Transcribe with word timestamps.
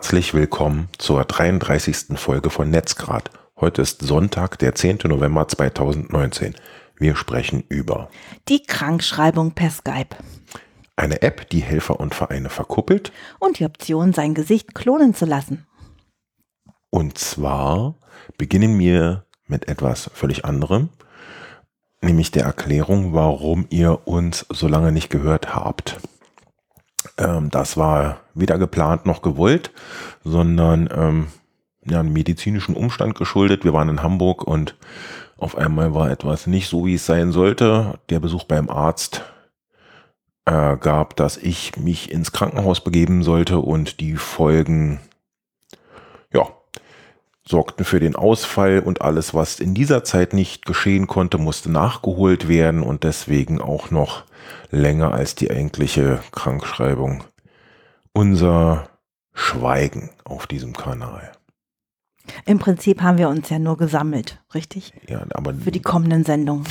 herzlich 0.00 0.32
willkommen 0.32 0.88
zur 0.96 1.26
33. 1.26 2.18
Folge 2.18 2.48
von 2.48 2.70
Netzgrad. 2.70 3.30
Heute 3.60 3.82
ist 3.82 4.00
Sonntag, 4.00 4.58
der 4.58 4.74
10. 4.74 5.00
November 5.04 5.46
2019. 5.46 6.54
Wir 6.96 7.14
sprechen 7.14 7.64
über 7.68 8.08
die 8.48 8.62
Krankschreibung 8.62 9.52
per 9.52 9.68
Skype. 9.68 10.16
Eine 10.96 11.20
App, 11.20 11.50
die 11.50 11.60
Helfer 11.60 12.00
und 12.00 12.14
Vereine 12.14 12.48
verkuppelt. 12.48 13.12
Und 13.40 13.58
die 13.58 13.66
Option, 13.66 14.14
sein 14.14 14.32
Gesicht 14.32 14.74
klonen 14.74 15.12
zu 15.12 15.26
lassen. 15.26 15.66
Und 16.88 17.18
zwar 17.18 17.96
beginnen 18.38 18.78
wir 18.78 19.26
mit 19.48 19.68
etwas 19.68 20.10
völlig 20.14 20.46
anderem, 20.46 20.88
nämlich 22.00 22.30
der 22.30 22.44
Erklärung, 22.44 23.12
warum 23.12 23.66
ihr 23.68 24.08
uns 24.08 24.46
so 24.48 24.66
lange 24.66 24.92
nicht 24.92 25.10
gehört 25.10 25.54
habt. 25.54 25.98
Ähm, 27.16 27.50
das 27.50 27.76
war 27.76 28.20
weder 28.34 28.58
geplant 28.58 29.06
noch 29.06 29.22
gewollt, 29.22 29.72
sondern 30.24 30.88
ähm, 30.94 31.26
ja, 31.84 32.00
einem 32.00 32.12
medizinischen 32.12 32.76
Umstand 32.76 33.14
geschuldet. 33.14 33.64
Wir 33.64 33.72
waren 33.72 33.88
in 33.88 34.02
Hamburg 34.02 34.42
und 34.42 34.76
auf 35.38 35.56
einmal 35.56 35.94
war 35.94 36.10
etwas 36.10 36.46
nicht 36.46 36.68
so, 36.68 36.84
wie 36.84 36.94
es 36.94 37.06
sein 37.06 37.32
sollte. 37.32 37.98
Der 38.10 38.20
Besuch 38.20 38.44
beim 38.44 38.68
Arzt 38.68 39.22
äh, 40.44 40.76
gab, 40.76 41.16
dass 41.16 41.36
ich 41.36 41.76
mich 41.76 42.10
ins 42.10 42.32
Krankenhaus 42.32 42.82
begeben 42.82 43.22
sollte 43.22 43.58
und 43.58 44.00
die 44.00 44.16
Folgen, 44.16 45.00
sorgten 47.46 47.84
für 47.84 48.00
den 48.00 48.16
Ausfall 48.16 48.80
und 48.80 49.02
alles, 49.02 49.34
was 49.34 49.60
in 49.60 49.74
dieser 49.74 50.04
Zeit 50.04 50.32
nicht 50.32 50.66
geschehen 50.66 51.06
konnte, 51.06 51.38
musste 51.38 51.70
nachgeholt 51.70 52.48
werden 52.48 52.82
und 52.82 53.04
deswegen 53.04 53.60
auch 53.60 53.90
noch 53.90 54.24
länger 54.70 55.12
als 55.12 55.34
die 55.34 55.50
eigentliche 55.50 56.20
Krankschreibung. 56.32 57.24
Unser 58.12 58.88
Schweigen 59.32 60.10
auf 60.24 60.46
diesem 60.46 60.74
Kanal. 60.74 61.32
Im 62.44 62.58
Prinzip 62.58 63.00
haben 63.02 63.18
wir 63.18 63.28
uns 63.28 63.48
ja 63.48 63.58
nur 63.58 63.76
gesammelt, 63.76 64.38
richtig? 64.54 64.92
Ja, 65.08 65.24
aber 65.30 65.54
für 65.54 65.70
die 65.70 65.82
kommenden 65.82 66.24
Sendungen. 66.24 66.66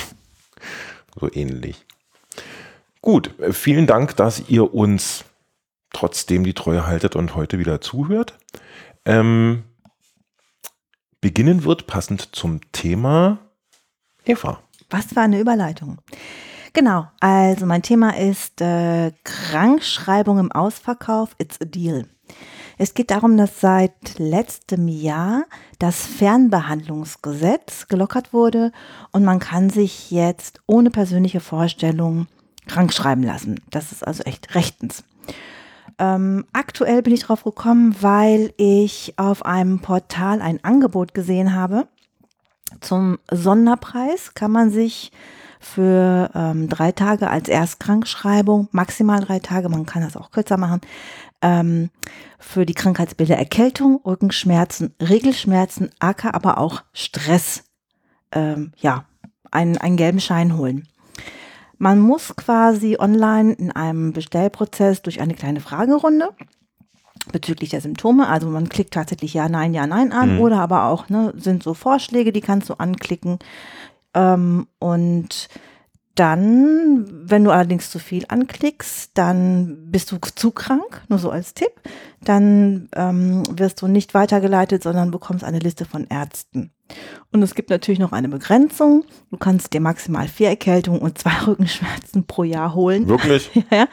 So 1.18 1.30
ähnlich. 1.32 1.84
Gut, 3.02 3.34
vielen 3.50 3.86
Dank, 3.86 4.16
dass 4.16 4.48
ihr 4.48 4.74
uns 4.74 5.24
trotzdem 5.92 6.44
die 6.44 6.54
Treue 6.54 6.86
haltet 6.86 7.16
und 7.16 7.34
heute 7.34 7.58
wieder 7.58 7.80
zuhört. 7.80 8.38
Ähm, 9.04 9.64
beginnen 11.20 11.64
wird 11.64 11.86
passend 11.86 12.34
zum 12.34 12.60
Thema 12.72 13.38
Eva. 14.24 14.60
Was 14.88 15.06
für 15.06 15.20
eine 15.20 15.40
Überleitung. 15.40 15.98
Genau, 16.72 17.08
also 17.20 17.66
mein 17.66 17.82
Thema 17.82 18.16
ist 18.16 18.60
äh, 18.60 19.12
Krankschreibung 19.24 20.38
im 20.38 20.52
Ausverkauf, 20.52 21.34
it's 21.38 21.60
a 21.60 21.64
deal. 21.64 22.06
Es 22.78 22.94
geht 22.94 23.10
darum, 23.10 23.36
dass 23.36 23.60
seit 23.60 24.18
letztem 24.18 24.88
Jahr 24.88 25.44
das 25.78 26.06
Fernbehandlungsgesetz 26.06 27.88
gelockert 27.88 28.32
wurde 28.32 28.72
und 29.10 29.24
man 29.24 29.38
kann 29.38 29.68
sich 29.68 30.10
jetzt 30.10 30.60
ohne 30.66 30.90
persönliche 30.90 31.40
Vorstellung 31.40 32.26
krank 32.66 32.92
schreiben 32.92 33.22
lassen. 33.22 33.60
Das 33.70 33.92
ist 33.92 34.06
also 34.06 34.22
echt 34.22 34.54
rechtens. 34.54 35.02
Ähm, 36.00 36.46
aktuell 36.54 37.02
bin 37.02 37.12
ich 37.12 37.24
drauf 37.24 37.44
gekommen, 37.44 37.94
weil 38.00 38.54
ich 38.56 39.12
auf 39.18 39.44
einem 39.44 39.80
Portal 39.80 40.40
ein 40.40 40.64
Angebot 40.64 41.12
gesehen 41.12 41.54
habe. 41.54 41.86
Zum 42.80 43.18
Sonderpreis 43.30 44.32
kann 44.32 44.50
man 44.50 44.70
sich 44.70 45.12
für 45.60 46.30
ähm, 46.34 46.70
drei 46.70 46.92
Tage 46.92 47.28
als 47.28 47.50
Erstkrankschreibung, 47.50 48.68
maximal 48.72 49.20
drei 49.20 49.40
Tage, 49.40 49.68
man 49.68 49.84
kann 49.84 50.00
das 50.02 50.16
auch 50.16 50.30
kürzer 50.30 50.56
machen, 50.56 50.80
ähm, 51.42 51.90
für 52.38 52.64
die 52.64 52.72
Krankheitsbilder 52.72 53.36
Erkältung, 53.36 54.00
Rückenschmerzen, 54.02 54.94
Regelschmerzen, 55.02 55.90
Acker, 55.98 56.34
aber 56.34 56.56
auch 56.56 56.82
Stress, 56.94 57.64
ähm, 58.32 58.72
ja, 58.78 59.04
einen, 59.50 59.76
einen 59.76 59.98
gelben 59.98 60.20
Schein 60.20 60.56
holen. 60.56 60.88
Man 61.82 61.98
muss 61.98 62.36
quasi 62.36 62.98
online 62.98 63.54
in 63.54 63.72
einem 63.72 64.12
Bestellprozess 64.12 65.00
durch 65.00 65.18
eine 65.22 65.32
kleine 65.32 65.60
Fragerunde 65.60 66.28
bezüglich 67.32 67.70
der 67.70 67.80
Symptome. 67.80 68.28
Also 68.28 68.48
man 68.48 68.68
klickt 68.68 68.92
tatsächlich 68.92 69.32
Ja, 69.32 69.48
Nein, 69.48 69.72
Ja, 69.72 69.86
Nein 69.86 70.12
an 70.12 70.34
mhm. 70.34 70.40
oder 70.40 70.60
aber 70.60 70.84
auch 70.84 71.08
ne, 71.08 71.32
sind 71.38 71.62
so 71.62 71.72
Vorschläge, 71.72 72.32
die 72.32 72.42
kannst 72.42 72.68
du 72.68 72.74
anklicken. 72.74 73.38
Ähm, 74.12 74.66
und 74.78 75.48
dann, 76.14 77.06
wenn 77.08 77.44
du 77.44 77.50
allerdings 77.50 77.90
zu 77.90 77.98
viel 77.98 78.24
anklickst, 78.28 79.12
dann 79.14 79.90
bist 79.90 80.10
du 80.12 80.18
zu 80.34 80.50
krank, 80.50 81.02
nur 81.08 81.18
so 81.18 81.30
als 81.30 81.54
Tipp. 81.54 81.72
Dann 82.22 82.88
ähm, 82.94 83.44
wirst 83.56 83.80
du 83.80 83.86
nicht 83.86 84.12
weitergeleitet, 84.12 84.82
sondern 84.82 85.10
bekommst 85.10 85.44
eine 85.44 85.60
Liste 85.60 85.84
von 85.84 86.06
Ärzten. 86.08 86.72
Und 87.32 87.42
es 87.42 87.54
gibt 87.54 87.70
natürlich 87.70 88.00
noch 88.00 88.12
eine 88.12 88.28
Begrenzung. 88.28 89.04
Du 89.30 89.36
kannst 89.36 89.72
dir 89.72 89.80
maximal 89.80 90.26
vier 90.28 90.48
Erkältungen 90.48 91.00
und 91.00 91.16
zwei 91.18 91.32
Rückenschmerzen 91.46 92.26
pro 92.26 92.44
Jahr 92.44 92.74
holen. 92.74 93.08
Wirklich? 93.08 93.50
ja. 93.70 93.86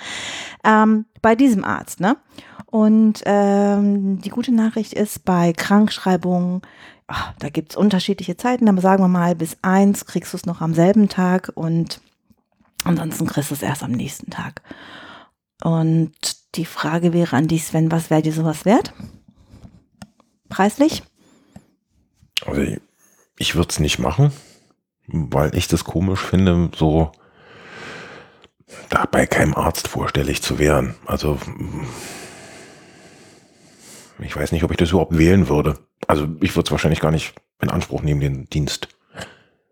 Ähm, 0.63 1.05
bei 1.21 1.35
diesem 1.35 1.63
Arzt, 1.63 1.99
ne? 1.99 2.17
Und 2.65 3.21
ähm, 3.25 4.19
die 4.19 4.29
gute 4.29 4.53
Nachricht 4.53 4.93
ist, 4.93 5.23
bei 5.23 5.53
Krankschreibungen 5.53 6.61
ach, 7.07 7.33
da 7.39 7.49
gibt 7.49 7.71
es 7.71 7.77
unterschiedliche 7.77 8.37
Zeiten, 8.37 8.67
aber 8.67 8.81
sagen 8.81 9.03
wir 9.03 9.07
mal, 9.07 9.35
bis 9.35 9.57
eins 9.61 10.05
kriegst 10.05 10.33
du 10.33 10.37
es 10.37 10.45
noch 10.45 10.61
am 10.61 10.73
selben 10.73 11.09
Tag 11.09 11.51
und 11.55 12.01
ansonsten 12.83 13.25
kriegst 13.25 13.49
du 13.49 13.55
es 13.55 13.63
erst 13.63 13.83
am 13.83 13.91
nächsten 13.91 14.29
Tag. 14.29 14.61
Und 15.63 16.11
die 16.55 16.65
Frage 16.65 17.13
wäre 17.13 17.35
an 17.35 17.47
dich, 17.47 17.65
Sven, 17.65 17.91
was 17.91 18.09
wäre 18.09 18.21
dir 18.21 18.33
sowas 18.33 18.65
wert? 18.65 18.93
Preislich? 20.49 21.03
Also 22.45 22.61
ich, 22.61 22.79
ich 23.37 23.55
würde 23.55 23.69
es 23.69 23.79
nicht 23.79 23.99
machen, 23.99 24.31
weil 25.07 25.55
ich 25.55 25.67
das 25.67 25.83
komisch 25.83 26.19
finde, 26.19 26.69
so 26.75 27.11
da 28.89 29.05
bei 29.05 29.25
keinem 29.25 29.55
Arzt 29.55 29.87
vorstellig 29.87 30.41
zu 30.41 30.59
werden. 30.59 30.95
Also 31.05 31.39
ich 34.19 34.35
weiß 34.35 34.51
nicht, 34.51 34.63
ob 34.63 34.71
ich 34.71 34.77
das 34.77 34.91
überhaupt 34.91 35.17
wählen 35.17 35.47
würde. 35.47 35.79
Also 36.05 36.27
ich 36.41 36.55
würde 36.55 36.67
es 36.67 36.71
wahrscheinlich 36.71 36.99
gar 36.99 37.11
nicht 37.11 37.33
in 37.61 37.69
Anspruch 37.69 38.01
nehmen, 38.01 38.21
den 38.21 38.45
Dienst. 38.49 38.89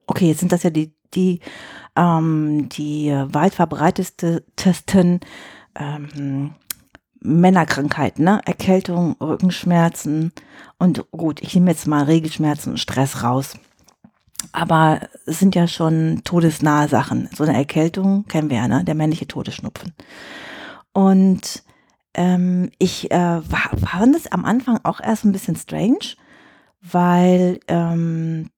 Okay, 0.07 0.27
jetzt 0.27 0.39
sind 0.39 0.51
das 0.51 0.63
ja 0.63 0.69
die, 0.69 0.93
die, 1.13 1.39
ähm, 1.95 2.69
die 2.69 3.11
weit 3.11 3.53
verbreitetsten 3.53 5.19
ähm, 5.75 6.55
Männerkrankheiten, 7.19 8.23
ne? 8.23 8.39
Erkältung, 8.45 9.15
Rückenschmerzen 9.19 10.31
und 10.77 11.09
gut, 11.11 11.41
ich 11.41 11.55
nehme 11.55 11.71
jetzt 11.71 11.87
mal 11.87 12.03
Regelschmerzen 12.03 12.73
und 12.73 12.77
Stress 12.77 13.23
raus. 13.23 13.57
Aber 14.51 15.01
es 15.25 15.39
sind 15.39 15.55
ja 15.55 15.67
schon 15.67 16.21
todesnahe 16.23 16.87
Sachen. 16.87 17.29
So 17.33 17.43
eine 17.43 17.57
Erkältung 17.57 18.25
kennen 18.27 18.49
wir 18.49 18.57
ja, 18.57 18.67
ne? 18.67 18.83
Der 18.83 18.95
männliche 18.95 19.27
Todesschnupfen. 19.27 19.93
Und 20.93 21.63
ähm, 22.15 22.71
ich 22.79 23.11
äh, 23.11 23.41
fand 23.41 24.15
es 24.15 24.31
am 24.31 24.45
Anfang 24.45 24.79
auch 24.83 24.99
erst 24.99 25.25
ein 25.25 25.31
bisschen 25.31 25.55
strange, 25.55 26.15
weil 26.81 27.59
ähm, 27.67 28.49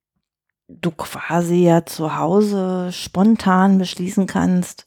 du 0.68 0.92
quasi 0.92 1.64
ja 1.64 1.86
zu 1.86 2.18
Hause 2.18 2.92
spontan 2.92 3.78
beschließen 3.78 4.28
kannst, 4.28 4.86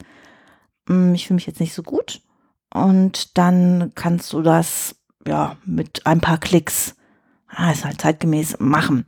hm, 0.88 1.14
ich 1.14 1.26
fühle 1.26 1.36
mich 1.36 1.46
jetzt 1.46 1.60
nicht 1.60 1.74
so 1.74 1.82
gut. 1.82 2.20
Und 2.72 3.36
dann 3.36 3.92
kannst 3.94 4.32
du 4.32 4.42
das 4.42 4.96
ja 5.26 5.56
mit 5.64 6.06
ein 6.06 6.20
paar 6.20 6.38
Klicks, 6.38 6.94
ah, 7.48 7.72
ist 7.72 7.84
halt 7.84 8.00
zeitgemäß, 8.00 8.58
machen. 8.60 9.06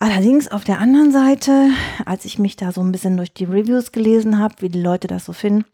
Allerdings 0.00 0.48
auf 0.48 0.64
der 0.64 0.78
anderen 0.78 1.12
Seite, 1.12 1.70
als 2.04 2.24
ich 2.24 2.38
mich 2.38 2.56
da 2.56 2.72
so 2.72 2.80
ein 2.80 2.92
bisschen 2.92 3.16
durch 3.16 3.32
die 3.32 3.44
Reviews 3.44 3.90
gelesen 3.92 4.38
habe, 4.38 4.54
wie 4.60 4.68
die 4.68 4.80
Leute 4.80 5.08
das 5.08 5.24
so 5.24 5.32
finden, 5.32 5.64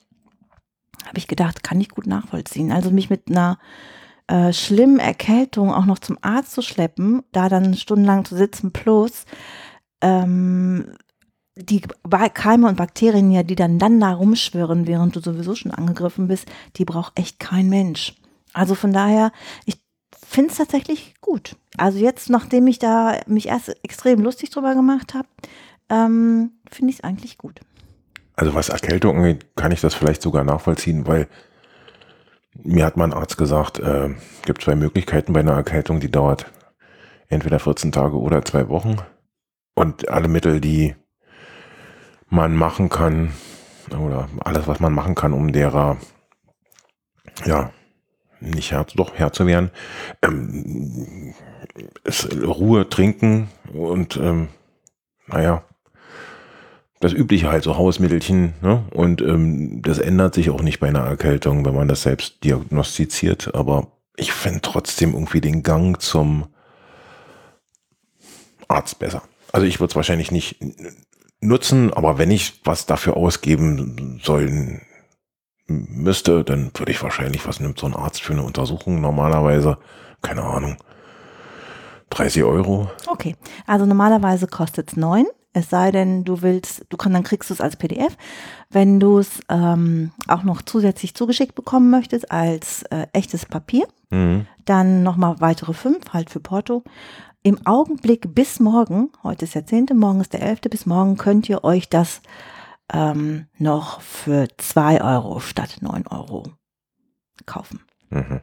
habe 1.06 1.18
ich 1.18 1.28
gedacht, 1.28 1.62
kann 1.62 1.80
ich 1.80 1.88
gut 1.88 2.06
nachvollziehen. 2.06 2.72
Also 2.72 2.90
mich 2.90 3.10
mit 3.10 3.28
einer 3.28 3.58
äh, 4.26 4.52
schlimmen 4.52 4.98
Erkältung 4.98 5.72
auch 5.72 5.84
noch 5.84 5.98
zum 5.98 6.18
Arzt 6.22 6.52
zu 6.52 6.62
schleppen, 6.62 7.22
da 7.32 7.48
dann 7.48 7.74
stundenlang 7.74 8.24
zu 8.24 8.36
sitzen, 8.36 8.72
plus 8.72 9.26
ähm, 10.00 10.96
die 11.56 11.80
Keime 11.80 12.68
und 12.68 12.76
Bakterien 12.76 13.30
ja, 13.30 13.42
die 13.42 13.54
dann, 13.54 13.78
dann 13.78 14.00
da 14.00 14.12
rumschwirren, 14.12 14.86
während 14.86 15.14
du 15.14 15.20
sowieso 15.20 15.54
schon 15.54 15.70
angegriffen 15.70 16.26
bist, 16.26 16.50
die 16.76 16.84
braucht 16.84 17.18
echt 17.18 17.38
kein 17.38 17.68
Mensch. 17.68 18.14
Also 18.52 18.74
von 18.74 18.92
daher, 18.92 19.30
ich 19.64 19.76
finde 20.26 20.50
es 20.50 20.58
tatsächlich 20.58 21.14
gut. 21.20 21.56
Also 21.76 21.98
jetzt, 21.98 22.28
nachdem 22.30 22.66
ich 22.66 22.78
da 22.78 23.20
mich 23.26 23.48
erst 23.48 23.76
extrem 23.84 24.20
lustig 24.20 24.50
drüber 24.50 24.74
gemacht 24.74 25.14
habe, 25.14 25.28
ähm, 25.88 26.52
finde 26.70 26.90
ich 26.90 26.98
es 26.98 27.04
eigentlich 27.04 27.38
gut. 27.38 27.60
Also 28.36 28.54
was 28.54 28.68
Erkältung 28.68 29.16
angeht, 29.18 29.56
kann 29.56 29.72
ich 29.72 29.80
das 29.80 29.94
vielleicht 29.94 30.22
sogar 30.22 30.44
nachvollziehen, 30.44 31.06
weil 31.06 31.28
mir 32.62 32.84
hat 32.84 32.96
mein 32.96 33.12
Arzt 33.12 33.36
gesagt, 33.36 33.78
äh, 33.78 34.10
gibt 34.44 34.62
zwei 34.62 34.74
Möglichkeiten 34.74 35.32
bei 35.32 35.40
einer 35.40 35.54
Erkältung, 35.54 36.00
die 36.00 36.10
dauert 36.10 36.46
entweder 37.28 37.58
14 37.58 37.92
Tage 37.92 38.16
oder 38.16 38.44
zwei 38.44 38.68
Wochen. 38.68 38.96
Und 39.74 40.08
alle 40.08 40.28
Mittel, 40.28 40.60
die 40.60 40.94
man 42.28 42.54
machen 42.54 42.88
kann, 42.88 43.32
oder 43.90 44.28
alles, 44.40 44.66
was 44.66 44.80
man 44.80 44.92
machen 44.92 45.14
kann, 45.14 45.32
um 45.32 45.52
derer 45.52 45.98
ja, 47.44 47.72
nicht 48.40 48.72
Herr, 48.72 48.86
doch 48.94 49.14
Herr 49.14 49.32
zu 49.32 49.46
werden, 49.46 49.70
ähm, 50.22 51.34
es, 52.04 52.28
Ruhe 52.30 52.88
trinken 52.88 53.48
und 53.72 54.16
ähm, 54.16 54.48
naja, 55.26 55.64
das 57.04 57.12
übliche 57.12 57.50
halt, 57.50 57.64
so 57.64 57.76
Hausmittelchen. 57.76 58.54
Ne? 58.62 58.82
Und 58.94 59.20
ähm, 59.20 59.82
das 59.82 59.98
ändert 59.98 60.34
sich 60.34 60.48
auch 60.48 60.62
nicht 60.62 60.80
bei 60.80 60.88
einer 60.88 61.00
Erkältung, 61.00 61.66
wenn 61.66 61.74
man 61.74 61.86
das 61.86 62.02
selbst 62.02 62.42
diagnostiziert. 62.42 63.54
Aber 63.54 63.88
ich 64.16 64.32
fände 64.32 64.62
trotzdem 64.62 65.12
irgendwie 65.12 65.42
den 65.42 65.62
Gang 65.62 66.00
zum 66.00 66.46
Arzt 68.68 68.98
besser. 68.98 69.22
Also 69.52 69.66
ich 69.66 69.80
würde 69.80 69.90
es 69.90 69.96
wahrscheinlich 69.96 70.30
nicht 70.30 70.56
nutzen, 71.42 71.92
aber 71.92 72.16
wenn 72.16 72.30
ich 72.30 72.62
was 72.64 72.86
dafür 72.86 73.18
ausgeben 73.18 74.18
sollen 74.22 74.80
müsste, 75.66 76.42
dann 76.42 76.70
würde 76.74 76.90
ich 76.90 77.02
wahrscheinlich, 77.02 77.46
was 77.46 77.60
nimmt 77.60 77.78
so 77.78 77.86
ein 77.86 77.94
Arzt 77.94 78.22
für 78.22 78.32
eine 78.32 78.44
Untersuchung 78.44 79.02
normalerweise? 79.02 79.76
Keine 80.22 80.42
Ahnung. 80.42 80.78
30 82.08 82.44
Euro. 82.44 82.90
Okay, 83.08 83.36
also 83.66 83.84
normalerweise 83.84 84.46
kostet 84.46 84.88
es 84.88 84.96
9. 84.96 85.26
Es 85.54 85.70
sei 85.70 85.92
denn, 85.92 86.24
du 86.24 86.42
willst, 86.42 86.84
du 86.88 86.96
kannst, 86.96 87.14
dann 87.14 87.22
kriegst 87.22 87.48
du 87.48 87.54
es 87.54 87.60
als 87.60 87.76
PDF. 87.76 88.16
Wenn 88.70 88.98
du 88.98 89.18
es 89.18 89.40
ähm, 89.48 90.10
auch 90.26 90.42
noch 90.42 90.62
zusätzlich 90.62 91.14
zugeschickt 91.14 91.54
bekommen 91.54 91.90
möchtest 91.90 92.30
als 92.32 92.82
äh, 92.90 93.06
echtes 93.12 93.46
Papier, 93.46 93.86
mhm. 94.10 94.46
dann 94.64 95.04
nochmal 95.04 95.40
weitere 95.40 95.72
fünf, 95.72 96.12
halt 96.12 96.28
für 96.28 96.40
Porto. 96.40 96.82
Im 97.44 97.64
Augenblick 97.66 98.34
bis 98.34 98.58
morgen, 98.58 99.10
heute 99.22 99.44
ist 99.44 99.54
der 99.54 99.64
10., 99.64 99.86
morgen 99.94 100.20
ist 100.20 100.32
der 100.32 100.42
11., 100.42 100.62
bis 100.62 100.86
morgen 100.86 101.16
könnt 101.16 101.48
ihr 101.48 101.62
euch 101.62 101.88
das 101.88 102.20
ähm, 102.92 103.46
noch 103.56 104.00
für 104.00 104.48
2 104.56 105.02
Euro 105.02 105.38
statt 105.38 105.76
9 105.80 106.08
Euro 106.08 106.44
kaufen. 107.46 107.80
Mhm. 108.10 108.40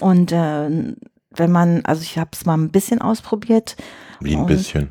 Und 0.00 0.32
äh, 0.32 0.96
wenn 1.30 1.50
man, 1.50 1.84
also 1.84 2.02
ich 2.02 2.18
habe 2.18 2.30
es 2.32 2.44
mal 2.44 2.56
ein 2.56 2.70
bisschen 2.70 3.00
ausprobiert. 3.00 3.76
Wie 4.20 4.36
ein 4.36 4.46
bisschen? 4.46 4.90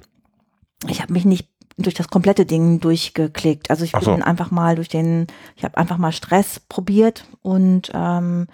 Ich 0.87 1.01
habe 1.01 1.13
mich 1.13 1.25
nicht 1.25 1.49
durch 1.77 1.95
das 1.95 2.09
komplette 2.09 2.45
Ding 2.45 2.79
durchgeklickt. 2.79 3.69
Also 3.69 3.85
ich 3.85 3.93
bin 3.93 4.01
so. 4.01 4.11
einfach 4.13 4.51
mal 4.51 4.75
durch 4.75 4.89
den, 4.89 5.27
ich 5.55 5.63
habe 5.63 5.77
einfach 5.77 5.97
mal 5.97 6.11
Stress 6.11 6.59
probiert 6.59 7.25
und 7.41 7.91
ähm, 7.93 8.47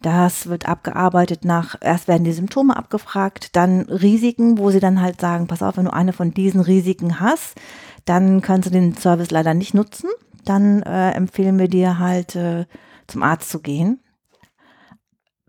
das 0.00 0.46
wird 0.46 0.68
abgearbeitet 0.68 1.44
nach, 1.44 1.74
erst 1.80 2.06
werden 2.06 2.22
die 2.22 2.32
Symptome 2.32 2.76
abgefragt, 2.76 3.56
dann 3.56 3.82
Risiken, 3.82 4.58
wo 4.58 4.70
sie 4.70 4.80
dann 4.80 5.00
halt 5.00 5.20
sagen, 5.20 5.48
pass 5.48 5.62
auf, 5.62 5.76
wenn 5.76 5.86
du 5.86 5.92
eine 5.92 6.12
von 6.12 6.32
diesen 6.32 6.60
Risiken 6.60 7.18
hast, 7.18 7.56
dann 8.04 8.40
kannst 8.40 8.68
du 8.68 8.70
den 8.70 8.96
Service 8.96 9.30
leider 9.30 9.54
nicht 9.54 9.74
nutzen. 9.74 10.08
Dann 10.44 10.82
äh, 10.82 11.10
empfehlen 11.10 11.58
wir 11.58 11.68
dir 11.68 11.98
halt 11.98 12.36
äh, 12.36 12.66
zum 13.08 13.22
Arzt 13.22 13.50
zu 13.50 13.60
gehen. 13.60 14.00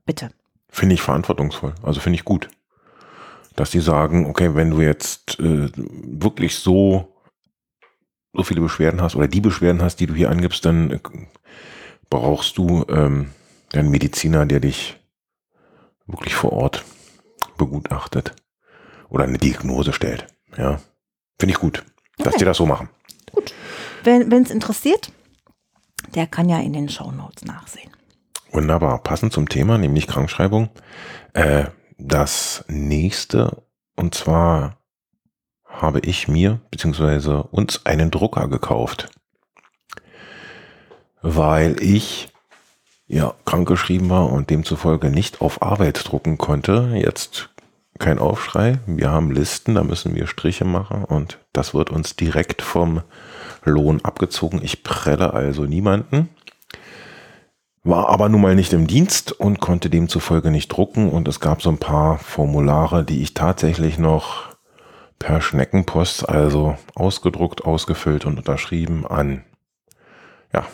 Bitte. 0.06 0.32
Finde 0.70 0.96
ich 0.96 1.02
verantwortungsvoll. 1.02 1.74
Also 1.84 2.00
finde 2.00 2.16
ich 2.16 2.26
gut. 2.26 2.50
Dass 3.56 3.72
die 3.72 3.80
sagen, 3.80 4.28
okay, 4.28 4.56
wenn 4.56 4.70
du 4.70 4.82
jetzt 4.82 5.40
äh, 5.40 5.70
wirklich 5.76 6.56
so, 6.56 7.16
so 8.34 8.44
viele 8.44 8.62
Beschwerden 8.62 9.02
hast 9.02 9.16
oder 9.16 9.28
die 9.28 9.42
Beschwerden 9.42 9.82
hast, 9.82 9.98
die 9.98 10.08
du 10.08 10.14
hier 10.14 10.30
angibst, 10.30 10.64
dann 10.66 10.92
äh, 10.92 11.00
brauchst 12.10 12.58
du 12.58 12.86
ähm, 12.90 13.32
einen 13.74 13.92
Mediziner, 13.92 14.46
der 14.46 14.60
dich 14.60 14.98
wirklich 16.08 16.36
vor 16.36 16.54
Ort 16.54 16.86
begutachtet 17.58 18.36
oder 19.10 19.26
eine 19.26 19.38
Diagnose 19.38 19.94
stellt. 19.94 20.28
Ja, 20.58 20.80
finde 21.40 21.54
ich 21.54 21.60
gut, 21.60 21.80
okay. 22.18 22.24
dass 22.24 22.36
die 22.36 22.46
das 22.46 22.58
so 22.58 22.66
machen. 22.66 22.90
Gut. 23.32 23.54
Wenn 24.04 24.32
es 24.32 24.50
interessiert, 24.50 25.12
der 26.16 26.26
kann 26.28 26.50
ja 26.50 26.60
in 26.60 26.74
den 26.74 26.90
Show 26.90 27.12
Notes 27.12 27.44
nachsehen. 27.46 27.92
Wunderbar, 28.52 29.04
passend 29.04 29.32
zum 29.32 29.48
Thema, 29.48 29.78
nämlich 29.78 30.08
Krankschreibung. 30.08 30.70
Äh, 31.34 31.66
das 31.98 32.66
nächste, 32.68 33.64
und 33.96 34.16
zwar 34.16 34.78
habe 35.66 36.00
ich 36.00 36.28
mir 36.28 36.60
bzw. 36.72 37.44
uns 37.52 37.86
einen 37.86 38.10
Drucker 38.10 38.48
gekauft, 38.48 39.10
weil 41.22 41.82
ich 41.82 42.30
ja 43.06 43.34
krankgeschrieben 43.46 44.10
war 44.10 44.32
und 44.32 44.50
demzufolge 44.50 45.10
nicht 45.10 45.42
auf 45.42 45.62
Arbeit 45.62 46.10
drucken 46.10 46.38
konnte. 46.38 46.92
Jetzt 46.96 47.50
kein 48.00 48.18
Aufschrei, 48.18 48.80
wir 48.88 49.12
haben 49.12 49.32
Listen, 49.32 49.76
da 49.76 49.84
müssen 49.84 50.16
wir 50.16 50.26
Striche 50.26 50.66
machen 50.66 51.04
und 51.04 51.38
das 51.54 51.74
wird 51.74 51.90
uns 51.92 52.16
direkt 52.16 52.62
vom 52.62 53.02
Lohn 53.64 54.04
abgezogen. 54.04 54.62
Ich 54.64 54.84
prelle 54.84 55.34
also 55.34 55.66
niemanden 55.66 56.30
war 57.84 58.10
aber 58.10 58.30
nun 58.30 58.42
mal 58.42 58.56
nicht 58.56 58.74
im 58.74 58.88
Dienst 58.88 59.32
und 59.32 59.60
konnte 59.60 59.90
demzufolge 59.90 60.52
nicht 60.52 60.68
drucken. 60.70 61.10
Und 61.10 61.28
es 61.28 61.40
gab 61.40 61.62
so 61.62 61.70
ein 61.70 61.78
paar 61.78 62.18
Formulare, 62.20 63.04
die 63.04 63.22
ich 63.22 63.34
tatsächlich 63.34 63.98
noch 63.98 64.50
per 65.18 65.42
Schneckenpost, 65.42 66.28
also 66.28 66.78
ausgedruckt, 66.96 67.66
ausgefüllt 67.66 68.26
und 68.26 68.38
unterschrieben 68.38 69.06
an 69.06 69.44
ja, 70.54 70.66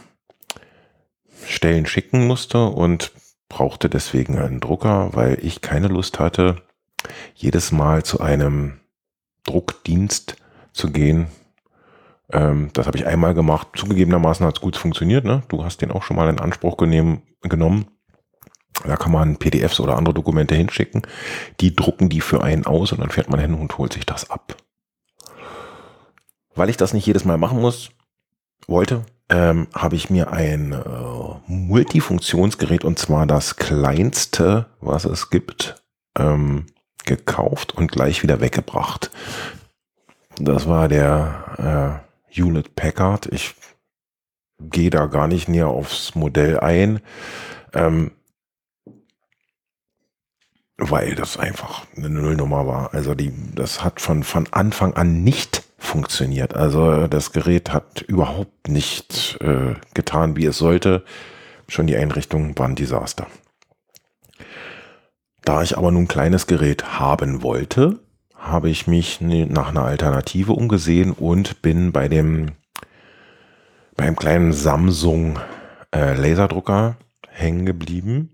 Stellen 1.46 1.86
schicken 1.86 2.28
musste 2.28 2.66
und 2.66 3.12
brauchte 3.50 3.90
deswegen 3.90 4.38
einen 4.38 4.60
Drucker, 4.60 5.10
weil 5.14 5.38
ich 5.42 5.62
keine 5.62 5.88
Lust 5.88 6.20
hatte, 6.20 6.58
jedes 7.36 7.72
Mal 7.72 8.04
zu 8.04 8.20
einem 8.20 8.80
Druckdienst 9.44 10.38
zu 10.74 10.92
gehen, 10.92 11.28
ähm, 12.32 12.70
das 12.74 12.88
habe 12.88 12.98
ich 12.98 13.06
einmal 13.06 13.34
gemacht. 13.34 13.68
Zugegebenermaßen 13.76 14.46
hat 14.46 14.56
es 14.56 14.62
gut 14.62 14.78
funktioniert. 14.78 15.26
Ne? 15.26 15.44
Du 15.48 15.64
hast 15.64 15.82
den 15.82 15.92
auch 15.92 16.04
schon 16.04 16.18
mal 16.18 16.30
in 16.30 16.40
Anspruch 16.40 16.78
genehm, 16.78 17.22
genommen. 17.42 17.88
Da 18.84 18.98
kann 18.98 19.12
man 19.12 19.38
PDFs 19.38 19.80
oder 19.80 19.96
andere 19.96 20.14
Dokumente 20.14 20.56
hinschicken. 20.56 21.04
Die 21.62 21.76
drucken 21.76 22.10
die 22.10 22.22
für 22.22 22.44
einen 22.44 22.66
aus 22.66 22.92
und 22.92 23.00
dann 23.00 23.10
fährt 23.10 23.30
man 23.30 23.40
hin 23.40 23.54
und 23.54 23.78
holt 23.78 23.94
sich 23.94 24.06
das 24.06 24.30
ab. 24.30 24.56
Weil 26.56 26.70
ich 26.70 26.78
das 26.78 26.94
nicht 26.94 27.06
jedes 27.06 27.26
Mal 27.26 27.38
machen 27.38 27.62
muss, 27.62 27.92
wollte, 28.68 29.06
ähm, 29.30 29.68
habe 29.74 29.96
ich 29.96 30.10
mir 30.10 30.32
ein 30.32 30.72
äh, 30.72 30.82
Multifunktionsgerät 31.48 32.84
und 32.84 33.00
zwar 33.00 33.26
das 33.26 33.56
kleinste, 33.56 34.68
was 34.82 35.06
es 35.06 35.30
gibt, 35.30 35.84
ähm, 36.18 36.68
gekauft 37.06 37.74
und 37.76 37.92
gleich 37.92 38.24
wieder 38.24 38.42
weggebracht. 38.42 39.12
Das 40.38 40.68
war 40.68 40.88
der 40.88 42.02
äh, 42.02 42.15
Hewlett 42.36 42.76
Packard. 42.76 43.28
Ich 43.28 43.56
gehe 44.60 44.90
da 44.90 45.06
gar 45.08 45.28
nicht 45.28 45.48
näher 45.48 45.68
aufs 45.68 46.16
Modell 46.16 46.60
ein, 46.60 47.00
ähm, 47.74 48.12
weil 50.78 51.16
das 51.16 51.38
einfach 51.38 51.86
eine 51.96 52.10
Nullnummer 52.10 52.68
war. 52.68 52.94
Also 52.94 53.16
die, 53.16 53.34
das 53.54 53.84
hat 53.84 54.02
von, 54.02 54.24
von 54.24 54.48
Anfang 54.52 54.94
an 54.94 55.24
nicht 55.24 55.64
funktioniert. 55.78 56.56
Also 56.56 57.08
das 57.08 57.32
Gerät 57.32 57.72
hat 57.72 58.02
überhaupt 58.02 58.68
nicht 58.68 59.38
äh, 59.42 59.76
getan, 59.94 60.36
wie 60.36 60.46
es 60.46 60.58
sollte. 60.58 61.04
Schon 61.68 61.88
die 61.88 61.96
Einrichtungen 61.96 62.58
waren 62.58 62.72
ein 62.72 62.76
Desaster. 62.76 63.28
Da 65.44 65.62
ich 65.62 65.78
aber 65.78 65.92
nun 65.92 66.04
ein 66.04 66.08
kleines 66.08 66.48
Gerät 66.48 67.00
haben 67.00 67.44
wollte, 67.44 68.00
habe 68.46 68.70
ich 68.70 68.88
mich 68.88 69.22
nach 69.22 69.70
einer 69.70 69.84
Alternative 69.84 70.54
umgesehen 70.54 71.12
und 71.12 71.62
bin 71.62 71.92
bei 71.92 72.08
dem 72.08 72.52
beim 73.96 74.16
kleinen 74.16 74.54
Samsung 74.54 75.40
äh, 75.94 76.16
Laserdrucker 76.16 76.98
hängen 77.30 77.66
geblieben. 77.66 78.34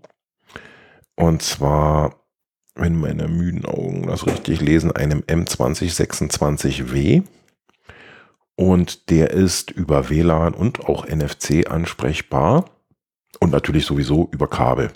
Und 1.14 1.42
zwar, 1.42 2.16
wenn 2.74 2.98
meine 2.98 3.28
müden 3.28 3.64
Augen 3.64 4.06
das 4.06 4.26
richtig 4.26 4.60
lesen, 4.60 4.92
einem 4.92 5.20
M2026W. 5.20 7.22
Und 8.54 9.10
der 9.10 9.30
ist 9.30 9.70
über 9.70 10.10
WLAN 10.10 10.54
und 10.54 10.86
auch 10.86 11.06
NFC 11.06 11.70
ansprechbar. 11.70 12.66
Und 13.40 13.50
natürlich 13.50 13.86
sowieso 13.86 14.28
über 14.30 14.48
Kabel. 14.48 14.92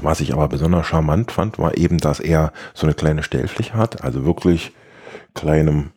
Was 0.00 0.20
ich 0.20 0.32
aber 0.32 0.48
besonders 0.48 0.86
charmant 0.86 1.30
fand, 1.32 1.58
war 1.58 1.76
eben, 1.76 1.98
dass 1.98 2.20
er 2.20 2.52
so 2.74 2.86
eine 2.86 2.94
kleine 2.94 3.22
Stellfläche 3.22 3.74
hat, 3.74 4.02
also 4.02 4.24
wirklich 4.24 4.72
kleinem 5.34 5.92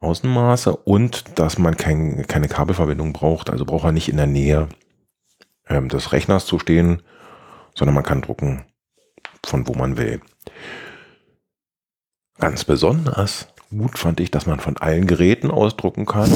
Außenmaße 0.00 0.76
und 0.76 1.38
dass 1.38 1.58
man 1.58 1.76
kein, 1.76 2.26
keine 2.26 2.48
Kabelverbindung 2.48 3.12
braucht. 3.12 3.50
Also 3.50 3.64
braucht 3.64 3.84
er 3.84 3.92
nicht 3.92 4.08
in 4.08 4.16
der 4.16 4.26
Nähe 4.26 4.68
ähm, 5.68 5.88
des 5.88 6.12
Rechners 6.12 6.46
zu 6.46 6.58
stehen, 6.58 7.02
sondern 7.74 7.94
man 7.94 8.04
kann 8.04 8.22
drucken 8.22 8.64
von 9.46 9.66
wo 9.66 9.74
man 9.74 9.96
will. 9.96 10.20
Ganz 12.38 12.64
besonders 12.64 13.48
gut 13.70 13.98
fand 13.98 14.20
ich, 14.20 14.30
dass 14.30 14.46
man 14.46 14.60
von 14.60 14.76
allen 14.76 15.06
Geräten 15.06 15.50
ausdrucken 15.50 16.06
kann. 16.06 16.30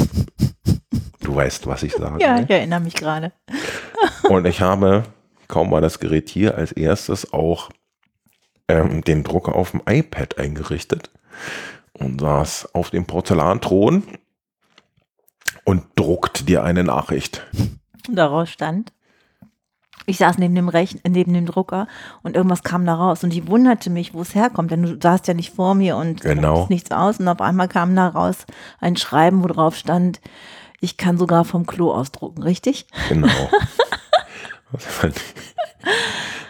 Du 1.21 1.35
weißt, 1.35 1.67
was 1.67 1.83
ich 1.83 1.93
sage. 1.93 2.23
Ja, 2.23 2.41
ich 2.41 2.51
erinnere 2.51 2.81
mich 2.81 2.95
gerade. 2.95 3.33
Und 4.29 4.47
ich 4.47 4.61
habe 4.61 5.05
kaum 5.53 5.71
war 5.71 5.83
das 5.83 6.01
Gerät 6.01 6.31
hier 6.31 6.57
als 6.57 6.73
erstes 6.73 7.35
auch 7.35 7.69
ähm, 8.69 9.05
den 9.05 9.23
Drucker 9.23 9.55
auf 9.55 9.73
dem 9.73 9.83
iPad 9.87 10.39
eingerichtet 10.39 11.11
und 11.93 12.23
saß 12.23 12.75
auf 12.75 12.89
dem 12.89 13.05
Porzellanthron 13.05 14.03
und 15.65 15.85
druckt 15.95 16.49
dir 16.49 16.65
eine 16.65 16.85
Nachricht. 16.85 17.47
Daraus 18.11 18.49
stand? 18.49 18.95
Ich 20.07 20.17
saß 20.17 20.39
neben 20.39 20.55
dem, 20.55 20.71
Rechn 20.71 21.01
neben 21.07 21.35
dem 21.35 21.45
Drucker 21.45 21.87
und 22.23 22.35
irgendwas 22.35 22.63
kam 22.63 22.87
da 22.87 22.95
raus. 22.95 23.23
Und 23.23 23.35
ich 23.35 23.47
wunderte 23.47 23.91
mich, 23.91 24.15
wo 24.15 24.23
es 24.23 24.35
herkommt, 24.35 24.71
denn 24.71 24.83
du 24.83 24.99
saßt 25.01 25.29
ja 25.29 25.35
nicht 25.35 25.55
vor 25.55 25.75
mir 25.75 25.97
und 25.99 26.23
Genau. 26.23 26.67
nichts 26.71 26.91
aus. 26.91 27.21
Und 27.21 27.29
auf 27.29 27.43
einmal 27.43 27.69
kam 27.69 27.95
da 27.95 28.09
raus 28.09 28.47
ein 28.81 28.97
Schreiben, 28.97 29.45
wo 29.45 29.49
drauf 29.49 29.77
stand, 29.77 30.21
ich 30.81 30.97
kann 30.97 31.19
sogar 31.19 31.45
vom 31.45 31.67
Klo 31.67 31.93
ausdrucken, 31.93 32.43
richtig? 32.43 32.87
Genau. 33.11 33.29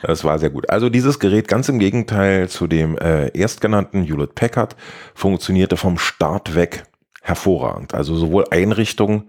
Das 0.03 0.25
war 0.25 0.39
sehr 0.41 0.51
gut. 0.51 0.69
Also 0.69 0.89
dieses 0.89 1.21
Gerät, 1.21 1.47
ganz 1.47 1.69
im 1.69 1.79
Gegenteil 1.79 2.49
zu 2.49 2.67
dem 2.67 2.99
äh, 2.99 3.29
erstgenannten 3.29 4.03
Hewlett 4.03 4.35
Packard, 4.35 4.75
funktionierte 5.15 5.77
vom 5.77 5.97
Start 5.97 6.57
weg 6.57 6.85
hervorragend. 7.23 7.95
Also 7.95 8.17
sowohl 8.17 8.47
Einrichtung 8.51 9.29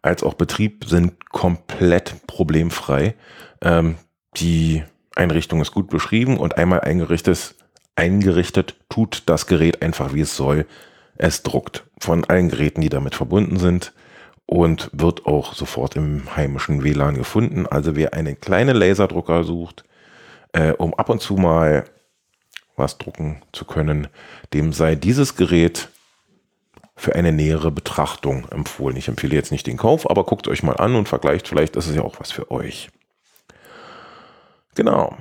als 0.00 0.22
auch 0.22 0.34
Betrieb 0.34 0.86
sind 0.86 1.28
komplett 1.30 2.26
problemfrei. 2.26 3.14
Ähm, 3.60 3.96
die 4.38 4.82
Einrichtung 5.14 5.60
ist 5.60 5.72
gut 5.72 5.90
beschrieben 5.90 6.38
und 6.38 6.56
einmal 6.56 6.80
eingerichtet, 6.80 7.54
eingerichtet 7.94 8.76
tut 8.88 9.24
das 9.26 9.46
Gerät 9.46 9.82
einfach 9.82 10.14
wie 10.14 10.22
es 10.22 10.36
soll. 10.36 10.66
Es 11.16 11.42
druckt 11.42 11.84
von 12.00 12.24
allen 12.24 12.48
Geräten, 12.48 12.80
die 12.80 12.88
damit 12.88 13.14
verbunden 13.14 13.58
sind 13.58 13.92
und 14.46 14.90
wird 14.92 15.26
auch 15.26 15.54
sofort 15.54 15.96
im 15.96 16.36
heimischen 16.36 16.82
WLAN 16.82 17.16
gefunden. 17.16 17.66
Also 17.66 17.96
wer 17.96 18.14
einen 18.14 18.40
kleinen 18.40 18.76
Laserdrucker 18.76 19.44
sucht, 19.44 19.84
äh, 20.52 20.72
um 20.72 20.94
ab 20.94 21.08
und 21.08 21.20
zu 21.20 21.34
mal 21.34 21.84
was 22.76 22.98
drucken 22.98 23.42
zu 23.52 23.64
können, 23.64 24.08
dem 24.52 24.72
sei 24.72 24.96
dieses 24.96 25.36
Gerät 25.36 25.88
für 26.96 27.14
eine 27.14 27.32
nähere 27.32 27.70
Betrachtung 27.70 28.48
empfohlen. 28.50 28.96
Ich 28.96 29.08
empfehle 29.08 29.34
jetzt 29.34 29.52
nicht 29.52 29.66
den 29.66 29.76
Kauf, 29.76 30.08
aber 30.08 30.24
guckt 30.24 30.48
euch 30.48 30.62
mal 30.62 30.76
an 30.76 30.94
und 30.94 31.08
vergleicht, 31.08 31.48
vielleicht 31.48 31.76
ist 31.76 31.88
es 31.88 31.96
ja 31.96 32.02
auch 32.02 32.20
was 32.20 32.30
für 32.30 32.50
euch. 32.50 32.90
Genau. 34.74 35.16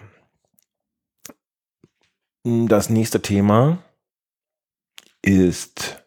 Das 2.44 2.90
nächste 2.90 3.22
Thema 3.22 3.78
ist 5.22 6.04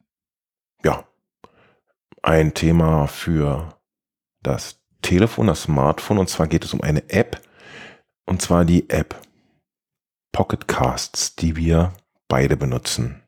ja 0.85 1.04
ein 2.26 2.54
Thema 2.54 3.06
für 3.06 3.78
das 4.42 4.80
Telefon, 5.00 5.47
das 5.47 5.62
Smartphone. 5.62 6.18
Und 6.18 6.28
zwar 6.28 6.49
geht 6.49 6.64
es 6.64 6.75
um 6.75 6.80
eine 6.80 7.09
App. 7.09 7.40
Und 8.26 8.42
zwar 8.42 8.64
die 8.64 8.90
App 8.90 9.21
Pocket 10.33 10.66
Casts, 10.66 11.37
die 11.37 11.56
wir 11.56 11.92
beide 12.28 12.56
benutzen. 12.56 13.23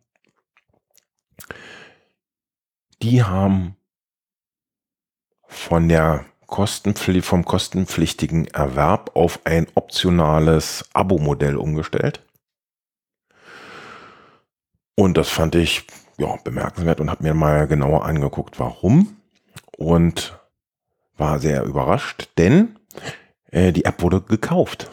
Die 3.01 3.23
haben 3.23 3.77
von 5.47 5.89
der 5.89 6.27
Kostenpfli 6.47 7.23
vom 7.23 7.45
kostenpflichtigen 7.45 8.49
Erwerb 8.49 9.15
auf 9.15 9.41
ein 9.45 9.69
optionales 9.75 10.85
Abo-Modell 10.93 11.57
umgestellt. 11.57 12.25
Und 14.97 15.17
das 15.17 15.29
fand 15.29 15.55
ich 15.55 15.87
ja, 16.19 16.37
bemerkenswert 16.45 17.01
und 17.01 17.11
habe 17.11 17.23
mir 17.23 17.35
mal 17.35 17.67
genauer 17.67 18.05
angeguckt, 18.05 18.59
warum. 18.59 19.17
Und 19.77 20.39
war 21.17 21.39
sehr 21.39 21.65
überrascht, 21.65 22.31
denn 22.39 22.79
äh, 23.51 23.73
die 23.73 23.85
App 23.85 24.03
wurde 24.03 24.21
gekauft 24.21 24.91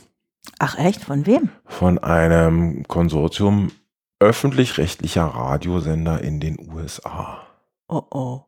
Ach 0.60 0.78
echt, 0.78 1.04
von 1.04 1.26
wem? 1.26 1.50
von 1.66 1.98
einem 1.98 2.84
Konsortium 2.88 3.72
öffentlich-rechtlicher 4.20 5.26
Radiosender 5.26 6.22
in 6.22 6.40
den 6.40 6.58
USA. 6.60 7.46
Oh 7.88 8.04
oh. 8.12 8.42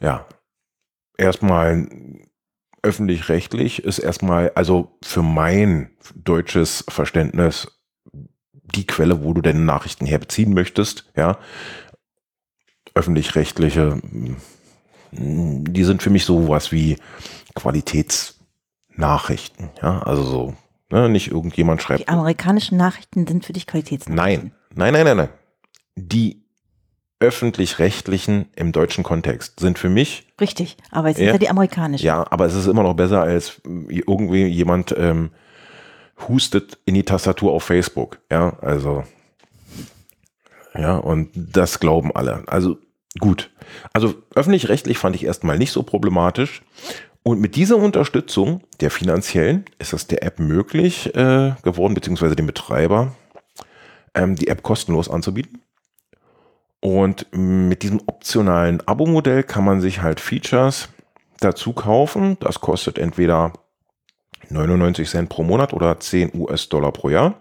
Ja, 0.00 0.26
erstmal 1.16 1.88
öffentlich-rechtlich 2.82 3.84
ist 3.84 4.00
erstmal, 4.00 4.50
also 4.54 4.98
für 5.04 5.22
mein 5.22 5.90
deutsches 6.16 6.84
Verständnis, 6.88 7.80
die 8.52 8.86
Quelle, 8.86 9.22
wo 9.22 9.32
du 9.32 9.40
deine 9.40 9.60
Nachrichten 9.60 10.06
herbeziehen 10.06 10.52
möchtest, 10.52 11.10
ja. 11.16 11.38
Öffentlich-rechtliche, 12.94 14.00
die 15.12 15.84
sind 15.84 16.02
für 16.02 16.10
mich 16.10 16.24
sowas 16.24 16.72
wie 16.72 16.96
Qualitätsnachrichten, 17.54 19.70
ja. 19.82 20.02
Also 20.02 20.22
so, 20.22 20.54
ne, 20.90 21.08
nicht 21.08 21.30
irgendjemand 21.30 21.82
schreibt. 21.82 22.00
Die 22.00 22.08
amerikanischen 22.08 22.76
Nachrichten 22.78 23.26
sind 23.26 23.44
für 23.44 23.52
dich 23.52 23.66
Qualitätsnachrichten. 23.66 24.52
Nein, 24.74 24.76
nein, 24.92 24.92
nein, 24.92 25.04
nein, 25.04 25.16
nein. 25.16 25.28
Die 25.96 26.42
öffentlich-rechtlichen 27.20 28.46
im 28.56 28.72
deutschen 28.72 29.04
Kontext 29.04 29.60
sind 29.60 29.78
für 29.78 29.88
mich, 29.88 30.26
Richtig, 30.40 30.76
aber 30.90 31.10
es 31.10 31.16
sind 31.18 31.26
Ja. 31.26 31.32
ja 31.32 31.38
die 31.38 31.48
amerikanischen. 31.50 32.04
ja, 32.04 32.26
aber 32.30 32.46
es 32.46 32.54
ist 32.54 32.66
immer 32.66 32.82
noch 32.82 32.94
besser, 32.94 33.22
als 33.22 33.60
irgendwie 33.64 34.46
jemand 34.46 34.92
ähm, 34.98 35.30
hustet 36.28 36.78
in 36.84 36.94
die 36.94 37.04
Tastatur 37.04 37.52
auf 37.52 37.62
Facebook. 37.62 38.18
Ja, 38.30 38.58
also, 38.60 39.04
ja, 40.74 40.96
und 40.96 41.30
das 41.34 41.78
glauben 41.78 42.10
alle. 42.14 42.42
Also 42.48 42.78
gut. 43.18 43.50
Also 43.92 44.14
öffentlich-rechtlich 44.34 44.98
fand 44.98 45.16
ich 45.16 45.24
erstmal 45.24 45.58
nicht 45.58 45.72
so 45.72 45.82
problematisch. 45.82 46.62
Und 47.22 47.40
mit 47.40 47.54
dieser 47.54 47.76
Unterstützung 47.76 48.62
der 48.80 48.90
finanziellen 48.90 49.64
ist 49.78 49.92
es 49.92 50.06
der 50.08 50.24
App 50.24 50.40
möglich 50.40 51.14
äh, 51.14 51.54
geworden, 51.62 51.94
beziehungsweise 51.94 52.34
dem 52.34 52.46
Betreiber, 52.46 53.14
ähm, 54.14 54.34
die 54.34 54.48
App 54.48 54.62
kostenlos 54.62 55.08
anzubieten. 55.08 55.62
Und 56.80 57.26
mit 57.30 57.84
diesem 57.84 58.00
optionalen 58.06 58.80
Abo-Modell 58.88 59.44
kann 59.44 59.64
man 59.64 59.80
sich 59.80 60.02
halt 60.02 60.18
Features 60.18 60.88
dazu 61.38 61.72
kaufen. 61.72 62.36
Das 62.40 62.60
kostet 62.60 62.98
entweder 62.98 63.52
99 64.48 65.08
Cent 65.08 65.28
pro 65.28 65.44
Monat 65.44 65.72
oder 65.72 66.00
10 66.00 66.32
US-Dollar 66.34 66.90
pro 66.90 67.08
Jahr. 67.08 67.34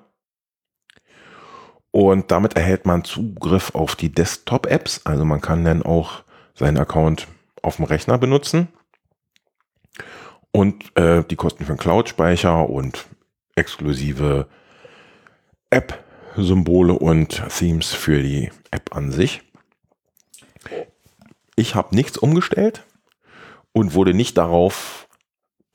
Und 1.92 2.32
damit 2.32 2.56
erhält 2.56 2.86
man 2.86 3.04
Zugriff 3.04 3.76
auf 3.76 3.96
die 3.96 4.10
Desktop-Apps. 4.10 5.02
Also 5.06 5.26
man 5.26 5.42
kann 5.42 5.66
dann 5.66 5.84
auch 5.84 6.24
seinen 6.54 6.78
Account 6.78 7.28
auf 7.62 7.76
dem 7.76 7.86
Rechner 7.86 8.18
benutzen. 8.18 8.70
Und 10.52 10.96
äh, 10.98 11.24
die 11.24 11.36
Kosten 11.36 11.66
für 11.66 11.74
den 11.74 11.80
Cloud-Speicher 11.80 12.70
und 12.70 13.06
exklusive 13.56 14.48
App-Symbole 15.70 16.94
und 16.94 17.44
Themes 17.50 17.94
für 17.94 18.22
die 18.22 18.52
App 18.72 18.96
an 18.96 19.12
sich. 19.12 19.42
Ich 21.56 21.76
habe 21.76 21.96
nichts 21.96 22.18
umgestellt 22.18 22.86
und 23.74 23.94
wurde 23.94 24.14
nicht 24.14 24.38
darauf, 24.38 25.08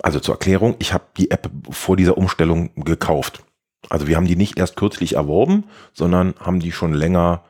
also 0.03 0.21
zur 0.21 0.35
Erklärung, 0.35 0.77
ich 0.79 0.93
habe 0.93 1.05
die 1.17 1.31
App 1.31 1.51
vor 1.71 1.97
dieser 1.97 2.19
Umstellung 2.19 2.75
gekauft. 2.77 3.46
Also 3.89 4.07
wir 4.07 4.17
haben 4.17 4.27
die 4.27 4.37
nicht 4.37 4.59
erst 4.59 4.77
kürzlich 4.77 5.15
erworben, 5.15 5.65
sondern 5.93 6.35
haben 6.41 6.61
die 6.61 6.73
schon 6.73 6.93
länger 6.93 7.43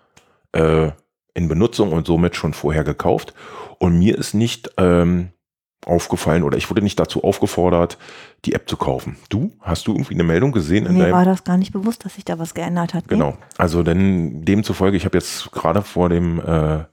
äh, 0.53 0.91
in 1.35 1.49
Benutzung 1.49 1.93
und 1.93 2.07
somit 2.07 2.37
schon 2.37 2.53
vorher 2.53 2.85
gekauft. 2.85 3.35
Und 3.79 3.99
mir 3.99 4.17
ist 4.17 4.35
nicht 4.35 4.71
ähm, 4.79 5.31
aufgefallen 5.85 6.43
oder 6.43 6.57
ich 6.57 6.69
wurde 6.71 6.83
nicht 6.83 6.99
dazu 6.99 7.23
aufgefordert, 7.25 7.99
die 8.45 8.55
App 8.55 8.69
zu 8.69 8.77
kaufen. 8.77 9.17
Du? 9.29 9.53
Hast 9.61 9.87
du 9.87 9.93
irgendwie 9.93 10.15
eine 10.15 10.25
Meldung 10.25 10.53
gesehen 10.53 10.87
in 10.87 10.95
Mir 10.95 11.13
war 11.13 11.25
das 11.25 11.45
gar 11.45 11.57
nicht 11.57 11.73
bewusst, 11.73 12.05
dass 12.05 12.15
sich 12.15 12.25
da 12.25 12.39
was 12.39 12.55
geändert 12.55 12.95
hat. 12.95 13.05
Nee? 13.05 13.11
Genau. 13.11 13.37
Also 13.57 13.83
denn 13.83 14.45
demzufolge, 14.45 14.97
ich 14.97 15.05
habe 15.05 15.17
jetzt 15.17 15.53
gerade 15.53 15.83
vor 15.83 16.09
dem 16.09 16.41
äh, 16.41 16.85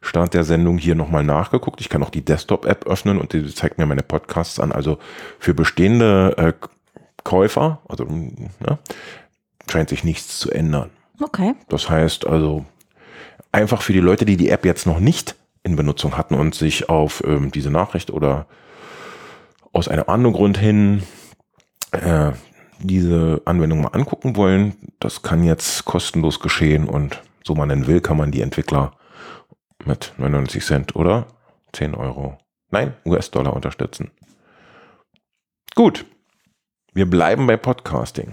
Start 0.00 0.32
der 0.32 0.44
Sendung 0.44 0.78
hier 0.78 0.94
nochmal 0.94 1.24
nachgeguckt. 1.24 1.80
Ich 1.80 1.90
kann 1.90 2.02
auch 2.02 2.10
die 2.10 2.24
Desktop-App 2.24 2.86
öffnen 2.86 3.18
und 3.18 3.34
die 3.34 3.46
zeigt 3.54 3.76
mir 3.76 3.84
meine 3.84 4.02
Podcasts 4.02 4.58
an. 4.58 4.72
Also 4.72 4.98
für 5.38 5.52
bestehende 5.52 6.34
äh, 6.38 6.52
Käufer, 7.24 7.80
also 7.88 8.06
ja, 8.66 8.78
scheint 9.68 9.88
sich 9.88 10.04
nichts 10.04 10.38
zu 10.38 10.50
ändern. 10.50 10.90
Okay. 11.20 11.54
Das 11.68 11.90
heißt 11.90 12.26
also 12.26 12.64
einfach 13.52 13.82
für 13.82 13.92
die 13.92 14.00
Leute, 14.00 14.24
die 14.24 14.36
die 14.36 14.50
App 14.50 14.64
jetzt 14.64 14.86
noch 14.86 15.00
nicht 15.00 15.36
in 15.62 15.76
Benutzung 15.76 16.16
hatten 16.16 16.34
und 16.34 16.54
sich 16.54 16.88
auf 16.88 17.22
ähm, 17.26 17.50
diese 17.50 17.70
Nachricht 17.70 18.10
oder 18.10 18.46
aus 19.72 19.88
einem 19.88 20.04
anderen 20.06 20.34
Grund 20.34 20.58
hin 20.58 21.02
äh, 21.92 22.32
diese 22.78 23.42
Anwendung 23.44 23.82
mal 23.82 23.88
angucken 23.88 24.36
wollen, 24.36 24.74
das 25.00 25.22
kann 25.22 25.44
jetzt 25.44 25.84
kostenlos 25.84 26.40
geschehen 26.40 26.88
und 26.88 27.22
so 27.44 27.54
man 27.54 27.68
denn 27.68 27.86
will, 27.86 28.00
kann 28.00 28.16
man 28.16 28.30
die 28.30 28.40
Entwickler 28.40 28.92
mit 29.84 30.14
99 30.16 30.64
Cent 30.64 30.96
oder 30.96 31.26
10 31.72 31.94
Euro, 31.94 32.38
nein, 32.70 32.94
US-Dollar 33.04 33.54
unterstützen. 33.54 34.10
Gut, 35.74 36.04
wir 36.92 37.08
bleiben 37.08 37.46
bei 37.46 37.56
Podcasting. 37.56 38.32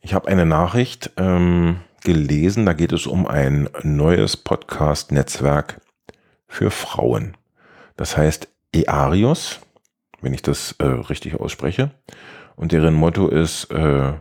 Ich 0.00 0.14
habe 0.14 0.28
eine 0.28 0.46
Nachricht 0.46 1.10
ähm, 1.16 1.80
gelesen, 2.04 2.66
da 2.66 2.72
geht 2.72 2.92
es 2.92 3.06
um 3.06 3.26
ein 3.26 3.68
neues 3.82 4.36
Podcast-Netzwerk 4.36 5.80
für 6.46 6.70
Frauen. 6.70 7.36
Das 7.96 8.16
heißt 8.16 8.48
Earios, 8.72 9.60
wenn 10.20 10.32
ich 10.34 10.42
das 10.42 10.74
äh, 10.78 10.84
richtig 10.86 11.38
ausspreche. 11.40 11.90
Und 12.56 12.72
deren 12.72 12.94
Motto 12.94 13.28
ist, 13.28 13.70
äh, 13.70 14.14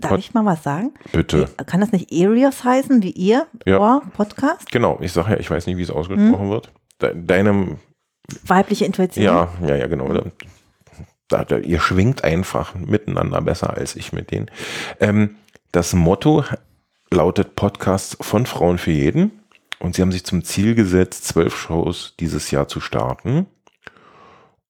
Darf 0.00 0.10
Pod- 0.10 0.18
ich 0.20 0.34
mal 0.34 0.44
was 0.44 0.62
sagen? 0.62 0.92
bitte, 1.12 1.48
Kann 1.66 1.80
das 1.80 1.92
nicht 1.92 2.12
Arios 2.12 2.64
heißen, 2.64 3.02
wie 3.02 3.10
ihr? 3.10 3.46
Ja. 3.66 3.78
Vor 3.78 4.02
Podcast? 4.16 4.70
genau, 4.70 4.98
ich 5.00 5.12
sage 5.12 5.32
ja, 5.32 5.36
ich 5.38 5.50
weiß 5.50 5.66
nicht, 5.66 5.76
wie 5.76 5.82
es 5.82 5.90
ausgesprochen 5.90 6.50
wird. 6.50 6.72
De 7.02 7.12
deinem, 7.14 7.78
Weibliche 8.44 8.84
Intuition? 8.84 9.24
ja, 9.24 9.48
ja, 9.66 9.74
ja, 9.76 9.86
genau. 9.86 10.08
Ihr 11.64 11.80
schwingt 11.80 12.24
einfach 12.24 12.74
miteinander 12.74 13.40
besser 13.40 13.76
als 13.76 13.96
ich 13.96 14.12
mit 14.12 14.30
denen. 14.30 14.50
Ähm, 15.00 15.36
das 15.72 15.92
Motto 15.92 16.44
lautet 17.10 17.56
Podcasts 17.56 18.16
von 18.20 18.46
Frauen 18.46 18.78
für 18.78 18.90
jeden. 18.92 19.32
Und 19.80 19.94
sie 19.94 20.02
haben 20.02 20.12
sich 20.12 20.24
zum 20.24 20.42
Ziel 20.42 20.74
gesetzt, 20.74 21.24
zwölf 21.24 21.56
Shows 21.56 22.14
dieses 22.18 22.50
Jahr 22.50 22.66
zu 22.66 22.80
starten. 22.80 23.46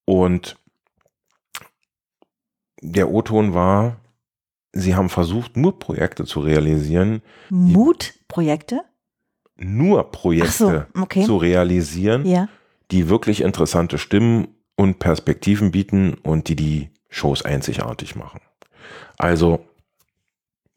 Und 0.05 0.57
der 2.81 3.09
O-Ton 3.09 3.53
war, 3.53 3.97
sie 4.71 4.95
haben 4.95 5.09
versucht, 5.09 5.57
nur 5.57 5.79
Projekte 5.79 6.25
zu 6.25 6.39
realisieren. 6.41 7.21
Mutprojekte? 7.49 8.81
Nur 9.57 10.11
Projekte 10.11 10.87
so, 10.95 11.01
okay. 11.01 11.25
zu 11.25 11.37
realisieren, 11.37 12.25
Ja. 12.25 12.47
die 12.91 13.09
wirklich 13.09 13.41
interessante 13.41 13.97
Stimmen 13.97 14.47
und 14.79 14.97
Perspektiven 14.97 15.71
bieten 15.71 16.13
und 16.13 16.47
die 16.47 16.55
die 16.55 16.89
Shows 17.09 17.43
einzigartig 17.43 18.15
machen. 18.15 18.39
Also 19.17 19.67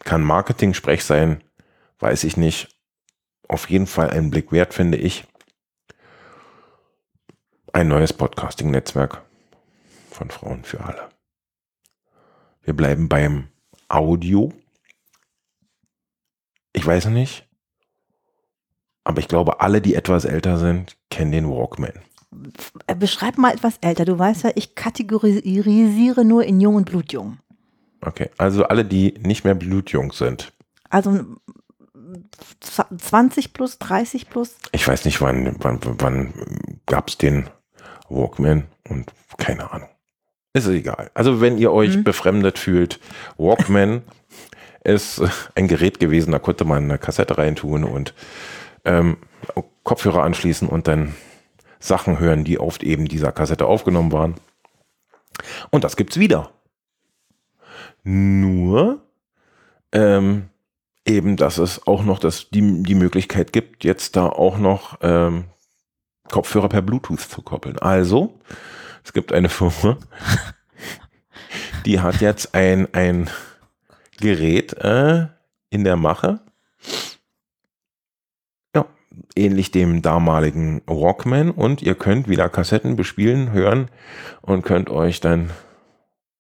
kann 0.00 0.25
Marketing-Sprech 0.25 1.04
sein, 1.04 1.44
weiß 2.00 2.25
ich 2.25 2.37
nicht. 2.37 2.76
Auf 3.47 3.71
jeden 3.71 3.87
Fall 3.87 4.11
ein 4.11 4.30
Blick 4.30 4.50
wert, 4.50 4.75
finde 4.75 4.99
ich. 4.99 5.23
Ein 7.73 7.87
neues 7.87 8.12
Podcasting-Netzwerk 8.12 9.23
von 10.11 10.30
Frauen 10.30 10.64
für 10.64 10.80
alle. 10.80 11.09
Wir 12.62 12.75
bleiben 12.75 13.09
beim 13.09 13.50
Audio. 13.87 14.52
Ich 16.73 16.85
weiß 16.85 17.06
nicht, 17.06 17.49
aber 19.04 19.21
ich 19.21 19.28
glaube, 19.28 19.61
alle, 19.61 19.80
die 19.80 19.94
etwas 19.94 20.25
älter 20.25 20.59
sind, 20.59 20.97
kennen 21.09 21.30
den 21.30 21.49
Walkman. 21.49 22.02
Äh, 22.87 22.95
Beschreib 22.95 23.39
mal 23.39 23.53
etwas 23.53 23.75
älter. 23.81 24.05
Du 24.05 24.19
weißt 24.19 24.45
ja, 24.45 24.51
ich 24.55 24.75
kategorisiere 24.75 26.25
nur 26.25 26.45
in 26.45 26.61
Jung 26.61 26.77
und 26.77 26.87
Blutjung. 26.91 27.39
Okay, 28.01 28.31
also 28.39 28.65
alle, 28.65 28.85
die 28.85 29.15
nicht 29.21 29.45
mehr 29.45 29.55
blutjung 29.55 30.12
sind. 30.12 30.53
Also 30.91 31.25
z- 32.61 32.87
20 32.99 33.53
plus, 33.53 33.79
30 33.79 34.29
plus. 34.29 34.57
Ich 34.73 34.87
weiß 34.87 35.05
nicht, 35.05 35.21
wann, 35.21 35.57
wann, 35.61 35.79
wann 35.83 36.35
gab 36.87 37.09
es 37.09 37.19
den 37.19 37.47
Walkman 38.09 38.65
und 38.89 39.12
keine 39.39 39.71
Ahnung. 39.73 39.89
Ist 40.55 40.67
egal. 40.69 41.11
Also 41.15 41.41
wenn 41.41 41.57
ihr 41.59 41.73
euch 41.73 41.97
Mhm. 41.99 42.05
befremdet 42.05 42.59
fühlt, 42.59 43.01
Walkman 43.39 44.03
ist 44.85 45.23
ein 45.55 45.69
Gerät 45.69 46.01
gewesen, 46.01 46.33
da 46.33 46.39
konnte 46.39 46.65
man 46.65 46.85
eine 46.85 46.99
Kassette 46.99 47.39
reintun 47.39 47.85
und 47.85 48.15
ähm, 48.85 49.17
Kopfhörer 49.85 50.25
anschließen 50.25 50.69
und 50.69 50.89
dann 50.89 51.15
Sachen 51.83 52.21
hören, 52.21 52.45
die 52.45 52.59
auf 52.59 52.83
eben 52.83 53.07
dieser 53.07 53.33
Kassette 53.33 53.67
aufgenommen 53.67 54.12
waren. 54.12 54.35
Und 55.71 55.85
das 55.85 55.97
gibt's 55.97 56.19
wieder. 56.19 56.51
Nur 58.05 59.03
ähm, 59.93 60.49
eben, 61.05 61.37
dass 61.37 61.59
es 61.59 61.87
auch 61.87 62.05
noch 62.05 62.19
das, 62.19 62.51
die, 62.51 62.83
die 62.83 62.95
Möglichkeit 62.95 63.53
gibt, 63.53 63.85
jetzt 63.85 64.17
da 64.17 64.27
auch 64.27 64.59
noch 64.59 64.99
ähm, 65.03 65.47
Kopfhörer 66.31 66.69
per 66.69 66.83
Bluetooth 66.83 67.21
zu 67.21 67.43
koppeln. 67.43 67.79
Also, 67.79 68.39
es 69.05 69.12
gibt 69.12 69.33
eine 69.33 69.49
Firma, 69.49 69.99
die 71.85 72.01
hat 72.01 72.21
jetzt 72.21 72.55
ein, 72.55 72.93
ein 72.95 73.28
Gerät 74.21 74.73
äh, 74.75 75.26
in 75.71 75.85
der 75.85 75.97
Mache. 75.97 76.41
Ähnlich 79.35 79.71
dem 79.71 80.03
damaligen 80.03 80.83
Walkman 80.87 81.51
und 81.51 81.83
ihr 81.83 81.95
könnt 81.95 82.29
wieder 82.29 82.49
Kassetten 82.49 82.97
bespielen, 82.97 83.53
hören 83.53 83.89
und 84.41 84.63
könnt 84.63 84.91
euch 84.91 85.21
dann 85.21 85.51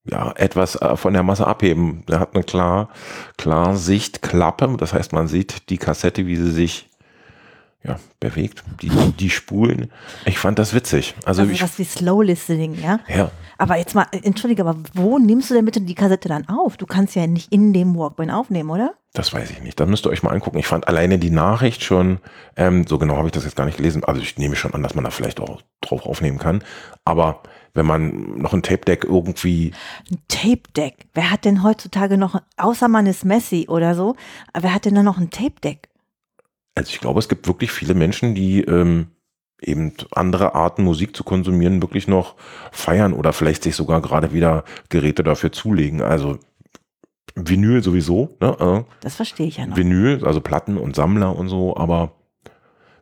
ja, 0.04 0.32
etwas 0.36 0.76
äh, 0.76 0.96
von 0.96 1.12
der 1.12 1.22
Masse 1.22 1.46
abheben. 1.46 2.04
Der 2.08 2.20
hat 2.20 2.34
eine 2.34 2.44
klar, 2.44 2.88
klar 3.36 3.76
Sichtklappe. 3.76 4.76
Das 4.78 4.92
heißt, 4.92 5.12
man 5.12 5.28
sieht 5.28 5.70
die 5.70 5.78
Kassette, 5.78 6.26
wie 6.26 6.36
sie 6.36 6.50
sich 6.50 6.88
ja, 7.84 7.98
bewegt, 8.20 8.62
die, 8.80 8.90
die 9.18 9.30
Spulen. 9.30 9.90
Ich 10.24 10.38
fand 10.38 10.58
das 10.58 10.74
witzig. 10.74 11.14
Also, 11.24 11.42
Also 11.42 11.52
ich, 11.52 11.62
was 11.62 11.78
wie 11.78 11.84
Slow 11.84 12.22
Listening, 12.22 12.80
ja? 12.80 13.00
ja, 13.08 13.30
Aber 13.58 13.76
jetzt 13.76 13.94
mal, 13.94 14.06
entschuldige, 14.22 14.62
aber 14.62 14.76
wo 14.94 15.18
nimmst 15.18 15.50
du 15.50 15.54
denn 15.54 15.64
bitte 15.64 15.80
die 15.80 15.94
Kassette 15.94 16.28
dann 16.28 16.48
auf? 16.48 16.76
Du 16.76 16.86
kannst 16.86 17.14
ja 17.14 17.26
nicht 17.26 17.52
in 17.52 17.72
dem 17.72 17.96
Walkman 17.96 18.30
aufnehmen, 18.30 18.70
oder? 18.70 18.94
das 19.14 19.32
weiß 19.34 19.50
ich 19.50 19.60
nicht. 19.60 19.78
Das 19.78 19.88
müsst 19.88 20.06
ihr 20.06 20.10
euch 20.10 20.22
mal 20.22 20.30
angucken. 20.30 20.58
Ich 20.58 20.66
fand 20.66 20.88
alleine 20.88 21.18
die 21.18 21.30
Nachricht 21.30 21.84
schon, 21.84 22.18
ähm, 22.56 22.86
so 22.86 22.96
genau 22.98 23.16
habe 23.16 23.28
ich 23.28 23.32
das 23.32 23.44
jetzt 23.44 23.56
gar 23.56 23.66
nicht 23.66 23.76
gelesen. 23.76 24.04
Also 24.04 24.22
ich 24.22 24.38
nehme 24.38 24.56
schon 24.56 24.72
an, 24.72 24.82
dass 24.82 24.94
man 24.94 25.04
da 25.04 25.10
vielleicht 25.10 25.38
auch 25.38 25.60
drauf 25.82 26.06
aufnehmen 26.06 26.38
kann. 26.38 26.64
Aber 27.04 27.42
wenn 27.74 27.84
man 27.84 28.38
noch 28.38 28.54
ein 28.54 28.62
Tape-Deck 28.62 29.04
irgendwie 29.04 29.72
Ein 30.10 30.18
Tape-Deck. 30.28 31.06
Wer 31.12 31.30
hat 31.30 31.44
denn 31.44 31.62
heutzutage 31.62 32.16
noch, 32.16 32.40
außer 32.56 32.88
man 32.88 33.06
ist 33.06 33.24
Messi 33.24 33.66
oder 33.68 33.94
so, 33.94 34.16
wer 34.58 34.74
hat 34.74 34.86
denn 34.86 34.94
da 34.94 35.02
noch 35.02 35.18
ein 35.18 35.30
Tape-Deck? 35.30 35.88
Also 36.74 36.90
ich 36.90 37.00
glaube, 37.00 37.18
es 37.18 37.28
gibt 37.28 37.46
wirklich 37.46 37.70
viele 37.70 37.94
Menschen, 37.94 38.34
die 38.34 38.62
ähm, 38.62 39.08
eben 39.60 39.92
andere 40.10 40.54
Arten 40.54 40.84
Musik 40.84 41.14
zu 41.14 41.24
konsumieren 41.24 41.82
wirklich 41.82 42.08
noch 42.08 42.34
feiern 42.72 43.12
oder 43.12 43.32
vielleicht 43.32 43.62
sich 43.62 43.76
sogar 43.76 44.00
gerade 44.00 44.32
wieder 44.32 44.64
Geräte 44.88 45.22
dafür 45.22 45.52
zulegen. 45.52 46.02
Also 46.02 46.38
Vinyl 47.34 47.82
sowieso, 47.82 48.36
ne? 48.40 48.84
Das 49.00 49.16
verstehe 49.16 49.46
ich 49.46 49.58
ja 49.58 49.66
noch. 49.66 49.76
Vinyl, 49.76 50.24
also 50.24 50.40
Platten 50.40 50.76
und 50.76 50.96
Sammler 50.96 51.36
und 51.36 51.48
so, 51.48 51.76
aber 51.76 52.12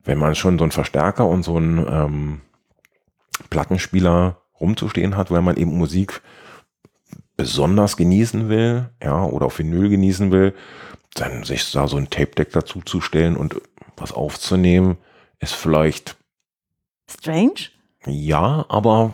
wenn 0.05 0.19
man 0.19 0.35
schon 0.35 0.59
so 0.59 0.65
einen 0.65 0.73
Verstärker 0.73 1.27
und 1.27 1.43
so 1.43 1.57
einen 1.57 1.87
ähm, 1.89 2.41
Plattenspieler 3.49 4.41
rumzustehen 4.61 5.17
hat, 5.17 5.31
weil 5.31 5.43
man 5.43 5.57
eben 5.57 5.77
Musik 5.77 6.23
besonders 7.37 7.97
genießen 7.97 8.49
will, 8.49 8.91
ja, 9.03 9.25
oder 9.25 9.47
auf 9.47 9.59
Vinyl 9.59 9.89
genießen 9.89 10.31
will, 10.31 10.55
dann 11.15 11.45
sich 11.45 11.71
da 11.73 11.89
so 11.89 11.97
ein 11.97 12.11
Tape-Deck 12.11 12.53
dazu 12.53 12.81
zu 12.83 13.01
stellen 13.01 13.37
und 13.37 13.61
was 13.97 14.13
aufzunehmen, 14.13 14.97
ist 15.41 15.55
vielleicht 15.55 16.17
Strange? 17.11 17.71
ja, 18.07 18.65
aber 18.69 19.13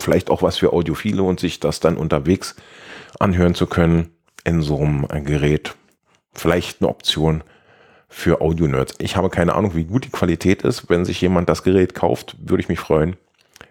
vielleicht 0.00 0.30
auch 0.30 0.42
was 0.42 0.56
für 0.56 0.72
Audiophile 0.72 1.22
und 1.22 1.38
sich 1.38 1.60
das 1.60 1.80
dann 1.80 1.96
unterwegs 1.96 2.56
anhören 3.20 3.54
zu 3.54 3.66
können 3.66 4.10
in 4.44 4.62
so 4.62 4.78
einem 4.78 5.06
Gerät. 5.24 5.76
Vielleicht 6.32 6.80
eine 6.80 6.88
Option 6.88 7.44
für 8.08 8.40
Audio-Nerds. 8.40 8.94
Ich 8.98 9.16
habe 9.16 9.28
keine 9.28 9.54
Ahnung, 9.54 9.74
wie 9.74 9.84
gut 9.84 10.04
die 10.04 10.10
Qualität 10.10 10.62
ist. 10.62 10.88
Wenn 10.88 11.04
sich 11.04 11.20
jemand 11.20 11.48
das 11.48 11.62
Gerät 11.62 11.94
kauft, 11.94 12.36
würde 12.40 12.62
ich 12.62 12.68
mich 12.68 12.80
freuen, 12.80 13.16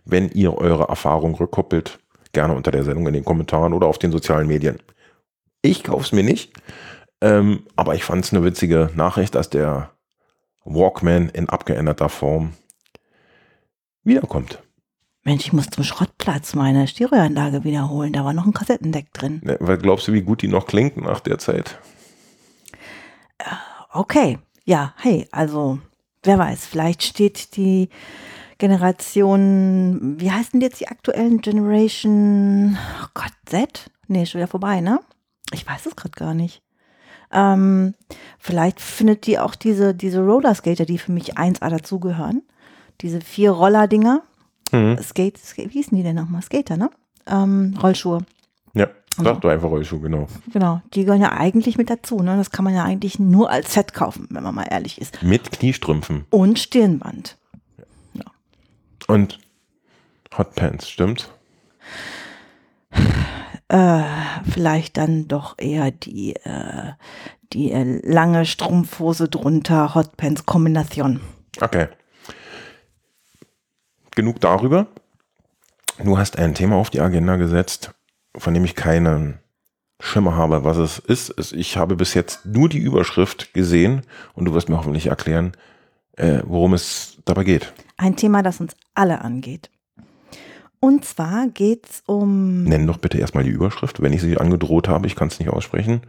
wenn 0.05 0.29
ihr 0.29 0.55
eure 0.55 0.85
Erfahrung 0.85 1.35
rückkoppelt. 1.35 1.99
Gerne 2.33 2.53
unter 2.53 2.71
der 2.71 2.83
Sendung 2.83 3.07
in 3.07 3.13
den 3.13 3.25
Kommentaren 3.25 3.73
oder 3.73 3.87
auf 3.87 3.97
den 3.97 4.11
sozialen 4.11 4.47
Medien. 4.47 4.79
Ich 5.61 5.83
kaufe 5.83 6.03
es 6.03 6.11
mir 6.11 6.23
nicht, 6.23 6.53
ähm, 7.21 7.65
aber 7.75 7.95
ich 7.95 8.03
fand 8.03 8.25
es 8.25 8.33
eine 8.33 8.43
witzige 8.43 8.91
Nachricht, 8.95 9.35
dass 9.35 9.49
der 9.49 9.91
Walkman 10.63 11.29
in 11.29 11.49
abgeänderter 11.49 12.09
Form 12.09 12.53
wiederkommt. 14.03 14.61
Mensch, 15.23 15.45
ich 15.45 15.53
muss 15.53 15.69
zum 15.69 15.83
Schrottplatz 15.83 16.55
meine 16.55 16.87
Stereoanlage 16.87 17.65
wiederholen. 17.65 18.13
Da 18.13 18.23
war 18.23 18.33
noch 18.33 18.45
ein 18.45 18.53
Kassettendeck 18.53 19.11
drin. 19.13 19.41
Ne, 19.43 19.57
weil 19.59 19.77
glaubst 19.77 20.07
du, 20.07 20.13
wie 20.13 20.21
gut 20.21 20.41
die 20.41 20.47
noch 20.47 20.67
klingt 20.67 20.95
nach 20.97 21.19
der 21.19 21.37
Zeit? 21.37 21.79
Okay, 23.91 24.39
ja, 24.63 24.93
hey, 24.97 25.27
also 25.31 25.79
wer 26.23 26.37
weiß, 26.37 26.65
vielleicht 26.65 27.03
steht 27.03 27.57
die 27.57 27.89
Generation, 28.57 30.15
wie 30.19 30.31
heißen 30.31 30.59
die 30.59 30.65
jetzt 30.65 30.79
die 30.79 30.87
aktuellen 30.87 31.41
Generation, 31.41 32.77
oh 33.03 33.07
Gott, 33.13 33.33
Z? 33.45 33.91
Nee, 34.07 34.25
schon 34.25 34.39
wieder 34.39 34.47
vorbei, 34.47 34.81
ne? 34.81 34.99
Ich 35.51 35.67
weiß 35.67 35.85
es 35.85 35.95
gerade 35.95 36.15
gar 36.15 36.33
nicht. 36.33 36.61
Ähm, 37.31 37.93
vielleicht 38.39 38.79
findet 38.79 39.25
die 39.27 39.39
auch 39.39 39.55
diese, 39.55 39.93
diese 39.93 40.21
Rollerskater, 40.23 40.85
die 40.85 40.97
für 40.97 41.11
mich 41.11 41.37
1A 41.37 41.69
dazugehören. 41.69 42.41
Diese 43.01 43.21
vier 43.21 43.51
Roller-Dinger. 43.51 44.21
Mhm. 44.71 44.97
Skate, 45.01 45.37
Skate, 45.37 45.69
wie 45.69 45.73
hießen 45.79 45.95
die 45.97 46.03
denn 46.03 46.15
nochmal? 46.15 46.41
Skater, 46.41 46.77
ne? 46.77 46.89
Ähm, 47.25 47.77
Rollschuhe. 47.81 48.19
Ja, 48.73 48.87
sag 49.17 49.41
doch 49.41 49.49
einfach 49.49 49.69
Rollschuh, 49.69 49.99
genau. 49.99 50.27
Genau, 50.51 50.81
die 50.93 51.03
gehören 51.05 51.21
ja 51.21 51.31
eigentlich 51.33 51.77
mit 51.77 51.89
dazu. 51.89 52.19
Ne? 52.21 52.37
Das 52.37 52.51
kann 52.51 52.63
man 52.65 52.73
ja 52.73 52.83
eigentlich 52.83 53.19
nur 53.19 53.49
als 53.49 53.73
Set 53.73 53.93
kaufen, 53.93 54.27
wenn 54.29 54.43
man 54.43 54.55
mal 54.55 54.67
ehrlich 54.69 54.99
ist. 55.01 55.21
Mit 55.23 55.51
Kniestrümpfen 55.51 56.25
Und 56.29 56.59
Stirnband. 56.59 57.37
und 59.07 59.39
Hotpants, 60.37 60.89
stimmt? 60.89 61.29
Äh, 63.69 64.03
vielleicht 64.49 64.97
dann 64.97 65.27
doch 65.27 65.55
eher 65.57 65.91
die, 65.91 66.35
äh, 66.35 66.93
die 67.53 67.71
äh, 67.71 67.99
lange 68.03 68.45
Strumpfhose 68.45 69.27
drunter, 69.27 69.93
Hotpants-Kombination. 69.93 71.19
Okay. 71.59 71.87
Genug 74.15 74.39
darüber. 74.39 74.87
Du 76.03 76.17
hast 76.17 76.37
ein 76.37 76.53
Thema 76.53 76.75
auf 76.75 76.89
die 76.89 77.01
Agenda 77.01 77.35
gesetzt, 77.35 77.93
von 78.37 78.53
dem 78.53 78.63
ich 78.63 78.75
keinen 78.75 79.39
Schimmer 79.99 80.35
habe, 80.35 80.63
was 80.63 80.77
es 80.77 80.99
ist. 80.99 81.53
Ich 81.53 81.75
habe 81.75 81.95
bis 81.95 82.13
jetzt 82.13 82.45
nur 82.45 82.69
die 82.69 82.77
Überschrift 82.77 83.53
gesehen 83.53 84.03
und 84.33 84.45
du 84.45 84.53
wirst 84.53 84.69
mir 84.69 84.77
hoffentlich 84.77 85.07
erklären, 85.07 85.53
äh, 86.15 86.41
worum 86.45 86.73
es 86.73 87.17
dabei 87.25 87.43
geht. 87.43 87.73
Ein 87.97 88.15
Thema, 88.15 88.43
das 88.43 88.61
uns 88.61 88.75
alle 88.93 89.21
angeht. 89.21 89.71
Und 90.79 91.05
zwar 91.05 91.47
geht 91.47 91.87
es 91.89 92.03
um. 92.05 92.63
Nenn 92.63 92.87
doch 92.87 92.97
bitte 92.97 93.17
erstmal 93.17 93.43
die 93.43 93.49
Überschrift, 93.49 94.01
wenn 94.01 94.13
ich 94.13 94.21
sie 94.21 94.37
angedroht 94.37 94.87
habe. 94.87 95.07
Ich 95.07 95.15
kann 95.15 95.29
es 95.29 95.39
nicht 95.39 95.49
aussprechen. 95.49 96.01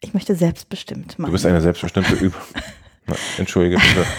Ich 0.00 0.14
möchte 0.14 0.34
selbstbestimmt 0.34 1.18
machen. 1.18 1.28
Du 1.28 1.32
bist 1.32 1.46
eine 1.46 1.60
selbstbestimmte 1.60 2.14
Üb. 2.14 2.34
Na, 3.06 3.14
Entschuldige 3.38 3.76
bitte. 3.76 4.06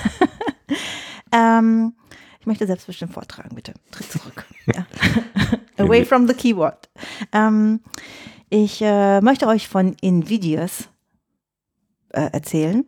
Ähm, 1.31 1.93
ich 2.39 2.45
möchte 2.45 2.67
selbstbestimmt 2.67 3.13
vortragen, 3.13 3.55
bitte. 3.55 3.73
Tritt 3.91 4.11
zurück. 4.11 4.45
Away 5.77 6.05
from 6.05 6.27
the 6.27 6.33
keyboard. 6.33 6.89
Ähm, 7.31 7.79
ich 8.49 8.81
äh, 8.81 9.21
möchte 9.21 9.47
euch 9.47 9.67
von 9.67 9.95
Invidious 10.01 10.89
äh, 12.09 12.29
erzählen. 12.33 12.85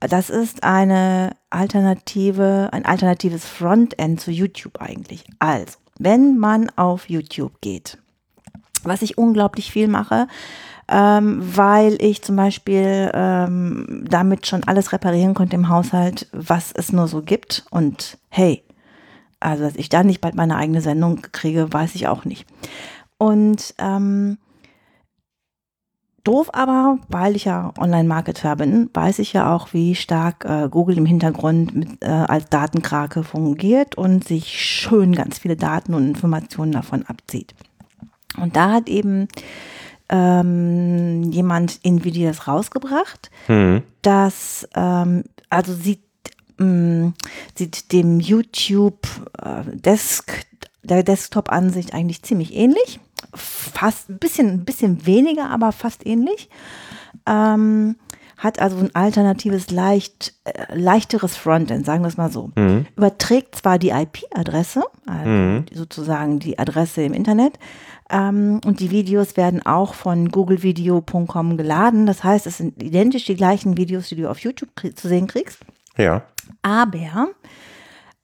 Das 0.00 0.30
ist 0.30 0.62
eine 0.62 1.34
alternative, 1.50 2.68
ein 2.72 2.84
alternatives 2.84 3.44
Frontend 3.44 4.20
zu 4.20 4.30
YouTube 4.30 4.80
eigentlich. 4.80 5.24
Also, 5.40 5.78
wenn 5.98 6.38
man 6.38 6.70
auf 6.76 7.08
YouTube 7.08 7.60
geht, 7.60 7.98
was 8.84 9.02
ich 9.02 9.18
unglaublich 9.18 9.72
viel 9.72 9.88
mache, 9.88 10.28
ähm, 10.88 11.40
weil 11.42 12.00
ich 12.00 12.22
zum 12.22 12.36
Beispiel 12.36 13.10
ähm, 13.12 14.04
damit 14.08 14.46
schon 14.46 14.64
alles 14.64 14.92
reparieren 14.92 15.34
konnte 15.34 15.56
im 15.56 15.68
Haushalt, 15.68 16.28
was 16.32 16.72
es 16.72 16.92
nur 16.92 17.08
so 17.08 17.22
gibt. 17.22 17.66
Und 17.70 18.18
hey, 18.30 18.62
also 19.40 19.64
dass 19.64 19.76
ich 19.76 19.88
da 19.88 20.02
nicht 20.02 20.20
bald 20.20 20.34
meine 20.34 20.56
eigene 20.56 20.80
Sendung 20.80 21.22
kriege, 21.32 21.72
weiß 21.72 21.94
ich 21.94 22.08
auch 22.08 22.24
nicht. 22.24 22.46
Und 23.18 23.74
ähm, 23.78 24.38
doof 26.28 26.50
aber, 26.52 26.98
weil 27.08 27.36
ich 27.36 27.46
ja 27.46 27.72
Online-Marketer 27.78 28.54
bin, 28.56 28.90
weiß 28.92 29.18
ich 29.20 29.32
ja 29.32 29.54
auch, 29.54 29.72
wie 29.72 29.94
stark 29.94 30.44
äh, 30.44 30.68
Google 30.68 30.98
im 30.98 31.06
Hintergrund 31.06 31.74
mit, 31.74 32.02
äh, 32.02 32.06
als 32.06 32.50
Datenkrake 32.50 33.24
fungiert 33.24 33.96
und 33.96 34.28
sich 34.28 34.60
schön 34.60 35.14
ganz 35.14 35.38
viele 35.38 35.56
Daten 35.56 35.94
und 35.94 36.06
Informationen 36.06 36.72
davon 36.72 37.04
abzieht. 37.06 37.54
Und 38.36 38.56
da 38.56 38.72
hat 38.72 38.88
eben 38.88 39.28
ähm, 40.10 41.30
jemand 41.32 41.80
Nvidias 41.82 42.46
rausgebracht, 42.46 43.30
Hm. 43.46 43.82
dass 44.02 44.68
ähm, 44.74 45.24
also 45.50 45.72
sieht 45.72 46.02
mh, 46.58 47.12
sieht 47.54 47.92
dem 47.92 48.20
YouTube 48.20 49.06
äh, 49.42 49.64
Desk 49.76 50.30
der 50.82 51.02
Desktop-Ansicht 51.02 51.94
eigentlich 51.94 52.22
ziemlich 52.22 52.54
ähnlich, 52.54 53.00
fast 53.34 54.08
ein 54.10 54.18
bisschen 54.18 54.48
ein 54.48 54.64
bisschen 54.64 55.06
weniger, 55.06 55.50
aber 55.50 55.72
fast 55.72 56.06
ähnlich. 56.06 56.48
Ähm, 57.26 57.96
hat 58.36 58.60
also 58.60 58.76
ein 58.78 58.94
alternatives, 58.94 59.70
leicht, 59.72 60.32
äh, 60.44 60.72
leichteres 60.72 61.36
Frontend, 61.36 61.84
sagen 61.84 62.04
wir 62.04 62.08
es 62.08 62.16
mal 62.16 62.30
so. 62.30 62.52
Hm. 62.56 62.86
Überträgt 62.96 63.56
zwar 63.56 63.78
die 63.80 63.90
IP-Adresse, 63.90 64.84
also 65.06 65.28
Mhm. 65.28 65.66
sozusagen 65.72 66.38
die 66.38 66.56
Adresse 66.56 67.02
im 67.02 67.14
Internet, 67.14 67.58
ähm, 68.10 68.60
und 68.64 68.78
die 68.78 68.92
Videos 68.92 69.36
werden 69.36 69.66
auch 69.66 69.92
von 69.94 70.28
googlevideo.com 70.28 71.56
geladen. 71.56 72.06
Das 72.06 72.22
heißt, 72.22 72.46
es 72.46 72.58
sind 72.58 72.80
identisch 72.80 73.24
die 73.24 73.34
gleichen 73.34 73.76
Videos, 73.76 74.08
die 74.08 74.16
du 74.16 74.30
auf 74.30 74.38
YouTube 74.38 74.70
zu 74.94 75.08
sehen 75.08 75.26
kriegst. 75.26 75.58
Ja. 75.96 76.22
Aber 76.62 77.28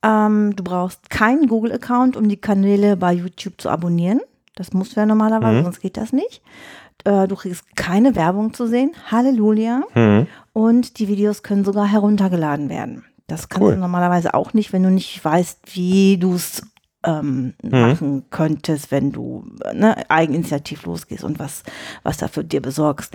ähm, 0.04 0.54
du 0.54 0.62
brauchst 0.62 1.10
keinen 1.10 1.48
Google-Account, 1.48 2.16
um 2.16 2.28
die 2.28 2.36
Kanäle 2.36 2.96
bei 2.96 3.12
YouTube 3.12 3.60
zu 3.60 3.68
abonnieren. 3.68 4.20
Das 4.56 4.72
musst 4.72 4.94
du 4.96 5.00
ja 5.00 5.06
normalerweise, 5.06 5.58
Mhm. 5.60 5.64
sonst 5.64 5.80
geht 5.80 5.96
das 5.96 6.12
nicht. 6.12 6.42
Äh, 7.04 7.26
du 7.26 7.34
kriegst 7.36 7.76
keine 7.76 8.14
Werbung 8.14 8.54
zu 8.54 8.66
sehen. 8.66 8.92
Halleluja. 9.10 9.82
Hm. 9.92 10.26
Und 10.52 10.98
die 10.98 11.08
Videos 11.08 11.42
können 11.42 11.64
sogar 11.64 11.86
heruntergeladen 11.86 12.68
werden. 12.68 13.04
Das 13.26 13.48
kannst 13.48 13.64
Cool. 13.66 13.74
du 13.74 13.80
normalerweise 13.80 14.34
auch 14.34 14.52
nicht, 14.54 14.72
wenn 14.72 14.82
du 14.84 14.90
nicht 14.90 15.24
weißt, 15.24 15.74
wie 15.74 16.18
du 16.18 16.34
es 16.34 16.62
ähm, 17.06 17.54
Mhm. 17.62 17.70
machen 17.70 18.24
könntest, 18.30 18.90
wenn 18.90 19.12
du 19.12 19.44
ne, 19.74 20.08
eigeninitiativ 20.08 20.86
losgehst 20.86 21.22
und 21.24 21.38
was, 21.38 21.62
was 22.02 22.16
dafür 22.16 22.44
dir 22.44 22.62
besorgst. 22.62 23.14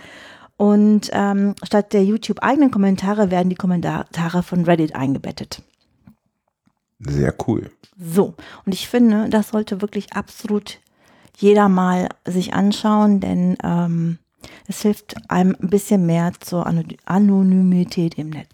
Und 0.57 1.09
ähm, 1.13 1.55
statt 1.63 1.93
der 1.93 2.03
YouTube-eigenen 2.03 2.69
Kommentare 2.69 3.31
werden 3.31 3.49
die 3.49 3.55
Kommentare 3.55 4.43
von 4.43 4.65
Reddit 4.65 4.93
eingebettet. 4.93 5.63
Sehr 6.99 7.33
cool. 7.47 7.71
So, 7.97 8.35
und 8.65 8.73
ich 8.73 8.87
finde, 8.89 9.29
das 9.29 9.49
sollte 9.49 9.81
wirklich 9.81 10.13
absolut 10.13 10.79
jeder 11.41 11.69
mal 11.69 12.09
sich 12.25 12.53
anschauen, 12.53 13.19
denn 13.19 13.57
ähm, 13.63 14.19
es 14.67 14.81
hilft 14.81 15.15
einem 15.29 15.55
ein 15.61 15.69
bisschen 15.69 16.05
mehr 16.05 16.31
zur 16.39 16.65
Ano- 16.67 16.83
Anonymität 17.05 18.17
im 18.17 18.29
Netz. 18.29 18.49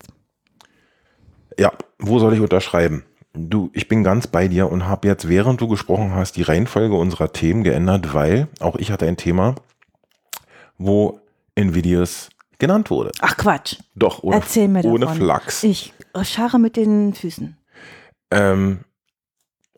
Ja, 1.58 1.72
wo 2.00 2.20
soll 2.20 2.34
ich 2.34 2.40
unterschreiben? 2.40 3.04
Du, 3.34 3.70
ich 3.74 3.88
bin 3.88 4.04
ganz 4.04 4.28
bei 4.28 4.48
dir 4.48 4.72
und 4.72 4.88
habe 4.88 5.08
jetzt, 5.08 5.28
während 5.28 5.60
du 5.60 5.68
gesprochen 5.68 6.14
hast, 6.16 6.38
die 6.38 6.42
Reihenfolge 6.42 6.96
unserer 6.96 7.34
Themen 7.34 7.64
geändert, 7.64 8.14
weil 8.14 8.48
auch 8.60 8.76
ich 8.78 8.92
hatte 8.92 9.08
ein 9.08 9.18
Thema, 9.18 9.56
wo 10.78 11.20
Nvidias 11.56 12.30
genannt 12.60 12.90
wurde. 12.90 13.12
Ach 13.20 13.36
Quatsch, 13.36 13.78
Doch, 13.96 14.24
ohne, 14.24 14.38
erzähl 14.38 14.68
mir 14.70 14.86
ohne 14.86 15.06
davon. 15.06 15.18
Flachs. 15.18 15.64
Ich 15.64 15.94
scharre 16.24 16.60
mit 16.60 16.78
den 16.78 17.14
Füßen. 17.14 17.58
Ähm, 18.32 18.80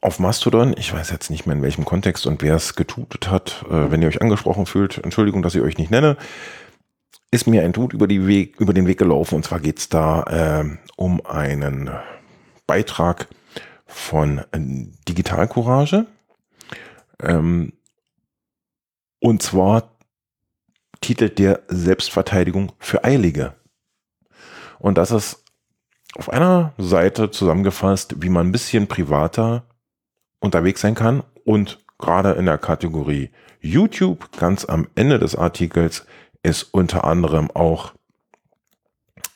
auf 0.01 0.19
Mastodon, 0.19 0.75
ich 0.77 0.93
weiß 0.93 1.09
jetzt 1.09 1.29
nicht 1.29 1.45
mehr 1.45 1.55
in 1.55 1.61
welchem 1.61 1.85
Kontext 1.85 2.27
und 2.27 2.41
wer 2.41 2.55
es 2.55 2.75
getutet 2.75 3.29
hat, 3.29 3.65
äh, 3.69 3.91
wenn 3.91 4.01
ihr 4.01 4.07
euch 4.07 4.21
angesprochen 4.21 4.65
fühlt, 4.65 4.97
Entschuldigung, 5.03 5.41
dass 5.41 5.55
ich 5.55 5.61
euch 5.61 5.77
nicht 5.77 5.91
nenne, 5.91 6.17
ist 7.31 7.47
mir 7.47 7.63
ein 7.63 7.73
Tut 7.73 7.93
über, 7.93 8.07
die 8.07 8.27
Weg, 8.27 8.59
über 8.59 8.73
den 8.73 8.87
Weg 8.87 8.97
gelaufen. 8.97 9.35
Und 9.35 9.43
zwar 9.43 9.59
geht 9.59 9.79
es 9.79 9.89
da 9.89 10.25
ähm, 10.29 10.79
um 10.95 11.25
einen 11.25 11.89
Beitrag 12.67 13.27
von 13.85 14.39
äh, 14.51 14.59
Digital 15.07 15.47
Courage. 15.47 16.05
Ähm, 17.21 17.73
und 19.19 19.41
zwar 19.41 19.97
titelt 21.01 21.39
der 21.39 21.61
Selbstverteidigung 21.67 22.71
für 22.79 23.03
Eilige. 23.03 23.55
Und 24.79 24.97
das 24.97 25.11
ist 25.11 25.43
auf 26.15 26.29
einer 26.29 26.73
Seite 26.77 27.31
zusammengefasst, 27.31 28.21
wie 28.21 28.29
man 28.29 28.47
ein 28.47 28.51
bisschen 28.51 28.87
privater 28.87 29.63
unterwegs 30.39 30.81
sein 30.81 30.95
kann 30.95 31.23
und 31.45 31.79
gerade 31.97 32.31
in 32.31 32.45
der 32.45 32.57
Kategorie 32.57 33.29
YouTube 33.59 34.29
ganz 34.37 34.65
am 34.65 34.87
Ende 34.95 35.19
des 35.19 35.35
Artikels 35.35 36.05
ist 36.43 36.63
unter 36.73 37.03
anderem 37.03 37.49
auch 37.51 37.93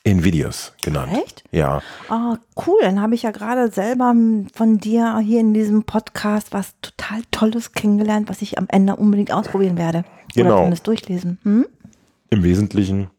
Nvidias 0.03 0.73
genannt. 0.81 1.11
Echt? 1.23 1.43
Ja, 1.51 1.81
Oh, 2.09 2.35
cool. 2.65 2.79
Dann 2.81 3.01
habe 3.01 3.13
ich 3.13 3.23
ja 3.23 3.31
gerade 3.31 3.71
selber 3.71 4.15
von 4.53 4.77
dir 4.79 5.19
hier 5.19 5.39
in 5.39 5.53
diesem 5.53 5.83
Podcast 5.83 6.53
was 6.53 6.73
total 6.81 7.21
Tolles 7.29 7.73
kennengelernt, 7.73 8.29
was 8.29 8.41
ich 8.41 8.57
am 8.57 8.65
Ende 8.69 8.95
unbedingt 8.95 9.31
ausprobieren 9.31 9.77
werde. 9.77 10.03
Genau. 10.33 10.49
Oder 10.49 10.57
zumindest 10.57 10.87
durchlesen. 10.87 11.39
Hm? 11.43 11.65
im 12.31 12.43
Wesentlichen 12.43 13.11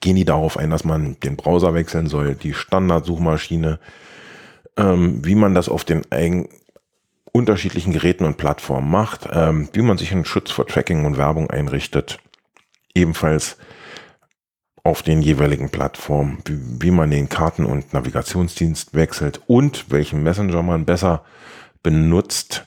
gehen 0.00 0.16
die 0.16 0.24
darauf 0.24 0.56
ein, 0.56 0.70
dass 0.70 0.84
man 0.84 1.18
den 1.20 1.36
Browser 1.36 1.74
wechseln 1.74 2.08
soll, 2.08 2.34
die 2.34 2.54
Standardsuchmaschine, 2.54 3.78
ähm, 4.76 5.24
wie 5.24 5.34
man 5.34 5.54
das 5.54 5.68
auf 5.68 5.84
den 5.84 6.10
eigen, 6.10 6.48
unterschiedlichen 7.32 7.92
Geräten 7.92 8.24
und 8.24 8.36
Plattformen 8.36 8.90
macht, 8.90 9.28
ähm, 9.30 9.68
wie 9.72 9.82
man 9.82 9.98
sich 9.98 10.12
einen 10.12 10.24
Schutz 10.24 10.50
vor 10.50 10.66
Tracking 10.66 11.04
und 11.04 11.16
Werbung 11.16 11.50
einrichtet, 11.50 12.18
ebenfalls 12.94 13.56
auf 14.84 15.02
den 15.02 15.20
jeweiligen 15.20 15.70
Plattformen, 15.70 16.38
wie, 16.46 16.82
wie 16.82 16.90
man 16.90 17.10
den 17.10 17.28
Karten- 17.28 17.66
und 17.66 17.92
Navigationsdienst 17.92 18.94
wechselt 18.94 19.42
und 19.46 19.90
welchen 19.90 20.22
Messenger 20.22 20.62
man 20.62 20.84
besser 20.84 21.24
benutzt 21.82 22.66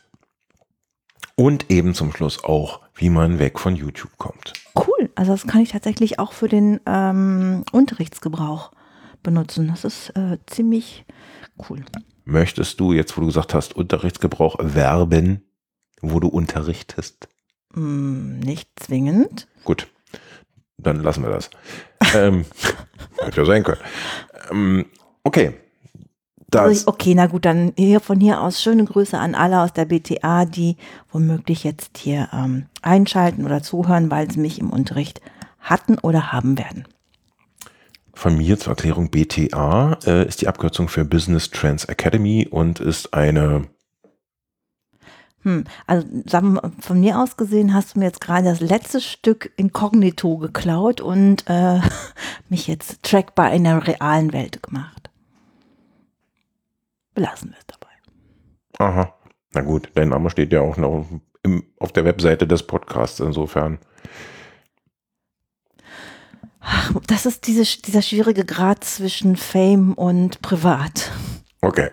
und 1.35 1.71
eben 1.71 1.93
zum 1.95 2.13
Schluss 2.13 2.43
auch, 2.43 2.81
wie 2.93 3.09
man 3.09 3.39
weg 3.39 3.59
von 3.59 3.75
YouTube 3.75 4.17
kommt. 4.17 4.53
Cool. 4.75 5.09
Also 5.15 5.31
das 5.31 5.47
kann 5.47 5.61
ich 5.61 5.69
tatsächlich 5.69 6.19
auch 6.19 6.33
für 6.33 6.47
den 6.47 6.79
ähm, 6.85 7.63
Unterrichtsgebrauch 7.71 8.71
benutzen. 9.23 9.67
Das 9.67 9.83
ist 9.83 10.09
äh, 10.15 10.37
ziemlich 10.45 11.05
cool. 11.69 11.83
Möchtest 12.23 12.79
du 12.79 12.93
jetzt, 12.93 13.17
wo 13.17 13.21
du 13.21 13.27
gesagt 13.27 13.53
hast, 13.53 13.75
Unterrichtsgebrauch 13.75 14.57
werben, 14.59 15.43
wo 16.01 16.19
du 16.19 16.27
unterrichtest? 16.27 17.27
Hm, 17.73 18.39
nicht 18.39 18.69
zwingend. 18.75 19.47
Gut, 19.63 19.87
dann 20.77 21.01
lassen 21.01 21.23
wir 21.23 21.29
das. 21.29 21.49
ähm, 22.13 22.45
hätte 23.19 23.41
ja 23.41 23.45
sein 23.45 23.63
können. 23.63 23.81
Ähm, 24.51 24.85
okay. 25.23 25.53
Also 26.53 26.87
okay, 26.87 27.15
na 27.15 27.27
gut, 27.27 27.45
dann 27.45 27.71
hier 27.77 28.01
von 28.01 28.19
hier 28.19 28.41
aus 28.41 28.61
schöne 28.61 28.83
Grüße 28.83 29.17
an 29.17 29.35
alle 29.35 29.61
aus 29.61 29.71
der 29.71 29.85
BTA, 29.85 30.43
die 30.43 30.75
womöglich 31.09 31.63
jetzt 31.63 31.97
hier 31.97 32.27
ähm, 32.33 32.65
einschalten 32.81 33.45
oder 33.45 33.63
zuhören, 33.63 34.11
weil 34.11 34.29
sie 34.29 34.39
mich 34.41 34.59
im 34.59 34.69
Unterricht 34.69 35.21
hatten 35.61 35.97
oder 35.99 36.33
haben 36.33 36.57
werden. 36.57 36.85
Von 38.13 38.37
mir 38.37 38.59
zur 38.59 38.71
Erklärung 38.71 39.09
BTA 39.09 39.97
äh, 40.05 40.27
ist 40.27 40.41
die 40.41 40.47
Abkürzung 40.47 40.89
für 40.89 41.05
Business 41.05 41.49
Trends 41.49 41.85
Academy 41.85 42.47
und 42.49 42.79
ist 42.79 43.13
eine, 43.13 43.67
Hm, 45.43 45.63
also 45.87 46.07
wir, 46.07 46.71
von 46.79 46.99
mir 46.99 47.19
aus 47.19 47.35
gesehen 47.35 47.73
hast 47.73 47.95
du 47.95 47.99
mir 47.99 48.05
jetzt 48.05 48.21
gerade 48.21 48.43
das 48.43 48.59
letzte 48.59 49.01
Stück 49.01 49.51
Inkognito 49.57 50.37
geklaut 50.37 51.01
und 51.01 51.45
äh, 51.47 51.79
mich 52.49 52.67
jetzt 52.67 53.01
trackbar 53.03 53.51
in 53.51 53.63
der 53.63 53.87
realen 53.87 54.33
Welt 54.33 54.61
gemacht. 54.61 55.09
Belassen 57.13 57.49
wir 57.49 57.57
es 57.57 57.65
dabei. 57.67 57.91
aha, 58.77 59.13
Na 59.53 59.61
gut, 59.61 59.89
dein 59.95 60.09
Name 60.09 60.29
steht 60.29 60.53
ja 60.53 60.61
auch 60.61 60.77
noch 60.77 61.07
im, 61.43 61.63
auf 61.79 61.91
der 61.91 62.05
Webseite 62.05 62.45
des 62.45 62.63
Podcasts, 62.63 63.19
insofern. 63.19 63.79
Das 67.07 67.25
ist 67.25 67.47
diese, 67.47 67.63
dieser 67.81 68.01
schwierige 68.01 68.45
Grad 68.45 68.83
zwischen 68.83 69.35
Fame 69.35 69.93
und 69.93 70.41
Privat. 70.41 71.11
Okay. 71.61 71.91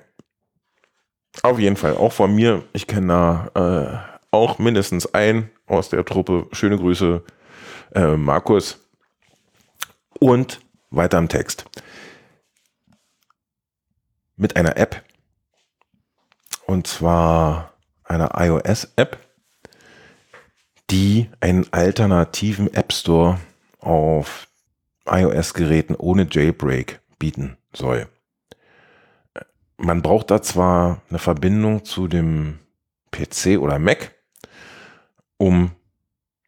Auf 1.42 1.58
jeden 1.58 1.76
Fall, 1.76 1.96
auch 1.96 2.12
von 2.12 2.34
mir. 2.34 2.64
Ich 2.72 2.86
kenne 2.86 3.06
da 3.54 4.10
äh, 4.12 4.18
auch 4.30 4.58
mindestens 4.58 5.12
einen 5.14 5.50
aus 5.66 5.88
der 5.88 6.04
Truppe. 6.04 6.48
Schöne 6.52 6.76
Grüße, 6.76 7.22
äh, 7.94 8.16
Markus. 8.16 8.78
Und 10.18 10.60
weiter 10.90 11.18
im 11.18 11.28
Text. 11.28 11.64
Mit 14.36 14.56
einer 14.56 14.76
App. 14.76 15.02
Und 16.66 16.86
zwar 16.86 17.72
einer 18.04 18.32
iOS-App, 18.34 19.18
die 20.90 21.30
einen 21.40 21.72
alternativen 21.72 22.72
App 22.74 22.92
Store 22.92 23.38
auf 23.80 24.48
iOS-Geräten 25.10 25.94
ohne 25.94 26.26
Jailbreak 26.30 27.00
bieten 27.18 27.56
soll. 27.72 28.08
Man 29.76 30.02
braucht 30.02 30.30
da 30.30 30.42
zwar 30.42 31.02
eine 31.08 31.18
Verbindung 31.18 31.84
zu 31.84 32.08
dem 32.08 32.58
PC 33.10 33.58
oder 33.58 33.78
Mac, 33.78 34.14
um 35.36 35.70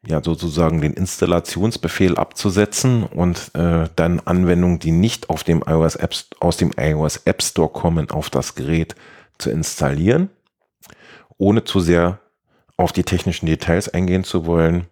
ja 0.07 0.23
sozusagen 0.23 0.81
den 0.81 0.95
Installationsbefehl 0.95 2.17
abzusetzen 2.17 3.05
und 3.05 3.51
äh, 3.55 3.89
dann 3.97 4.21
Anwendungen, 4.21 4.79
die 4.79 4.93
nicht 4.93 5.29
auf 5.31 5.45
dem 5.45 5.63
iOS 5.67 5.97
App, 5.97 6.15
aus 6.41 6.57
dem 6.57 6.73
iOS 6.77 7.19
App 7.25 7.43
Store 7.43 7.69
kommen, 7.69 8.11
auf 8.11 8.31
das 8.31 8.55
Gerät 8.55 8.95
zu 9.39 9.51
installieren, 9.51 10.31
ohne 11.39 11.65
zu 11.65 11.81
sehr 11.81 12.21
auf 12.77 12.93
die 12.93 13.05
technischen 13.05 13.47
Details 13.47 13.89
eingehen 13.89 14.25
zu 14.25 14.47
wollen. 14.47 14.87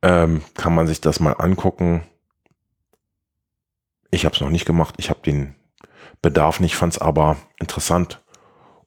Ähm, 0.00 0.42
kann 0.54 0.74
man 0.74 0.86
sich 0.86 1.00
das 1.00 1.18
mal 1.18 1.32
angucken. 1.32 2.02
Ich 4.10 4.24
habe 4.24 4.34
es 4.34 4.40
noch 4.40 4.50
nicht 4.50 4.64
gemacht. 4.64 4.94
Ich 4.98 5.10
habe 5.10 5.20
den 5.24 5.54
Bedarf 6.22 6.60
nicht, 6.60 6.76
fand 6.76 6.94
es 6.94 6.98
aber 6.98 7.36
interessant 7.60 8.22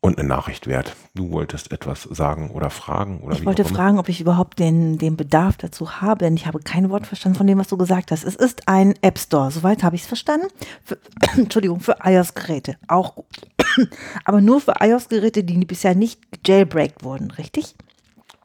und 0.01 0.17
eine 0.17 0.27
Nachricht 0.27 0.65
wert. 0.65 0.95
Du 1.13 1.31
wolltest 1.31 1.71
etwas 1.71 2.03
sagen 2.03 2.49
oder 2.51 2.71
fragen? 2.71 3.21
Oder 3.21 3.35
ich 3.35 3.45
wollte 3.45 3.63
fragen, 3.63 3.99
ob 3.99 4.09
ich 4.09 4.19
überhaupt 4.19 4.57
den, 4.57 4.97
den 4.97 5.15
Bedarf 5.15 5.57
dazu 5.57 6.01
habe, 6.01 6.25
denn 6.25 6.35
ich 6.35 6.47
habe 6.47 6.59
kein 6.59 6.89
Wort 6.89 7.05
verstanden 7.05 7.37
von 7.37 7.47
dem, 7.47 7.59
was 7.59 7.67
du 7.67 7.77
gesagt 7.77 8.11
hast. 8.11 8.23
Es 8.23 8.35
ist 8.35 8.67
ein 8.67 8.95
App 9.01 9.19
Store, 9.19 9.51
soweit 9.51 9.83
habe 9.83 9.95
ich 9.95 10.01
es 10.01 10.07
verstanden. 10.07 10.47
Für, 10.83 10.97
Entschuldigung, 11.37 11.79
für 11.79 11.97
iOS-Geräte. 12.03 12.77
Auch 12.87 13.15
gut. 13.15 13.47
Aber 14.25 14.41
nur 14.41 14.59
für 14.59 14.73
iOS-Geräte, 14.79 15.43
die 15.43 15.63
bisher 15.65 15.93
nicht 15.93 16.19
jailbreakt 16.45 17.03
wurden, 17.03 17.29
richtig? 17.31 17.75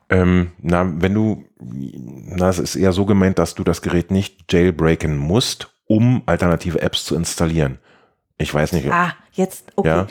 Ähm, 0.08 0.52
na, 0.58 0.86
wenn 1.00 1.14
du, 1.14 1.44
na, 1.58 2.50
es 2.50 2.58
ist 2.58 2.76
eher 2.76 2.92
so 2.92 3.06
gemeint, 3.06 3.38
dass 3.38 3.54
du 3.54 3.64
das 3.64 3.82
Gerät 3.82 4.10
nicht 4.10 4.52
jailbreaken 4.52 5.16
musst, 5.16 5.75
um 5.86 6.22
alternative 6.26 6.80
Apps 6.80 7.04
zu 7.04 7.14
installieren. 7.14 7.78
Ich 8.38 8.52
weiß 8.52 8.72
nicht. 8.72 8.90
Ah, 8.90 9.14
jetzt, 9.32 9.72
okay. 9.76 9.88
Ja. 9.88 10.06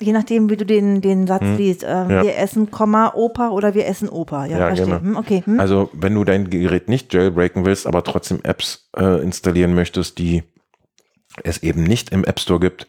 Je 0.00 0.12
nachdem, 0.12 0.50
wie 0.50 0.56
du 0.56 0.66
den, 0.66 1.00
den 1.00 1.28
Satz 1.28 1.42
hm. 1.42 1.56
liest. 1.56 1.84
Äh, 1.84 1.86
ja. 1.86 2.22
Wir 2.22 2.36
essen, 2.36 2.70
Komma, 2.70 3.12
Opa 3.14 3.50
oder 3.50 3.74
wir 3.74 3.86
essen 3.86 4.08
Opa. 4.08 4.46
Ja, 4.46 4.58
ja 4.58 4.66
verstehe. 4.66 4.86
Genau. 4.86 5.00
Hm, 5.00 5.16
okay. 5.16 5.42
Hm. 5.44 5.60
Also, 5.60 5.88
wenn 5.92 6.14
du 6.14 6.24
dein 6.24 6.50
Gerät 6.50 6.88
nicht 6.88 7.14
jailbreaken 7.14 7.64
willst, 7.64 7.86
aber 7.86 8.02
trotzdem 8.02 8.40
Apps 8.42 8.88
äh, 8.96 9.22
installieren 9.22 9.74
möchtest, 9.74 10.18
die 10.18 10.42
es 11.44 11.62
eben 11.62 11.84
nicht 11.84 12.10
im 12.10 12.24
App 12.24 12.40
Store 12.40 12.58
gibt, 12.58 12.88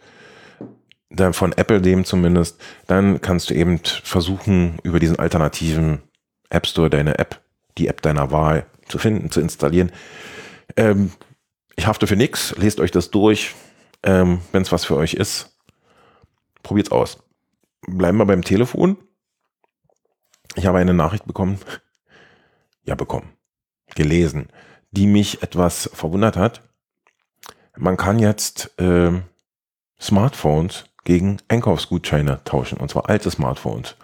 dann 1.12 1.34
von 1.34 1.52
Apple 1.52 1.82
dem 1.82 2.06
zumindest, 2.06 2.60
dann 2.88 3.22
kannst 3.22 3.50
du 3.50 3.54
eben 3.54 3.80
versuchen, 4.04 4.80
über 4.82 5.00
diesen 5.00 5.20
alternativen 5.20 6.02
App 6.50 6.66
Store 6.66 6.90
deine 6.90 7.20
App, 7.20 7.42
die 7.78 7.88
App 7.88 8.02
deiner 8.02 8.32
Wahl 8.32 8.66
zu 8.88 8.98
finden, 8.98 9.30
zu 9.30 9.42
installieren. 9.42 9.92
Ähm, 10.76 11.12
ich 11.82 11.88
hafte 11.88 12.06
für 12.06 12.16
nichts, 12.16 12.56
lest 12.58 12.80
euch 12.80 12.92
das 12.92 13.10
durch 13.10 13.56
ähm, 14.04 14.42
Wenn 14.52 14.62
es 14.62 14.72
was 14.72 14.86
für 14.86 14.96
euch 14.96 15.16
ist, 15.16 15.58
probiert's 16.62 16.92
aus. 16.92 17.18
Bleiben 17.88 18.20
wir 18.20 18.28
beim 18.28 18.44
Telefon. 18.44 18.98
Ich 20.56 20.68
habe 20.68 20.78
eine 20.78 20.94
Nachricht 20.94 21.26
bekommen. 21.26 21.60
Ja, 22.84 22.96
bekommen. 22.96 23.34
Gelesen, 23.94 24.48
die 24.90 25.06
mich 25.06 25.44
etwas 25.44 25.88
verwundert 25.94 26.36
hat. 26.36 26.64
Man 27.78 27.96
kann 27.96 28.18
jetzt 28.18 28.74
äh, 28.80 29.12
Smartphones 30.00 30.86
gegen 31.04 31.38
Einkaufsgutscheine 31.48 32.44
tauschen, 32.44 32.80
und 32.80 32.90
zwar 32.90 33.08
alte 33.08 33.30
Smartphones. 33.30 33.98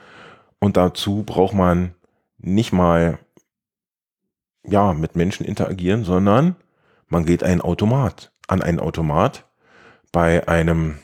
Und 0.59 0.77
dazu 0.77 1.23
braucht 1.23 1.55
man 1.55 1.95
nicht 2.37 2.71
mal 2.71 3.17
ja, 4.63 4.93
mit 4.93 5.15
Menschen 5.15 5.43
interagieren, 5.43 6.03
sondern 6.03 6.55
man 7.07 7.25
geht 7.25 7.43
ein 7.43 7.61
Automat, 7.61 8.31
an 8.47 8.61
einen 8.61 8.79
Automat 8.79 9.45
bei 10.11 10.47
einem 10.47 10.99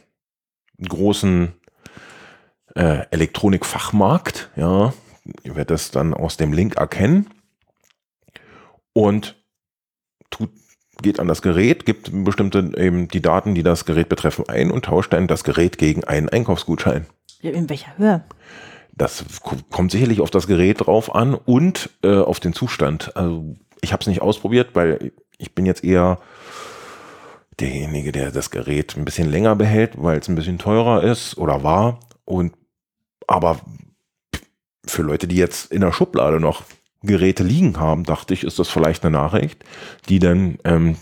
großen 0.81 1.53
äh, 2.75 3.05
Elektronikfachmarkt. 3.11 4.51
Ja, 4.55 4.93
ihr 5.43 5.55
werdet 5.55 5.71
das 5.71 5.91
dann 5.91 6.13
aus 6.13 6.37
dem 6.37 6.53
Link 6.53 6.75
erkennen 6.75 7.29
und 8.93 9.35
tut, 10.29 10.51
geht 11.01 11.19
an 11.19 11.27
das 11.27 11.41
Gerät, 11.41 11.85
gibt 11.85 12.09
bestimmte 12.11 12.71
eben 12.77 13.07
die 13.07 13.21
Daten, 13.21 13.55
die 13.55 13.63
das 13.63 13.85
Gerät 13.85 14.09
betreffen, 14.09 14.45
ein 14.47 14.71
und 14.71 14.85
tauscht 14.85 15.13
dann 15.13 15.27
das 15.27 15.43
Gerät 15.43 15.77
gegen 15.77 16.03
einen 16.03 16.29
Einkaufsgutschein. 16.29 17.05
In 17.41 17.69
welcher 17.69 17.97
Höhe? 17.97 18.23
Das 18.95 19.25
kommt 19.71 19.91
sicherlich 19.91 20.21
auf 20.21 20.29
das 20.29 20.47
Gerät 20.47 20.85
drauf 20.85 21.13
an 21.13 21.33
und 21.33 21.89
äh, 22.03 22.15
auf 22.15 22.39
den 22.39 22.53
Zustand. 22.53 23.17
Also 23.17 23.55
ich 23.81 23.91
habe 23.91 24.01
es 24.01 24.07
nicht 24.07 24.21
ausprobiert, 24.21 24.69
weil 24.75 25.11
ich 25.37 25.55
bin 25.55 25.65
jetzt 25.65 25.83
eher 25.83 26.19
derjenige, 27.59 28.11
der 28.11 28.31
das 28.31 28.51
Gerät 28.51 28.95
ein 28.97 29.05
bisschen 29.05 29.29
länger 29.29 29.55
behält, 29.55 30.01
weil 30.01 30.19
es 30.19 30.27
ein 30.27 30.35
bisschen 30.35 30.57
teurer 30.57 31.03
ist 31.03 31.37
oder 31.37 31.63
war. 31.63 31.99
Und 32.25 32.53
aber 33.27 33.59
für 34.85 35.01
Leute, 35.01 35.27
die 35.27 35.37
jetzt 35.37 35.71
in 35.71 35.81
der 35.81 35.91
Schublade 35.91 36.39
noch 36.39 36.63
Geräte 37.01 37.43
liegen 37.43 37.79
haben, 37.79 38.03
dachte 38.03 38.33
ich, 38.33 38.43
ist 38.43 38.59
das 38.59 38.69
vielleicht 38.69 39.03
eine 39.03 39.15
Nachricht, 39.17 39.63
die 40.09 40.19
dann 40.19 40.57
ähm, 40.63 40.95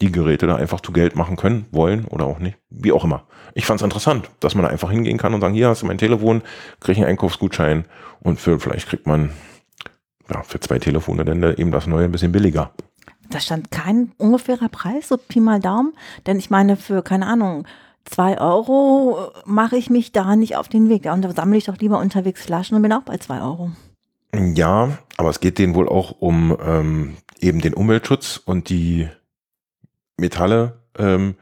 die 0.00 0.12
Geräte 0.12 0.46
da 0.46 0.56
einfach 0.56 0.80
zu 0.80 0.92
Geld 0.92 1.16
machen 1.16 1.36
können, 1.36 1.66
wollen 1.70 2.04
oder 2.06 2.26
auch 2.26 2.38
nicht, 2.38 2.58
wie 2.68 2.92
auch 2.92 3.04
immer. 3.04 3.26
Ich 3.54 3.66
fand 3.66 3.80
es 3.80 3.84
interessant, 3.84 4.30
dass 4.40 4.54
man 4.54 4.64
da 4.64 4.70
einfach 4.70 4.90
hingehen 4.90 5.18
kann 5.18 5.34
und 5.34 5.40
sagen, 5.40 5.54
hier 5.54 5.68
hast 5.68 5.82
du 5.82 5.86
mein 5.86 5.98
Telefon, 5.98 6.42
kriege 6.80 6.92
ich 6.92 6.98
einen 6.98 7.08
Einkaufsgutschein 7.08 7.84
und 8.20 8.40
für 8.40 8.58
vielleicht 8.60 8.88
kriegt 8.88 9.06
man 9.06 9.30
ja, 10.32 10.42
für 10.42 10.60
zwei 10.60 10.78
Telefone 10.78 11.24
dann 11.24 11.42
eben 11.56 11.70
das 11.70 11.86
neue 11.86 12.04
ein 12.04 12.12
bisschen 12.12 12.32
billiger 12.32 12.72
da 13.30 13.40
stand 13.40 13.70
kein 13.70 14.12
ungefährer 14.18 14.68
Preis, 14.68 15.08
so 15.08 15.16
Pi 15.16 15.40
mal 15.40 15.60
Daumen. 15.60 15.92
Denn 16.26 16.38
ich 16.38 16.50
meine, 16.50 16.76
für, 16.76 17.02
keine 17.02 17.26
Ahnung, 17.26 17.66
zwei 18.04 18.40
Euro 18.40 19.30
mache 19.44 19.76
ich 19.76 19.90
mich 19.90 20.12
da 20.12 20.36
nicht 20.36 20.56
auf 20.56 20.68
den 20.68 20.88
Weg. 20.88 21.06
Und 21.06 21.22
da 21.22 21.30
sammle 21.32 21.58
ich 21.58 21.64
doch 21.64 21.78
lieber 21.78 21.98
unterwegs 21.98 22.42
Flaschen 22.42 22.76
und 22.76 22.82
bin 22.82 22.92
auch 22.92 23.02
bei 23.02 23.18
zwei 23.18 23.40
Euro. 23.40 23.70
Ja, 24.34 24.98
aber 25.16 25.30
es 25.30 25.40
geht 25.40 25.58
denen 25.58 25.74
wohl 25.74 25.88
auch 25.88 26.12
um 26.18 26.56
ähm, 26.64 27.16
eben 27.40 27.60
den 27.60 27.74
Umweltschutz 27.74 28.40
und 28.44 28.68
die 28.68 29.08
Metalle, 30.16 30.80
ähm, 30.98 31.36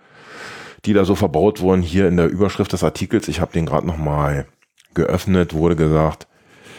die 0.84 0.92
da 0.92 1.04
so 1.04 1.14
verbaut 1.14 1.60
wurden. 1.60 1.82
Hier 1.82 2.08
in 2.08 2.16
der 2.16 2.28
Überschrift 2.28 2.72
des 2.72 2.84
Artikels, 2.84 3.28
ich 3.28 3.40
habe 3.40 3.52
den 3.52 3.66
gerade 3.66 3.86
nochmal 3.86 4.46
geöffnet, 4.94 5.54
wurde 5.54 5.76
gesagt, 5.76 6.26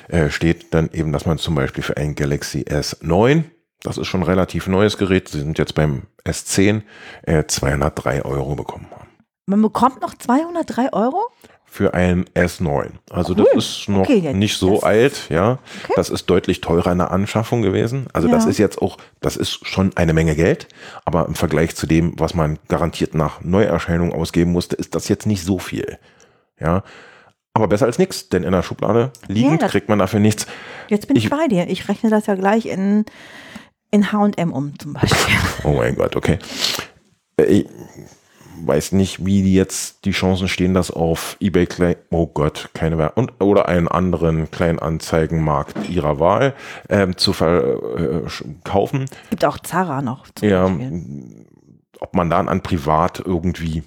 äh, 0.10 0.30
steht 0.30 0.74
dann 0.74 0.90
eben, 0.94 1.12
dass 1.12 1.26
man 1.26 1.38
zum 1.38 1.56
Beispiel 1.56 1.84
für 1.84 1.98
ein 1.98 2.16
Galaxy 2.16 2.62
S9 2.62 3.44
das 3.84 3.98
ist 3.98 4.08
schon 4.08 4.22
ein 4.22 4.28
relativ 4.28 4.68
neues 4.68 4.98
Gerät. 4.98 5.28
Sie 5.28 5.40
sind 5.40 5.60
jetzt 5.60 5.76
beim 5.76 6.04
S10 6.26 6.82
äh, 7.24 7.44
203 7.46 8.24
Euro 8.24 8.56
bekommen 8.56 8.88
haben. 8.92 9.10
Man 9.46 9.62
bekommt 9.62 10.02
noch 10.02 10.16
203 10.16 10.94
Euro? 10.94 11.22
Für 11.66 11.94
ein 11.94 12.26
S9. 12.34 12.92
Also 13.10 13.34
cool. 13.34 13.48
das 13.54 13.66
ist 13.66 13.90
noch 13.90 14.02
okay, 14.02 14.32
nicht 14.34 14.58
so 14.58 14.82
alt, 14.82 15.30
ja. 15.30 15.54
Okay. 15.84 15.94
Das 15.96 16.10
ist 16.10 16.28
deutlich 16.28 16.62
teurer 16.62 16.92
in 16.92 17.00
der 17.00 17.12
Anschaffung 17.12 17.62
gewesen. 17.62 18.08
Also 18.14 18.28
ja. 18.30 18.36
das 18.36 18.46
ist 18.46 18.60
jetzt 18.60 18.82
auch, 18.82 18.98
das 19.22 19.36
ist 19.36 19.68
schon 19.68 19.92
eine 19.96 20.14
Menge 20.14 20.36
Geld, 20.36 20.68
aber 21.04 21.28
im 21.28 21.36
Vergleich 21.36 21.76
zu 21.76 21.88
dem, 21.88 22.18
was 22.20 22.36
man 22.36 22.60
garantiert 22.68 23.16
nach 23.16 23.42
Neuerscheinung 23.42 24.14
ausgeben 24.14 24.52
musste, 24.52 24.76
ist 24.76 24.94
das 24.94 25.08
jetzt 25.08 25.26
nicht 25.26 25.44
so 25.44 25.58
viel. 25.58 25.98
Ja. 26.60 26.84
Aber 27.54 27.68
besser 27.68 27.86
als 27.86 28.00
nichts, 28.00 28.30
denn 28.30 28.44
in 28.44 28.52
der 28.52 28.64
Schublade 28.64 29.12
liegend 29.28 29.62
ja, 29.62 29.68
kriegt 29.68 29.88
man 29.88 30.00
dafür 30.00 30.20
nichts. 30.20 30.48
Jetzt 30.88 31.08
bin 31.08 31.16
ich, 31.16 31.26
ich 31.26 31.30
bei 31.30 31.48
dir. 31.48 31.68
Ich 31.70 31.88
rechne 31.88 32.10
das 32.10 32.26
ja 32.26 32.36
gleich 32.36 32.66
in 32.66 33.06
in 33.94 34.12
HM 34.12 34.52
um 34.52 34.78
zum 34.80 34.94
Beispiel. 34.94 35.36
Oh 35.64 35.74
mein 35.74 35.96
Gott, 35.96 36.16
okay. 36.16 36.40
Äh, 37.38 37.44
ich 37.44 37.68
weiß 38.66 38.94
nicht, 38.94 39.26
wie 39.26 39.54
jetzt 39.54 40.06
die 40.06 40.12
Chancen 40.12 40.48
stehen, 40.48 40.74
das 40.74 40.90
auf 40.90 41.38
eBay 41.40 41.68
Klein, 41.68 41.96
oh 42.10 42.28
Gott, 42.28 42.70
keine 42.74 42.98
Werbung, 42.98 43.32
oder 43.40 43.68
einen 43.68 43.88
anderen 43.88 44.50
Kleinanzeigenmarkt 44.50 45.90
ihrer 45.90 46.20
Wahl 46.20 46.54
ähm, 46.90 47.18
zu 47.18 47.34
verkaufen. 47.34 49.04
Äh, 49.04 49.30
Gibt 49.30 49.46
auch 49.46 49.60
Zara 49.60 50.02
noch. 50.02 50.26
ja, 50.42 50.68
Beispiel. 50.68 51.46
ob 52.00 52.16
man 52.16 52.30
dann 52.30 52.50
an 52.50 52.62
privat 52.62 53.22
irgendwie 53.24 53.84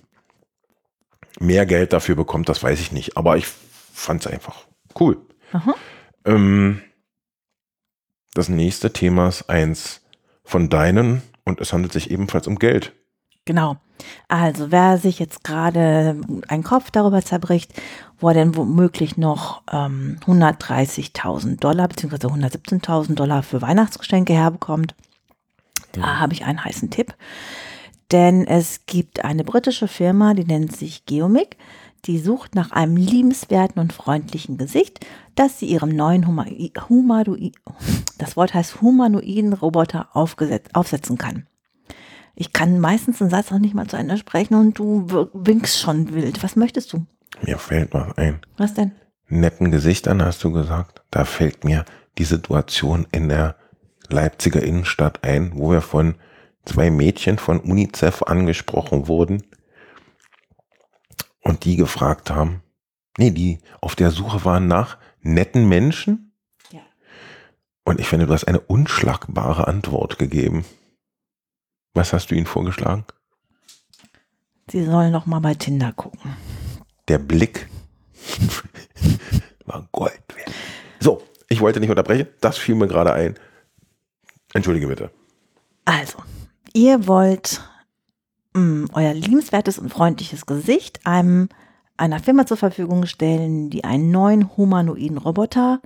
mehr 1.38 1.66
Geld 1.66 1.92
dafür 1.92 2.14
bekommt, 2.14 2.48
das 2.48 2.62
weiß 2.62 2.80
ich 2.80 2.92
nicht. 2.92 3.16
Aber 3.16 3.36
ich 3.36 3.46
fand 3.46 4.24
es 4.24 4.32
einfach 4.32 4.66
cool. 4.98 5.18
Ähm, 6.24 6.82
das 8.34 8.48
nächste 8.48 8.92
Thema 8.92 9.28
ist 9.28 9.48
eins 9.48 10.02
von 10.44 10.68
deinen 10.68 11.22
und 11.44 11.60
es 11.60 11.72
handelt 11.72 11.92
sich 11.92 12.10
ebenfalls 12.10 12.46
um 12.46 12.58
Geld. 12.58 12.92
Genau. 13.44 13.76
Also 14.28 14.70
wer 14.70 14.98
sich 14.98 15.18
jetzt 15.18 15.44
gerade 15.44 16.20
einen 16.48 16.62
Kopf 16.64 16.90
darüber 16.90 17.22
zerbricht, 17.22 17.72
wo 18.18 18.28
er 18.28 18.34
denn 18.34 18.56
womöglich 18.56 19.16
noch 19.16 19.62
ähm, 19.72 20.18
130.000 20.26 21.58
Dollar 21.58 21.88
bzw. 21.88 22.26
117.000 22.26 23.14
Dollar 23.14 23.42
für 23.42 23.62
Weihnachtsgeschenke 23.62 24.34
herbekommt, 24.34 24.94
da 25.92 26.18
habe 26.18 26.34
ich 26.34 26.44
einen 26.44 26.62
heißen 26.62 26.90
Tipp. 26.90 27.14
Denn 28.12 28.46
es 28.46 28.86
gibt 28.86 29.24
eine 29.24 29.44
britische 29.44 29.88
Firma, 29.88 30.34
die 30.34 30.44
nennt 30.44 30.74
sich 30.76 31.06
Geomic. 31.06 31.56
Die 32.04 32.18
sucht 32.18 32.54
nach 32.54 32.70
einem 32.70 32.96
liebenswerten 32.96 33.80
und 33.80 33.92
freundlichen 33.92 34.58
Gesicht, 34.58 35.04
das 35.34 35.58
sie 35.58 35.66
ihrem 35.66 35.90
neuen 35.90 36.26
Huma 36.28 36.46
Humanoid, 36.88 37.56
das 38.18 38.36
Wort 38.36 38.54
heißt 38.54 38.80
humanoiden 38.80 39.52
Roboter 39.52 40.08
aufsetzen 40.14 41.18
kann. 41.18 41.46
Ich 42.36 42.52
kann 42.52 42.78
meistens 42.78 43.20
einen 43.20 43.30
Satz 43.30 43.50
auch 43.50 43.58
nicht 43.58 43.74
mal 43.74 43.88
zu 43.88 43.96
Ende 43.96 44.18
sprechen 44.18 44.54
und 44.54 44.78
du 44.78 45.06
winkst 45.32 45.80
schon 45.80 46.14
wild. 46.14 46.42
Was 46.44 46.54
möchtest 46.54 46.92
du? 46.92 47.06
Mir 47.42 47.58
fällt 47.58 47.92
was 47.92 48.16
ein. 48.18 48.40
Was 48.56 48.74
denn? 48.74 48.92
Netten 49.28 49.70
Gesichtern 49.70 50.22
hast 50.22 50.44
du 50.44 50.52
gesagt. 50.52 51.02
Da 51.10 51.24
fällt 51.24 51.64
mir 51.64 51.84
die 52.18 52.24
Situation 52.24 53.06
in 53.10 53.28
der 53.28 53.56
Leipziger 54.08 54.62
Innenstadt 54.62 55.24
ein, 55.24 55.52
wo 55.56 55.72
wir 55.72 55.80
von 55.80 56.14
zwei 56.66 56.90
Mädchen 56.90 57.38
von 57.38 57.60
UNICEF 57.60 58.22
angesprochen 58.22 59.08
wurden 59.08 59.42
und 61.40 61.64
die 61.64 61.76
gefragt 61.76 62.30
haben, 62.30 62.62
nee, 63.16 63.30
die 63.30 63.60
auf 63.80 63.94
der 63.94 64.10
Suche 64.10 64.44
waren 64.44 64.66
nach 64.66 64.98
netten 65.22 65.68
Menschen. 65.68 66.32
Ja. 66.70 66.80
Und 67.84 68.00
ich 68.00 68.08
finde, 68.08 68.26
du 68.26 68.32
hast 68.32 68.44
eine 68.44 68.60
unschlagbare 68.60 69.66
Antwort 69.66 70.18
gegeben. 70.18 70.64
Was 71.94 72.12
hast 72.12 72.30
du 72.30 72.34
ihnen 72.34 72.46
vorgeschlagen? 72.46 73.04
Sie 74.70 74.84
sollen 74.84 75.12
noch 75.12 75.26
mal 75.26 75.40
bei 75.40 75.54
Tinder 75.54 75.92
gucken. 75.92 76.36
Der 77.08 77.18
Blick 77.18 77.68
war 79.64 79.88
Gold 79.92 80.22
wert. 80.34 80.52
So, 80.98 81.22
ich 81.48 81.60
wollte 81.60 81.78
nicht 81.78 81.90
unterbrechen. 81.90 82.26
Das 82.40 82.58
fiel 82.58 82.74
mir 82.74 82.88
gerade 82.88 83.12
ein. 83.12 83.38
Entschuldige 84.52 84.88
bitte. 84.88 85.10
Also, 85.84 86.18
ihr 86.76 87.06
wollt 87.06 87.62
mh, 88.52 88.60
mm, 88.60 88.88
euer 88.92 89.14
liebenswertes 89.14 89.78
und 89.78 89.88
freundliches 89.88 90.44
Gesicht 90.46 91.00
einem 91.04 91.48
einer 91.96 92.20
Firma 92.20 92.44
zur 92.44 92.58
Verfügung 92.58 93.06
stellen, 93.06 93.70
die 93.70 93.84
einen 93.84 94.10
neuen 94.10 94.54
humanoiden 94.56 95.16
Roboter 95.16 95.80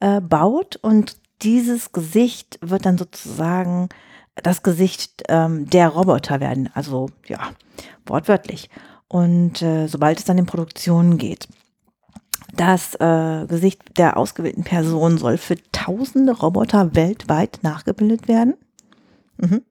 äh, 0.00 0.20
baut 0.20 0.76
und 0.76 1.16
dieses 1.42 1.92
Gesicht 1.92 2.58
wird 2.60 2.84
dann 2.84 2.98
sozusagen 2.98 3.88
das 4.34 4.64
Gesicht 4.64 5.22
ähm, 5.28 5.70
der 5.70 5.88
Roboter 5.88 6.40
werden, 6.40 6.70
also 6.74 7.10
ja, 7.28 7.38
wortwörtlich. 8.06 8.70
Und 9.06 9.62
äh, 9.62 9.86
sobald 9.86 10.18
es 10.18 10.24
dann 10.24 10.38
in 10.38 10.46
Produktion 10.46 11.18
geht, 11.18 11.46
das 12.54 12.94
äh, 12.96 13.46
Gesicht 13.46 13.98
der 13.98 14.16
ausgewählten 14.16 14.64
Person 14.64 15.18
soll 15.18 15.36
für 15.36 15.56
tausende 15.70 16.32
Roboter 16.32 16.96
weltweit 16.96 17.60
nachgebildet 17.62 18.26
werden. 18.26 18.54
Mhm. 19.36 19.62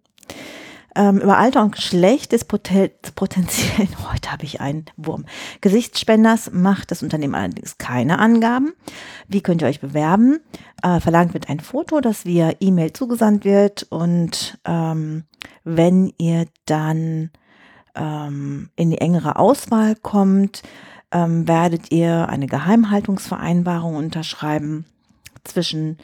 Ähm, 0.95 1.19
über 1.19 1.37
Alter 1.37 1.61
und 1.61 1.75
Geschlecht 1.75 2.33
des 2.33 2.43
potenziellen, 2.43 3.11
heute 4.11 4.31
habe 4.31 4.43
ich 4.43 4.59
einen 4.59 4.85
Wurm, 4.97 5.25
Gesichtsspenders 5.61 6.51
macht 6.51 6.91
das 6.91 7.01
Unternehmen 7.01 7.35
allerdings 7.35 7.77
keine 7.77 8.19
Angaben. 8.19 8.73
Wie 9.27 9.41
könnt 9.41 9.61
ihr 9.61 9.67
euch 9.67 9.79
bewerben? 9.79 10.39
Äh, 10.83 10.99
verlangt 10.99 11.33
wird 11.33 11.49
ein 11.49 11.61
Foto, 11.61 12.01
das 12.01 12.25
via 12.25 12.51
E-Mail 12.59 12.91
zugesandt 12.93 13.45
wird 13.45 13.83
und 13.83 14.59
ähm, 14.65 15.23
wenn 15.63 16.13
ihr 16.17 16.45
dann 16.65 17.29
ähm, 17.95 18.69
in 18.75 18.91
die 18.91 18.99
engere 18.99 19.37
Auswahl 19.37 19.95
kommt, 19.95 20.63
ähm, 21.11 21.47
werdet 21.47 21.91
ihr 21.91 22.29
eine 22.29 22.47
Geheimhaltungsvereinbarung 22.47 23.95
unterschreiben 23.95 24.85
zwischen 25.43 25.97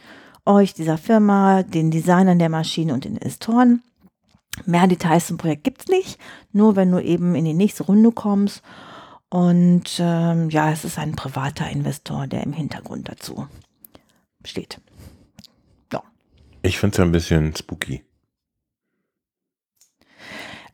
euch, 0.46 0.74
dieser 0.74 0.98
Firma, 0.98 1.64
den 1.64 1.92
Designern 1.92 2.40
der 2.40 2.50
Maschine 2.50 2.94
und 2.94 3.06
den 3.06 3.18
Investoren. 3.18 3.82
Mehr 4.66 4.88
Details 4.88 5.28
zum 5.28 5.38
Projekt 5.38 5.64
gibt 5.64 5.82
es 5.82 5.88
nicht, 5.88 6.20
nur 6.52 6.76
wenn 6.76 6.92
du 6.92 7.00
eben 7.00 7.36
in 7.36 7.46
die 7.46 7.54
nächste 7.54 7.84
Runde 7.84 8.12
kommst. 8.12 8.62
Und 9.30 9.98
ähm, 10.00 10.50
ja, 10.50 10.72
es 10.72 10.86
ist 10.86 10.98
ein 10.98 11.16
privater 11.16 11.70
Investor, 11.70 12.28
der 12.28 12.44
im 12.44 12.54
Hintergrund 12.54 13.10
dazu 13.10 13.48
steht. 14.46 14.80
Ja. 15.92 16.02
Ich 16.62 16.80
finde 16.80 16.94
es 16.94 16.98
ja 16.98 17.06
ein 17.06 17.12
bisschen 17.12 17.56
spooky. 17.56 18.04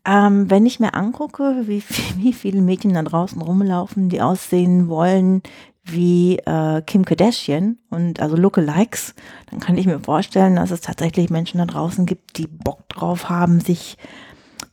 Ähm, 0.05 0.49
wenn 0.49 0.65
ich 0.65 0.79
mir 0.79 0.93
angucke, 0.93 1.63
wie, 1.65 1.83
wie 2.17 2.33
viele 2.33 2.61
Mädchen 2.61 2.93
da 2.93 3.03
draußen 3.03 3.41
rumlaufen, 3.41 4.09
die 4.09 4.21
aussehen 4.21 4.87
wollen 4.87 5.41
wie 5.83 6.37
äh, 6.39 6.81
Kim 6.81 7.03
Kardashian 7.03 7.77
und 7.89 8.21
also 8.21 8.35
Lookalikes, 8.35 9.15
dann 9.49 9.59
kann 9.59 9.77
ich 9.77 9.85
mir 9.85 9.99
vorstellen, 9.99 10.55
dass 10.55 10.71
es 10.71 10.81
tatsächlich 10.81 11.29
Menschen 11.29 11.57
da 11.57 11.65
draußen 11.65 12.05
gibt, 12.05 12.37
die 12.37 12.47
Bock 12.47 12.87
drauf 12.89 13.29
haben, 13.29 13.59
sich, 13.59 13.97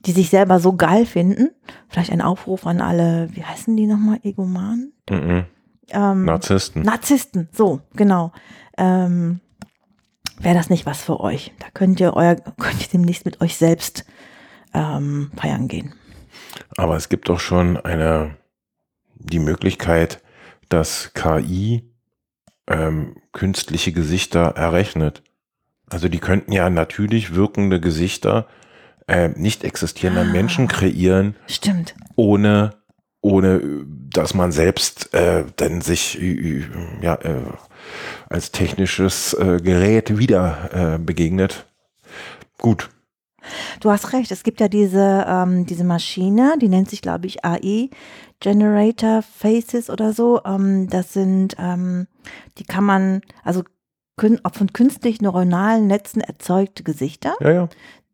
die 0.07 0.13
sich 0.13 0.31
selber 0.31 0.61
so 0.61 0.75
geil 0.75 1.07
finden. 1.07 1.51
Vielleicht 1.89 2.13
ein 2.13 2.23
Aufruf 2.23 2.67
an 2.67 2.81
alle, 2.81 3.29
wie 3.33 3.43
heißen 3.43 3.77
die 3.77 3.87
nochmal, 3.87 4.21
Egoman? 4.23 4.93
Mhm. 5.11 5.45
Ähm, 5.89 6.25
Narzissten. 6.25 6.83
Narzissten, 6.83 7.49
so, 7.53 7.81
genau. 7.95 8.31
Ähm, 8.79 9.41
Wäre 10.41 10.55
das 10.55 10.71
nicht 10.71 10.87
was 10.87 11.03
für 11.03 11.21
euch? 11.21 11.53
Da 11.59 11.67
könnt 11.73 12.01
ihr 12.01 12.15
euer, 12.15 12.35
könnt 12.59 12.81
ihr 12.81 12.89
demnächst 12.93 13.25
mit 13.25 13.41
euch 13.41 13.57
selbst 13.57 14.05
ähm, 14.73 15.31
feiern 15.37 15.69
gehen. 15.69 15.95
Aber 16.77 16.97
es 16.97 17.09
gibt 17.09 17.29
doch 17.29 17.41
schon 17.41 17.77
eine, 17.77 18.37
die 19.15 19.39
Möglichkeit, 19.39 20.23
dass 20.71 21.13
KI 21.13 21.93
ähm, 22.67 23.17
künstliche 23.33 23.93
Gesichter 23.93 24.55
errechnet. 24.57 25.23
Also 25.89 26.09
die 26.09 26.21
könnten 26.21 26.53
ja 26.53 26.71
natürlich 26.71 27.35
wirkende 27.35 27.81
Gesichter 27.81 28.47
äh, 29.09 29.29
nicht 29.29 29.65
existierender 29.65 30.23
ah, 30.23 30.33
Menschen 30.33 30.69
kreieren. 30.69 31.37
Stimmt. 31.47 31.95
Ohne, 32.17 32.77
ohne 33.21 33.61
dass 33.87 34.35
man 34.35 34.53
selbst 34.53 35.13
äh, 35.13 35.45
dann 35.57 35.81
sich 35.81 36.19
ja, 37.03 37.15
äh, 37.17 37.43
als 38.29 38.53
technisches 38.53 39.35
äh, 39.35 39.59
Gerät 39.63 40.17
wieder 40.17 40.95
äh, 40.95 40.99
begegnet. 40.99 41.67
Gut, 42.59 42.91
Du 43.81 43.91
hast 43.91 44.13
recht, 44.13 44.31
es 44.31 44.43
gibt 44.43 44.61
ja 44.61 44.69
diese, 44.69 45.25
ähm, 45.27 45.67
diese 45.67 45.85
Maschine, 45.85 46.55
die 46.61 46.69
nennt 46.69 46.91
sich, 46.91 47.03
glaube 47.03 47.27
ich, 47.27 47.45
AI 47.45 47.89
Generator 48.41 49.23
Faces 49.23 49.91
oder 49.91 50.13
so. 50.13 50.41
Ähm, 50.45 50.89
das 50.89 51.13
sind, 51.13 51.57
ähm, 51.59 52.07
die 52.59 52.65
kann 52.65 52.85
man, 52.85 53.21
also 53.45 53.63
von 54.19 54.73
künstlich 54.73 55.23
neuronalen 55.23 55.87
Netzen 55.87 56.21
erzeugte 56.21 56.83
Gesichter, 56.83 57.35
ja, 57.41 57.53
ja. 57.53 57.69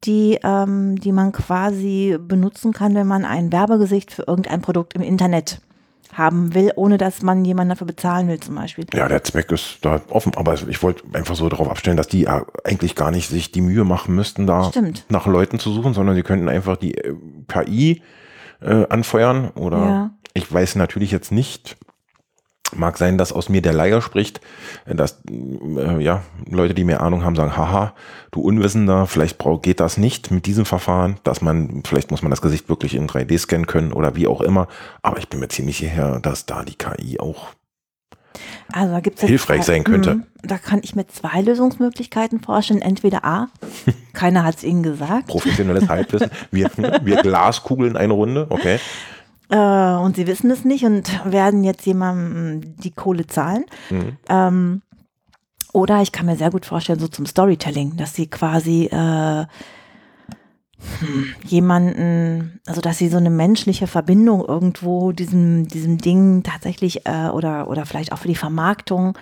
Die, 0.04 0.38
ähm, 0.44 1.00
die 1.00 1.10
man 1.10 1.32
quasi 1.32 2.16
benutzen 2.20 2.72
kann, 2.72 2.94
wenn 2.94 3.06
man 3.06 3.24
ein 3.24 3.50
Werbegesicht 3.50 4.12
für 4.12 4.22
irgendein 4.26 4.60
Produkt 4.60 4.94
im 4.94 5.02
Internet 5.02 5.62
haben 6.12 6.54
will, 6.54 6.72
ohne 6.76 6.98
dass 6.98 7.22
man 7.22 7.44
jemanden 7.44 7.70
dafür 7.70 7.86
bezahlen 7.86 8.28
will, 8.28 8.40
zum 8.40 8.54
Beispiel. 8.54 8.86
Ja, 8.94 9.08
der 9.08 9.24
Zweck 9.24 9.50
ist 9.52 9.78
da 9.82 10.00
offen, 10.08 10.32
aber 10.36 10.54
ich 10.54 10.82
wollte 10.82 11.02
einfach 11.12 11.34
so 11.34 11.48
darauf 11.48 11.68
abstellen, 11.68 11.96
dass 11.96 12.08
die 12.08 12.28
eigentlich 12.28 12.94
gar 12.94 13.10
nicht 13.10 13.28
sich 13.28 13.52
die 13.52 13.60
Mühe 13.60 13.84
machen 13.84 14.14
müssten, 14.14 14.46
da 14.46 14.64
Stimmt. 14.64 15.04
nach 15.08 15.26
Leuten 15.26 15.58
zu 15.58 15.72
suchen, 15.72 15.94
sondern 15.94 16.14
die 16.14 16.22
könnten 16.22 16.48
einfach 16.48 16.76
die 16.76 16.96
äh, 16.96 17.14
KI 17.48 18.02
äh, 18.60 18.86
anfeuern 18.88 19.50
oder 19.50 19.78
ja. 19.78 20.10
ich 20.34 20.52
weiß 20.52 20.76
natürlich 20.76 21.10
jetzt 21.10 21.32
nicht, 21.32 21.76
Mag 22.74 22.98
sein, 22.98 23.16
dass 23.16 23.32
aus 23.32 23.48
mir 23.48 23.62
der 23.62 23.72
Leier 23.72 24.02
spricht, 24.02 24.40
dass 24.86 25.22
äh, 25.30 26.02
ja 26.02 26.22
Leute, 26.50 26.74
die 26.74 26.82
mehr 26.82 27.00
Ahnung 27.00 27.24
haben, 27.24 27.36
sagen, 27.36 27.56
haha, 27.56 27.94
du 28.32 28.40
Unwissender, 28.40 29.06
vielleicht 29.06 29.38
brauch, 29.38 29.62
geht 29.62 29.78
das 29.78 29.98
nicht 29.98 30.32
mit 30.32 30.46
diesem 30.46 30.64
Verfahren, 30.64 31.18
dass 31.22 31.40
man, 31.40 31.82
vielleicht 31.86 32.10
muss 32.10 32.22
man 32.22 32.30
das 32.30 32.42
Gesicht 32.42 32.68
wirklich 32.68 32.96
in 32.96 33.08
3D 33.08 33.38
scannen 33.38 33.66
können 33.66 33.92
oder 33.92 34.16
wie 34.16 34.26
auch 34.26 34.40
immer. 34.40 34.66
Aber 35.02 35.18
ich 35.18 35.28
bin 35.28 35.38
mir 35.38 35.48
ziemlich 35.48 35.78
sicher, 35.78 36.18
dass 36.20 36.46
da 36.46 36.64
die 36.64 36.74
KI 36.74 37.20
auch 37.20 37.50
also 38.72 38.92
da 38.92 39.00
gibt's 39.00 39.22
hilfreich 39.22 39.62
sein 39.64 39.84
könnte. 39.84 40.16
Mh, 40.16 40.24
da 40.42 40.58
kann 40.58 40.80
ich 40.82 40.94
mir 40.94 41.06
zwei 41.06 41.40
Lösungsmöglichkeiten 41.40 42.40
vorstellen. 42.40 42.82
Entweder 42.82 43.24
A, 43.24 43.48
keiner 44.12 44.44
hat 44.44 44.56
es 44.56 44.64
Ihnen 44.64 44.82
gesagt. 44.82 45.28
Professionelles 45.28 45.88
Halbwissen. 45.88 46.30
Wir, 46.50 46.70
wir 47.02 47.22
glaskugeln 47.22 47.96
eine 47.96 48.12
Runde, 48.12 48.46
okay. 48.50 48.78
Äh, 49.48 49.56
und 49.56 50.16
sie 50.16 50.26
wissen 50.26 50.50
es 50.50 50.64
nicht 50.64 50.84
und 50.84 51.08
werden 51.24 51.62
jetzt 51.62 51.86
jemandem 51.86 52.76
die 52.78 52.90
Kohle 52.90 53.26
zahlen. 53.26 53.64
Mhm. 53.90 54.16
Ähm, 54.28 54.82
oder 55.72 56.00
ich 56.02 56.10
kann 56.10 56.26
mir 56.26 56.36
sehr 56.36 56.50
gut 56.50 56.66
vorstellen, 56.66 56.98
so 56.98 57.06
zum 57.06 57.26
Storytelling, 57.26 57.96
dass 57.96 58.14
sie 58.14 58.28
quasi 58.28 58.86
äh, 58.86 59.44
jemanden, 61.44 62.60
also 62.66 62.80
dass 62.80 62.98
sie 62.98 63.08
so 63.08 63.16
eine 63.16 63.30
menschliche 63.30 63.86
Verbindung 63.86 64.44
irgendwo 64.44 65.12
diesem, 65.12 65.68
diesem 65.68 65.98
Ding 65.98 66.42
tatsächlich 66.42 67.06
äh, 67.06 67.28
oder, 67.28 67.68
oder 67.68 67.86
vielleicht 67.86 68.12
auch 68.12 68.18
für 68.18 68.28
die 68.28 68.34
Vermarktung 68.34 69.16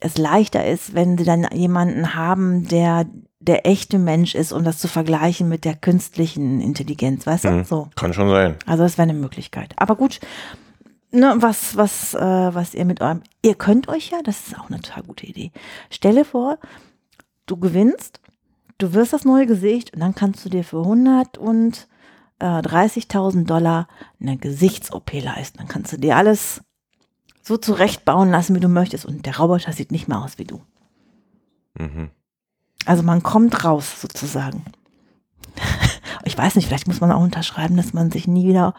es 0.00 0.16
leichter 0.16 0.66
ist, 0.66 0.94
wenn 0.94 1.18
sie 1.18 1.24
dann 1.24 1.46
jemanden 1.52 2.14
haben, 2.14 2.66
der 2.68 3.06
der 3.42 3.66
echte 3.66 3.98
Mensch 3.98 4.34
ist, 4.34 4.52
um 4.52 4.64
das 4.64 4.78
zu 4.78 4.86
vergleichen 4.86 5.48
mit 5.48 5.64
der 5.64 5.74
künstlichen 5.74 6.60
Intelligenz, 6.60 7.26
weißt 7.26 7.44
du? 7.44 7.50
Mhm. 7.50 7.64
So. 7.64 7.88
Kann 7.96 8.12
schon 8.12 8.28
sein. 8.28 8.56
Also 8.66 8.82
das 8.82 8.98
wäre 8.98 9.08
eine 9.08 9.18
Möglichkeit. 9.18 9.72
Aber 9.76 9.96
gut, 9.96 10.20
ne, 11.10 11.34
was, 11.38 11.74
was, 11.76 12.12
äh, 12.12 12.18
was 12.20 12.74
ihr 12.74 12.84
mit 12.84 13.00
eurem, 13.00 13.22
ihr 13.42 13.54
könnt 13.54 13.88
euch 13.88 14.10
ja, 14.10 14.18
das 14.22 14.46
ist 14.46 14.58
auch 14.58 14.68
eine 14.68 14.80
total 14.80 15.04
gute 15.04 15.26
Idee. 15.26 15.52
Stelle 15.88 16.26
vor, 16.26 16.58
du 17.46 17.56
gewinnst, 17.56 18.20
du 18.82 18.92
wirst 18.94 19.12
das 19.12 19.24
neue 19.24 19.46
Gesicht 19.46 19.92
und 19.94 20.00
dann 20.00 20.14
kannst 20.14 20.44
du 20.44 20.48
dir 20.48 20.64
für 20.64 20.80
100 20.80 21.38
und 21.38 21.88
äh, 22.38 22.44
30.000 22.44 23.44
Dollar 23.46 23.88
eine 24.20 24.36
Gesichts-OP 24.36 25.12
leisten. 25.22 25.58
Dann 25.58 25.68
kannst 25.68 25.92
du 25.92 25.98
dir 25.98 26.16
alles 26.16 26.62
so 27.42 27.56
zurechtbauen 27.56 28.30
lassen, 28.30 28.54
wie 28.54 28.60
du 28.60 28.68
möchtest 28.68 29.06
und 29.06 29.26
der 29.26 29.38
Roboter 29.38 29.72
sieht 29.72 29.92
nicht 29.92 30.08
mehr 30.08 30.22
aus 30.22 30.38
wie 30.38 30.44
du. 30.44 30.60
Mhm. 31.78 32.10
Also 32.86 33.02
man 33.02 33.22
kommt 33.22 33.64
raus 33.64 34.00
sozusagen. 34.00 34.64
ich 36.24 36.36
weiß 36.36 36.56
nicht, 36.56 36.66
vielleicht 36.66 36.86
muss 36.86 37.00
man 37.00 37.12
auch 37.12 37.22
unterschreiben, 37.22 37.76
dass 37.76 37.92
man 37.92 38.10
sich 38.10 38.26
nie 38.26 38.46
wieder, 38.46 38.74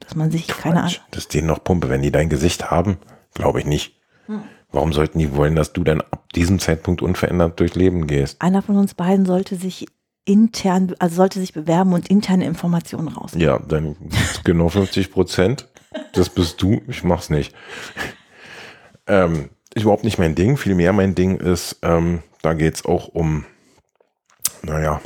dass 0.00 0.14
man 0.14 0.30
sich 0.30 0.46
keine 0.46 0.80
Ahnung. 0.80 0.90
Quatsch, 0.90 1.00
Das 1.10 1.24
ist 1.24 1.34
denen 1.34 1.46
noch 1.46 1.64
Pumpe. 1.64 1.88
Wenn 1.88 2.02
die 2.02 2.12
dein 2.12 2.28
Gesicht 2.28 2.70
haben, 2.70 2.98
glaube 3.32 3.60
ich 3.60 3.66
nicht. 3.66 3.98
Hm. 4.26 4.42
Warum 4.74 4.92
sollten 4.92 5.20
die 5.20 5.36
wollen, 5.36 5.54
dass 5.54 5.72
du 5.72 5.84
dann 5.84 6.00
ab 6.00 6.32
diesem 6.34 6.58
Zeitpunkt 6.58 7.00
unverändert 7.00 7.60
durchs 7.60 7.76
Leben 7.76 8.08
gehst? 8.08 8.42
Einer 8.42 8.60
von 8.60 8.76
uns 8.76 8.94
beiden 8.94 9.24
sollte 9.24 9.54
sich 9.54 9.86
intern, 10.24 10.94
also 10.98 11.14
sollte 11.14 11.38
sich 11.38 11.52
bewerben 11.52 11.92
und 11.92 12.08
interne 12.08 12.44
Informationen 12.44 13.06
raus. 13.06 13.32
Ja, 13.36 13.60
dann 13.60 13.94
genau 14.44 14.68
50 14.68 15.12
Prozent. 15.12 15.68
Das 16.12 16.28
bist 16.28 16.60
du. 16.60 16.82
Ich 16.88 17.04
mach's 17.04 17.30
nicht. 17.30 17.54
Ähm, 19.06 19.50
ist 19.74 19.82
überhaupt 19.82 20.02
nicht 20.02 20.18
mein 20.18 20.34
Ding. 20.34 20.56
Vielmehr 20.56 20.92
mein 20.92 21.14
Ding 21.14 21.36
ist, 21.36 21.78
ähm, 21.82 22.24
da 22.42 22.54
geht's 22.54 22.84
auch 22.84 23.06
um, 23.06 23.44
naja, 24.62 25.00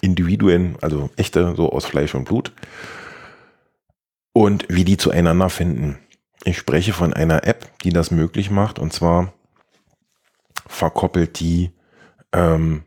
Individuen, 0.00 0.76
also 0.80 1.10
echte, 1.16 1.54
so 1.54 1.70
aus 1.70 1.84
Fleisch 1.84 2.16
und 2.16 2.24
Blut. 2.24 2.52
Und 4.32 4.66
wie 4.68 4.84
die 4.84 4.96
zueinander 4.96 5.48
finden. 5.48 5.98
Ich 6.44 6.56
spreche 6.58 6.92
von 6.92 7.12
einer 7.12 7.46
App, 7.46 7.78
die 7.80 7.90
das 7.90 8.10
möglich 8.10 8.50
macht. 8.50 8.78
Und 8.78 8.92
zwar 8.92 9.32
verkoppelt 10.66 11.40
die 11.40 11.72
ähm, 12.32 12.84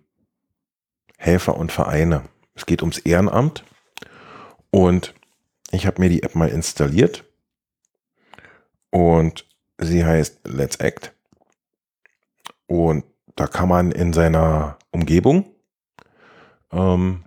Helfer 1.18 1.58
und 1.58 1.72
Vereine. 1.72 2.24
Es 2.56 2.66
geht 2.66 2.82
ums 2.82 3.00
Ehrenamt. 3.00 3.64
Und 4.72 5.14
ich 5.72 5.86
habe 5.86 6.02
mir 6.02 6.10
die 6.10 6.24
App 6.24 6.36
mal 6.36 6.50
installiert. 6.50 7.26
Und 8.90 9.48
sie 9.78 10.06
heißt 10.06 10.48
Let's 10.48 10.78
Act. 10.78 11.14
Und 12.68 13.06
da 13.36 13.48
kann 13.48 13.70
man 13.70 13.92
in 13.92 14.14
seiner 14.14 14.78
Umgebung 14.92 15.46
ähm, 16.72 17.26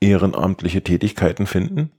ehrenamtliche 0.00 0.82
Tätigkeiten 0.82 1.46
finden 1.46 1.92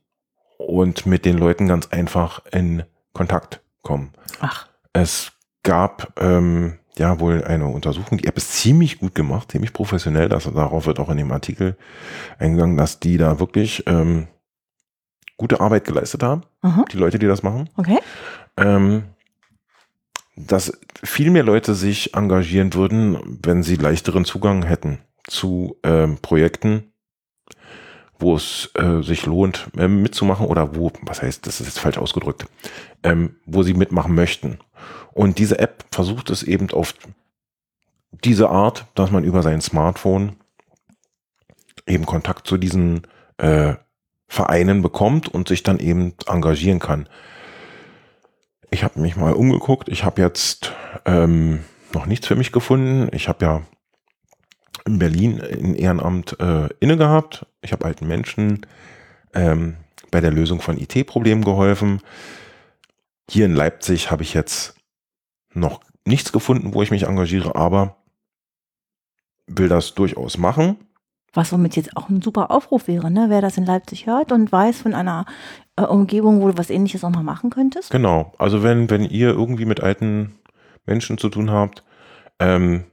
und 0.57 1.05
mit 1.05 1.26
den 1.26 1.38
Leuten 1.38 1.67
ganz 1.67 1.88
einfach 1.88 2.45
in 2.51 2.84
Kontakt 3.20 3.59
kommen. 3.82 4.13
Ach, 4.39 4.70
Es 4.93 5.34
gab 5.63 6.13
ähm, 6.22 6.80
ja 6.97 7.20
wohl 7.20 7.43
eine 7.43 7.67
Untersuchung. 7.67 8.17
Die 8.17 8.28
App 8.28 8.38
ist 8.38 8.53
ziemlich 8.53 8.97
gut 8.97 9.13
gemacht, 9.13 9.51
ziemlich 9.51 9.74
professionell. 9.74 10.30
Das, 10.30 10.45
darauf 10.45 10.86
wird 10.86 11.01
auch 11.01 11.09
in 11.09 11.17
dem 11.17 11.34
Artikel 11.34 11.76
eingegangen, 12.38 12.78
dass 12.78 13.01
die 13.01 13.17
da 13.17 13.38
wirklich 13.41 13.84
ähm, 13.88 14.28
gute 15.36 15.59
Arbeit 15.59 15.84
geleistet 15.84 16.24
haben, 16.24 16.43
aha, 16.61 16.86
die 16.89 16.95
Leute, 16.95 17.20
die 17.20 17.28
das 17.28 17.43
machen. 17.43 17.70
okay. 17.76 17.99
Ähm, 18.55 19.03
dass 20.38 20.80
viel 21.03 21.30
mehr 21.30 21.43
Leute 21.43 21.76
sich 21.76 22.13
engagieren 22.15 22.74
würden, 22.74 23.17
wenn 23.43 23.63
sie 23.63 23.76
leichteren 23.76 24.24
Zugang 24.24 24.63
hätten 24.63 24.99
zu 25.28 25.76
ähm, 25.84 26.20
Projekten, 26.22 26.93
wo 28.20 28.36
es 28.36 28.70
äh, 28.76 29.01
sich 29.01 29.26
lohnt, 29.26 29.70
ähm, 29.78 30.01
mitzumachen 30.01 30.45
oder 30.45 30.76
wo, 30.76 30.91
was 31.01 31.22
heißt, 31.22 31.47
das 31.47 31.61
ist 31.61 31.67
jetzt 31.67 31.80
falsch 31.80 31.97
ausgedrückt, 31.97 32.45
ähm, 33.03 33.38
wo 33.45 33.63
sie 33.63 33.74
mitmachen 33.74 34.13
möchten. 34.13 34.59
Und 35.13 35.39
diese 35.39 35.59
App 35.59 35.86
versucht 35.91 36.30
es 36.30 36.43
eben 36.43 36.70
auf 36.72 36.93
diese 38.24 38.49
Art, 38.49 38.86
dass 38.95 39.11
man 39.11 39.24
über 39.24 39.41
sein 39.41 39.61
Smartphone 39.61 40.36
eben 41.88 42.05
Kontakt 42.05 42.47
zu 42.47 42.57
diesen 42.57 43.07
äh, 43.38 43.76
Vereinen 44.28 44.82
bekommt 44.82 45.28
und 45.28 45.47
sich 45.47 45.63
dann 45.63 45.80
eben 45.80 46.13
engagieren 46.28 46.80
kann. 46.80 47.09
Ich 48.70 48.84
habe 48.84 48.99
mich 48.99 49.15
mal 49.15 49.34
umgeguckt. 49.34 49.89
Ich 49.89 50.03
habe 50.03 50.22
jetzt 50.22 50.74
ähm, 51.05 51.63
noch 51.93 52.05
nichts 52.05 52.28
für 52.28 52.36
mich 52.36 52.51
gefunden. 52.51 53.09
Ich 53.11 53.28
habe 53.28 53.43
ja 53.43 53.61
in 54.89 54.99
Berlin 54.99 55.41
ein 55.41 55.75
Ehrenamt 55.75 56.39
äh, 56.39 56.69
inne 56.79 56.97
gehabt. 56.97 57.45
Ich 57.61 57.71
habe 57.71 57.85
alten 57.85 58.07
Menschen 58.07 58.65
ähm, 59.33 59.77
bei 60.11 60.21
der 60.21 60.31
Lösung 60.31 60.61
von 60.61 60.77
IT-Problemen 60.77 61.43
geholfen. 61.43 62.01
Hier 63.29 63.45
in 63.45 63.53
Leipzig 63.53 64.11
habe 64.11 64.23
ich 64.23 64.33
jetzt 64.33 64.75
noch 65.53 65.81
nichts 66.05 66.31
gefunden, 66.31 66.73
wo 66.73 66.81
ich 66.81 66.91
mich 66.91 67.03
engagiere, 67.03 67.55
aber 67.55 67.97
will 69.47 69.67
das 69.67 69.93
durchaus 69.93 70.37
machen. 70.37 70.77
Was 71.33 71.51
womit 71.51 71.75
jetzt 71.75 71.95
auch 71.95 72.09
ein 72.09 72.23
super 72.23 72.49
Aufruf 72.49 72.87
wäre, 72.87 73.11
ne? 73.11 73.27
Wer 73.29 73.41
das 73.41 73.57
in 73.57 73.65
Leipzig 73.65 74.07
hört 74.07 74.31
und 74.31 74.51
weiß 74.51 74.81
von 74.81 74.95
einer 74.95 75.25
äh, 75.75 75.83
Umgebung, 75.83 76.41
wo 76.41 76.47
du 76.47 76.57
was 76.57 76.71
ähnliches 76.71 77.03
auch 77.03 77.11
mal 77.11 77.23
machen 77.23 77.51
könntest. 77.51 77.91
Genau. 77.91 78.33
Also 78.39 78.63
wenn, 78.63 78.89
wenn 78.89 79.03
ihr 79.03 79.29
irgendwie 79.29 79.65
mit 79.65 79.81
alten 79.81 80.39
Menschen 80.87 81.19
zu 81.19 81.29
tun 81.29 81.51
habt, 81.51 81.83
ähm, 82.39 82.85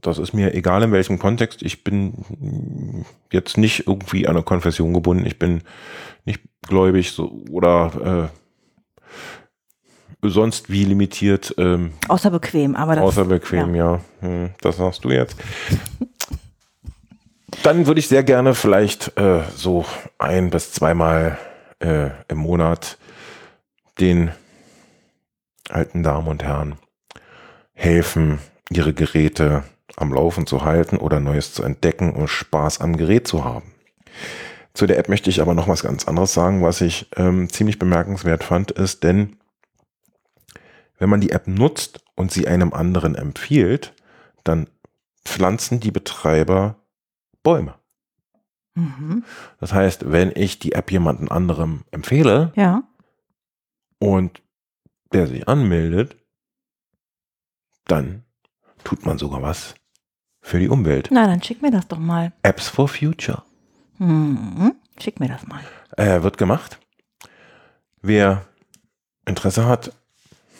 das 0.00 0.18
ist 0.18 0.32
mir 0.32 0.54
egal 0.54 0.82
in 0.82 0.92
welchem 0.92 1.18
Kontext. 1.18 1.62
Ich 1.62 1.84
bin 1.84 3.04
jetzt 3.32 3.56
nicht 3.56 3.86
irgendwie 3.86 4.26
an 4.26 4.36
eine 4.36 4.44
Konfession 4.44 4.92
gebunden. 4.92 5.26
Ich 5.26 5.38
bin 5.38 5.62
nicht 6.24 6.40
gläubig 6.62 7.12
so, 7.12 7.44
oder 7.50 8.30
äh, 10.22 10.28
sonst 10.28 10.70
wie 10.70 10.84
limitiert. 10.84 11.54
Ähm, 11.58 11.92
Außer 12.08 12.30
bequem, 12.30 12.76
aber 12.76 12.96
das. 12.96 13.04
außer 13.04 13.24
bequem, 13.24 13.74
ja. 13.74 14.00
Hm, 14.20 14.50
das 14.60 14.76
sagst 14.76 15.04
du 15.04 15.10
jetzt. 15.10 15.36
Dann 17.62 17.86
würde 17.86 18.00
ich 18.00 18.08
sehr 18.08 18.22
gerne 18.22 18.54
vielleicht 18.54 19.16
äh, 19.18 19.42
so 19.54 19.84
ein 20.18 20.50
bis 20.50 20.72
zweimal 20.72 21.38
äh, 21.80 22.10
im 22.28 22.38
Monat 22.38 22.98
den 23.98 24.30
alten 25.68 26.02
Damen 26.02 26.28
und 26.28 26.42
Herren 26.42 26.76
helfen, 27.74 28.38
ihre 28.70 28.92
Geräte 28.92 29.64
am 29.96 30.12
Laufen 30.12 30.46
zu 30.46 30.64
halten 30.64 30.98
oder 30.98 31.20
Neues 31.20 31.52
zu 31.52 31.62
entdecken 31.62 32.12
und 32.12 32.28
Spaß 32.28 32.80
am 32.80 32.96
Gerät 32.96 33.26
zu 33.26 33.44
haben. 33.44 33.72
Zu 34.74 34.86
der 34.86 34.98
App 34.98 35.08
möchte 35.08 35.30
ich 35.30 35.40
aber 35.40 35.54
noch 35.54 35.68
was 35.68 35.82
ganz 35.82 36.06
anderes 36.06 36.34
sagen, 36.34 36.62
was 36.62 36.82
ich 36.82 37.08
ähm, 37.16 37.48
ziemlich 37.48 37.78
bemerkenswert 37.78 38.44
fand, 38.44 38.70
ist, 38.70 39.04
denn 39.04 39.36
wenn 40.98 41.08
man 41.08 41.20
die 41.20 41.30
App 41.30 41.46
nutzt 41.46 42.00
und 42.14 42.30
sie 42.30 42.46
einem 42.46 42.72
anderen 42.72 43.14
empfiehlt, 43.14 43.94
dann 44.44 44.68
pflanzen 45.24 45.80
die 45.80 45.90
Betreiber 45.90 46.76
Bäume. 47.42 47.74
Mhm. 48.74 49.24
Das 49.60 49.72
heißt, 49.72 50.10
wenn 50.12 50.32
ich 50.34 50.58
die 50.58 50.72
App 50.72 50.92
jemandem 50.92 51.30
anderem 51.30 51.84
empfehle 51.90 52.52
Ja. 52.54 52.82
und 53.98 54.42
der 55.12 55.26
sich 55.26 55.48
anmeldet, 55.48 56.16
dann 57.86 58.24
tut 58.84 59.06
man 59.06 59.16
sogar 59.18 59.40
was 59.42 59.74
für 60.46 60.60
die 60.60 60.68
Umwelt. 60.68 61.08
Na, 61.10 61.26
dann 61.26 61.42
schick 61.42 61.60
mir 61.60 61.72
das 61.72 61.88
doch 61.88 61.98
mal. 61.98 62.32
Apps 62.44 62.68
for 62.68 62.86
Future. 62.86 63.42
Mhm. 63.98 64.76
Schick 64.98 65.18
mir 65.18 65.28
das 65.28 65.44
mal. 65.46 65.60
Äh, 65.96 66.22
wird 66.22 66.38
gemacht. 66.38 66.78
Wer 68.00 68.46
Interesse 69.26 69.66
hat, 69.66 69.92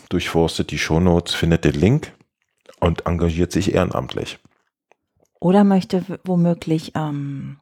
durchforstet 0.09 0.72
die 0.72 0.78
Shownotes, 0.78 1.34
findet 1.34 1.64
den 1.64 1.74
Link 1.74 2.12
und 2.80 3.07
engagiert 3.07 3.53
sich 3.53 3.74
ehrenamtlich. 3.74 4.41
Oder 5.39 5.62
möchte 5.62 6.05
womöglich 6.24 6.93
ähm, 6.97 7.59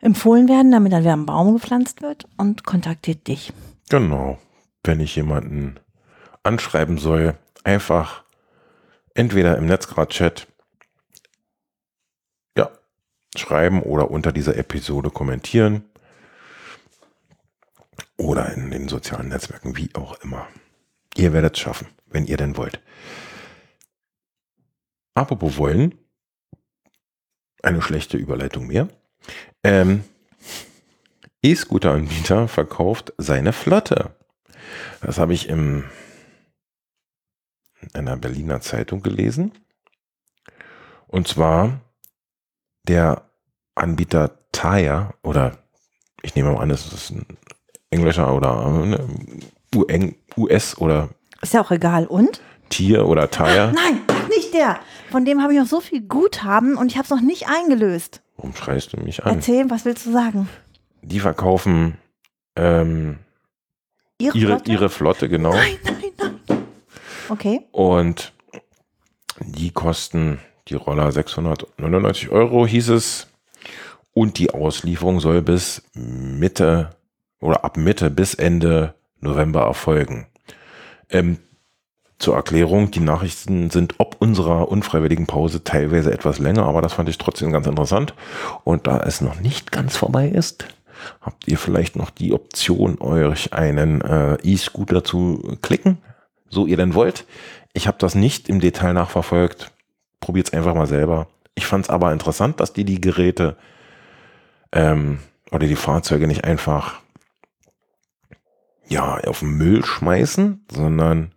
empfohlen 0.00 0.48
werden, 0.48 0.70
damit 0.70 0.92
dann 0.92 1.02
wieder 1.02 1.14
ein 1.14 1.24
Baum 1.24 1.54
gepflanzt 1.54 2.02
wird 2.02 2.26
und 2.36 2.64
kontaktiert 2.64 3.26
dich. 3.26 3.54
Genau. 3.88 4.38
Wenn 4.82 5.00
ich 5.00 5.16
jemanden 5.16 5.80
anschreiben 6.42 6.98
soll, 6.98 7.38
einfach 7.64 8.24
entweder 9.14 9.56
im 9.56 9.64
Netzgrad-Chat 9.64 10.46
schreiben 13.36 13.82
oder 13.82 14.10
unter 14.10 14.32
dieser 14.32 14.56
Episode 14.56 15.10
kommentieren 15.10 15.84
oder 18.16 18.52
in 18.52 18.70
den 18.70 18.88
sozialen 18.88 19.28
Netzwerken, 19.28 19.76
wie 19.76 19.94
auch 19.94 20.20
immer. 20.20 20.48
Ihr 21.16 21.32
werdet 21.32 21.54
es 21.54 21.60
schaffen, 21.60 21.88
wenn 22.06 22.26
ihr 22.26 22.36
denn 22.36 22.56
wollt. 22.56 22.80
Apropos 25.14 25.56
wollen, 25.58 25.94
eine 27.62 27.82
schlechte 27.82 28.16
Überleitung 28.16 28.66
mehr. 28.66 28.88
Ähm, 29.62 30.04
E-Scooter-Anbieter 31.42 32.48
verkauft 32.48 33.12
seine 33.18 33.52
Flotte. 33.52 34.16
Das 35.00 35.18
habe 35.18 35.34
ich 35.34 35.48
im, 35.48 35.84
in 37.80 37.94
einer 37.94 38.16
Berliner 38.16 38.60
Zeitung 38.60 39.02
gelesen. 39.02 39.52
Und 41.06 41.28
zwar 41.28 41.80
der 42.84 43.22
Anbieter 43.74 44.38
Tire 44.52 45.14
oder 45.22 45.58
ich 46.22 46.34
nehme 46.34 46.52
mal 46.52 46.62
an, 46.62 46.68
das 46.68 46.92
ist 46.92 47.10
ein 47.10 47.26
englischer 47.90 48.34
oder 48.34 48.68
ne, 48.70 50.14
US 50.36 50.78
oder 50.78 51.10
ist 51.42 51.52
ja 51.52 51.60
auch 51.60 51.70
egal. 51.70 52.06
Und? 52.06 52.40
Tier 52.70 53.06
oder 53.06 53.30
Tire. 53.30 53.72
Nein, 53.74 54.00
nicht 54.30 54.54
der. 54.54 54.78
Von 55.10 55.24
dem 55.24 55.42
habe 55.42 55.52
ich 55.52 55.58
noch 55.58 55.66
so 55.66 55.80
viel 55.80 56.00
Guthaben 56.00 56.76
und 56.76 56.90
ich 56.90 56.96
habe 56.96 57.04
es 57.04 57.10
noch 57.10 57.20
nicht 57.20 57.48
eingelöst. 57.48 58.22
Warum 58.36 58.54
schreist 58.54 58.94
du 58.94 59.00
mich 59.00 59.24
an? 59.24 59.34
Erzähl, 59.34 59.68
was 59.70 59.84
willst 59.84 60.06
du 60.06 60.12
sagen? 60.12 60.48
Die 61.02 61.20
verkaufen 61.20 61.98
ähm, 62.56 63.18
Ihre, 64.18 64.38
ihre, 64.38 64.48
Flotte? 64.56 64.72
ihre 64.72 64.88
Flotte, 64.88 65.28
genau. 65.28 65.52
Nein, 65.52 65.76
nein, 65.84 66.12
nein. 66.48 66.64
Okay. 67.28 67.66
Und 67.72 68.32
die 69.40 69.70
kosten 69.70 70.38
die 70.68 70.74
Roller 70.74 71.12
699 71.12 72.30
Euro, 72.30 72.66
hieß 72.66 72.90
es. 72.90 73.28
Und 74.12 74.38
die 74.38 74.50
Auslieferung 74.50 75.20
soll 75.20 75.42
bis 75.42 75.82
Mitte 75.94 76.90
oder 77.40 77.64
ab 77.64 77.76
Mitte 77.76 78.10
bis 78.10 78.34
Ende 78.34 78.94
November 79.20 79.62
erfolgen. 79.62 80.26
Ähm, 81.10 81.38
zur 82.18 82.36
Erklärung, 82.36 82.90
die 82.90 83.00
Nachrichten 83.00 83.70
sind 83.70 83.96
ob 83.98 84.16
unserer 84.20 84.68
unfreiwilligen 84.68 85.26
Pause 85.26 85.64
teilweise 85.64 86.12
etwas 86.12 86.38
länger, 86.38 86.64
aber 86.64 86.80
das 86.80 86.94
fand 86.94 87.08
ich 87.08 87.18
trotzdem 87.18 87.52
ganz 87.52 87.66
interessant. 87.66 88.14
Und 88.62 88.86
da 88.86 89.00
es 89.00 89.20
noch 89.20 89.40
nicht 89.40 89.72
ganz 89.72 89.96
vorbei 89.96 90.28
ist, 90.28 90.66
habt 91.20 91.48
ihr 91.48 91.58
vielleicht 91.58 91.96
noch 91.96 92.10
die 92.10 92.32
Option, 92.32 93.00
euch 93.00 93.52
einen 93.52 94.00
äh, 94.00 94.36
E-Scooter 94.42 95.04
zu 95.04 95.58
klicken, 95.60 95.98
so 96.48 96.66
ihr 96.66 96.76
denn 96.76 96.94
wollt. 96.94 97.26
Ich 97.72 97.88
habe 97.88 97.98
das 97.98 98.14
nicht 98.14 98.48
im 98.48 98.60
Detail 98.60 98.94
nachverfolgt. 98.94 99.72
Probiert 100.24 100.46
es 100.46 100.54
einfach 100.54 100.74
mal 100.74 100.86
selber. 100.86 101.26
Ich 101.54 101.66
fand 101.66 101.84
es 101.84 101.90
aber 101.90 102.10
interessant, 102.10 102.58
dass 102.58 102.72
die 102.72 102.86
die 102.86 102.98
Geräte 102.98 103.58
ähm, 104.72 105.18
oder 105.50 105.66
die 105.66 105.76
Fahrzeuge 105.76 106.26
nicht 106.26 106.44
einfach 106.44 107.02
ja 108.88 109.18
auf 109.18 109.40
den 109.40 109.50
Müll 109.58 109.84
schmeißen, 109.84 110.64
sondern 110.72 111.32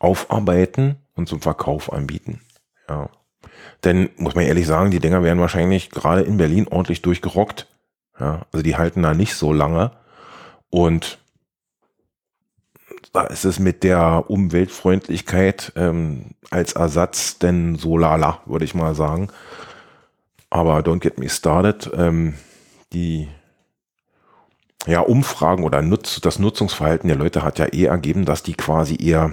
aufarbeiten 0.00 0.96
und 1.14 1.28
zum 1.28 1.40
Verkauf 1.40 1.92
anbieten. 1.92 2.40
Ja. 2.88 3.08
Denn, 3.84 4.10
muss 4.16 4.34
man 4.34 4.46
ehrlich 4.46 4.66
sagen, 4.66 4.90
die 4.90 4.98
Dinger 4.98 5.22
werden 5.22 5.38
wahrscheinlich 5.38 5.90
gerade 5.90 6.22
in 6.22 6.36
Berlin 6.36 6.66
ordentlich 6.68 7.02
durchgerockt. 7.02 7.68
Ja, 8.18 8.46
also 8.50 8.64
die 8.64 8.76
halten 8.76 9.02
da 9.02 9.14
nicht 9.14 9.36
so 9.36 9.52
lange. 9.52 9.92
Und 10.70 11.20
da 13.14 13.22
ist 13.22 13.44
es 13.44 13.60
mit 13.60 13.84
der 13.84 14.24
Umweltfreundlichkeit 14.28 15.72
ähm, 15.76 16.32
als 16.50 16.72
Ersatz 16.72 17.38
denn 17.38 17.76
so 17.76 17.96
lala, 17.96 18.40
würde 18.44 18.64
ich 18.64 18.74
mal 18.74 18.96
sagen. 18.96 19.28
Aber 20.50 20.78
don't 20.80 20.98
get 20.98 21.18
me 21.18 21.28
started. 21.28 21.90
Ähm, 21.96 22.34
die 22.92 23.28
ja, 24.86 25.00
Umfragen 25.00 25.62
oder 25.62 25.80
Nutz, 25.80 26.20
das 26.20 26.40
Nutzungsverhalten 26.40 27.06
der 27.06 27.16
Leute 27.16 27.42
hat 27.42 27.60
ja 27.60 27.66
eh 27.66 27.84
ergeben, 27.84 28.24
dass 28.24 28.42
die 28.42 28.54
quasi 28.54 28.96
eher 29.00 29.32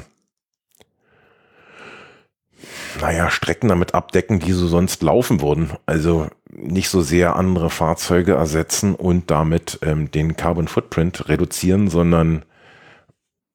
naja, 3.02 3.32
Strecken 3.32 3.70
damit 3.70 3.96
abdecken, 3.96 4.40
die 4.40 4.52
so 4.52 4.68
sonst 4.68 5.02
laufen 5.02 5.42
würden. 5.42 5.72
Also 5.88 6.28
nicht 6.52 6.90
so 6.90 7.02
sehr 7.02 7.36
andere 7.36 7.72
Fahrzeuge 7.72 8.34
ersetzen 8.34 8.94
und 8.94 9.32
damit 9.32 9.80
ähm, 9.82 10.12
den 10.12 10.38
Carbon 10.38 10.68
Footprint 10.68 11.30
reduzieren, 11.30 11.90
sondern 11.90 12.46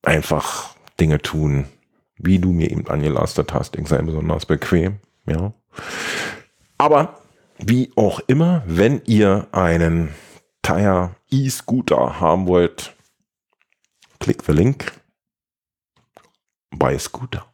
einfach 0.07 0.75
Dinge 0.99 1.21
tun, 1.21 1.67
wie 2.17 2.39
du 2.39 2.53
mir 2.53 2.71
eben 2.71 2.87
angelastet 2.87 3.53
hast. 3.53 3.77
Ich 3.77 3.89
sei 3.89 4.01
besonders 4.03 4.47
bequem, 4.47 5.01
ja. 5.27 5.53
Aber 6.79 7.21
wie 7.59 7.93
auch 7.97 8.21
immer, 8.27 8.63
wenn 8.67 9.03
ihr 9.07 9.49
einen 9.53 10.15
Tire 10.63 11.15
E-Scooter 11.31 12.21
haben 12.21 12.47
wollt, 12.47 12.95
klick 14.21 14.43
the 14.45 14.53
Link 14.53 14.93
bei 16.71 16.99
Scooter. 16.99 17.47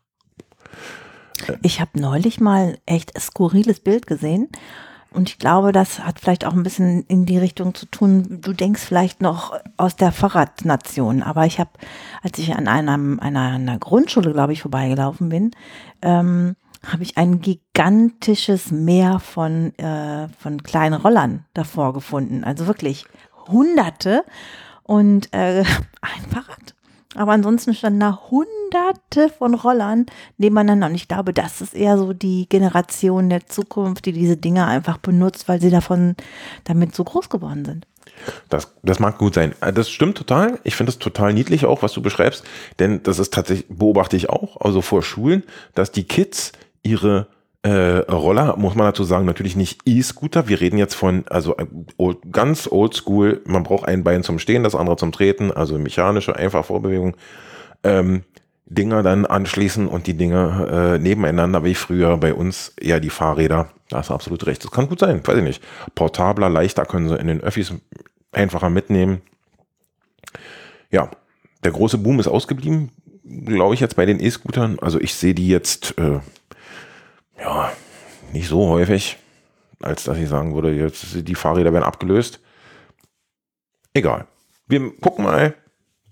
Ich 1.62 1.80
habe 1.80 2.00
neulich 2.00 2.40
mal 2.40 2.78
echt 2.86 3.18
skurriles 3.20 3.80
Bild 3.80 4.07
gesehen. 4.07 4.48
Und 5.15 5.29
ich 5.29 5.39
glaube, 5.39 5.73
das 5.73 6.01
hat 6.01 6.21
vielleicht 6.21 6.45
auch 6.45 6.53
ein 6.53 6.63
bisschen 6.63 7.05
in 7.07 7.27
die 7.27 7.39
Richtung 7.39 7.75
zu 7.75 7.87
tun. 7.87 8.41
Du 8.41 8.53
denkst 8.53 8.83
vielleicht 8.83 9.21
noch 9.21 9.59
aus 9.77 9.97
der 9.97 10.13
Fahrradnation. 10.13 11.23
Aber 11.23 11.47
ich 11.47 11.59
habe, 11.59 11.71
als 12.23 12.39
ich 12.39 12.55
an 12.55 12.69
einem, 12.69 13.21
einer, 13.21 13.53
einer 13.53 13.79
Grundschule, 13.79 14.33
glaube 14.33 14.53
ich, 14.53 14.63
vorbeigelaufen 14.63 15.29
bin, 15.29 15.51
ähm, 16.03 16.57
habe 16.85 17.03
ich 17.03 17.17
ein 17.17 17.41
gigantisches 17.41 18.71
Meer 18.71 19.21
von, 19.21 19.77
äh, 19.79 20.29
von 20.39 20.63
kleinen 20.63 21.01
Rollern 21.01 21.45
davor 21.55 21.93
gefunden. 21.93 22.45
Also 22.45 22.67
wirklich 22.67 23.07
Hunderte 23.49 24.25
und 24.83 25.33
äh, 25.33 25.61
ein 26.01 26.31
Fahrrad. 26.31 26.75
Aber 27.15 27.33
ansonsten 27.33 27.75
standen 27.75 28.01
da 28.01 28.19
hunderte 28.31 28.62
von 29.39 29.55
Rollern 29.55 30.07
nebeneinander. 30.39 30.87
Und 30.87 30.95
ich 30.95 31.09
glaube, 31.09 31.33
das 31.33 31.61
ist 31.61 31.75
eher 31.75 31.99
so 31.99 32.12
die 32.12 32.49
Generation 32.49 33.29
der 33.29 33.47
Zukunft, 33.47 34.07
die 34.07 34.12
diese 34.12 34.37
Dinge 34.37 34.66
einfach 34.66 34.99
benutzt, 34.99 35.49
weil 35.49 35.61
sie 35.61 35.70
davon 35.70 36.16
damit 36.64 36.95
so 36.95 37.05
groß 37.05 37.29
geworden 37.29 37.64
sind. 37.64 37.87
Das, 38.49 38.75
das 38.83 39.01
mag 39.01 39.18
gut 39.18 39.35
sein. 39.35 39.55
Äh, 39.61 39.73
das 39.73 39.91
stimmt 39.91 40.16
total. 40.16 40.59
Ich 40.64 40.77
finde 40.77 40.91
es 40.91 40.99
total 40.99 41.33
niedlich 41.33 41.66
auch, 41.66 41.83
was 41.83 41.93
du 41.93 42.03
beschreibst. 42.03 42.45
Denn 42.79 43.03
das 43.03 43.18
ist 43.18 43.33
tatsächlich, 43.33 43.66
beobachte 43.68 44.16
ich 44.16 44.29
auch, 44.29 44.61
also 44.61 44.83
vor 44.83 45.03
Schulen, 45.03 45.45
dass 45.75 45.93
die 45.93 46.05
Kids 46.05 46.53
ihre 46.83 47.29
äh, 47.62 47.99
Roller, 48.11 48.57
muss 48.57 48.75
man 48.75 48.87
dazu 48.87 49.05
sagen, 49.05 49.25
natürlich 49.25 49.57
nicht 49.57 49.81
E-Scooter. 49.85 50.49
Wir 50.49 50.61
reden 50.61 50.79
jetzt 50.79 50.95
von, 50.95 51.25
also 51.29 51.57
äh, 51.57 51.66
old, 51.97 52.18
ganz 52.33 52.68
oldschool, 52.70 53.41
man 53.47 53.62
braucht 53.62 53.87
ein 53.87 54.03
Bein 54.03 54.25
zum 54.25 54.39
Stehen, 54.39 54.64
das 54.64 54.75
andere 54.75 54.97
zum 54.97 55.12
Treten, 55.12 55.53
also 55.53 55.79
mechanische, 55.79 56.35
einfach 56.35 56.64
Vorbewegung. 56.64 57.16
Ähm, 57.85 58.25
Dinger 58.75 59.03
dann 59.03 59.27
anschließen 59.27 59.87
und 59.87 60.07
die 60.07 60.16
Dinger 60.16 60.95
äh, 60.95 60.99
nebeneinander, 60.99 61.64
wie 61.64 61.75
früher 61.75 62.16
bei 62.16 62.35
uns 62.35 62.73
eher 62.81 63.01
die 63.01 63.11
Fahrräder. 63.11 63.70
Da 63.89 63.99
hast 63.99 64.11
du 64.11 64.14
absolut 64.14 64.47
recht. 64.47 64.64
Das 64.64 64.70
kann 64.70 64.89
gut 64.89 65.01
sein, 65.01 65.27
weiß 65.27 65.39
ich 65.39 65.45
nicht. 65.45 65.62
Portabler, 65.95 66.49
leichter 66.49 66.87
können 66.87 67.09
sie 67.09 67.16
in 67.16 67.27
den 67.27 67.41
Öffis 67.41 67.75
einfacher 68.33 68.70
mitnehmen. 68.70 69.20
Ja, 70.91 71.11
der 71.64 71.73
große 71.73 71.99
Boom 71.99 72.20
ist 72.20 72.29
ausgeblieben, 72.29 72.91
glaube 73.25 73.75
ich, 73.75 73.81
jetzt 73.81 73.97
bei 73.97 74.07
den 74.07 74.20
E-Scootern. 74.20 74.79
Also 74.81 75.01
ich 75.01 75.14
sehe 75.14 75.35
die 75.35 75.49
jetzt 75.49 75.99
äh, 75.99 76.20
ja, 77.39 77.73
nicht 78.33 78.49
so 78.49 78.68
häufig, 78.68 79.18
als 79.81 80.05
dass 80.05 80.18
ich 80.18 80.29
sagen 80.29 80.55
würde, 80.55 80.73
jetzt 80.73 81.29
die 81.29 81.35
Fahrräder 81.35 81.73
werden 81.73 81.85
abgelöst. 81.85 82.41
Egal. 83.95 84.27
Wir 84.66 84.91
gucken 85.01 85.25
mal, 85.25 85.55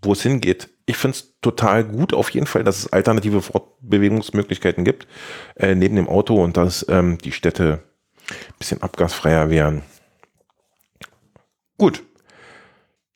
wo 0.03 0.13
es 0.13 0.23
hingeht. 0.23 0.69
Ich 0.91 0.97
finde 0.97 1.17
es 1.17 1.39
total 1.41 1.85
gut, 1.85 2.13
auf 2.13 2.31
jeden 2.31 2.49
Fall, 2.49 2.65
dass 2.65 2.79
es 2.79 2.93
alternative 2.93 3.43
Fortbewegungsmöglichkeiten 3.43 4.85
gibt, 4.85 5.07
äh, 5.55 5.77
neben 5.77 5.95
dem 5.95 6.09
Auto 6.09 6.43
und 6.43 6.57
dass 6.57 6.85
ähm, 6.89 7.17
die 7.19 7.31
Städte 7.31 7.85
ein 8.29 8.55
bisschen 8.59 8.83
abgasfreier 8.83 9.51
wären. 9.51 9.83
Gut. 11.79 12.03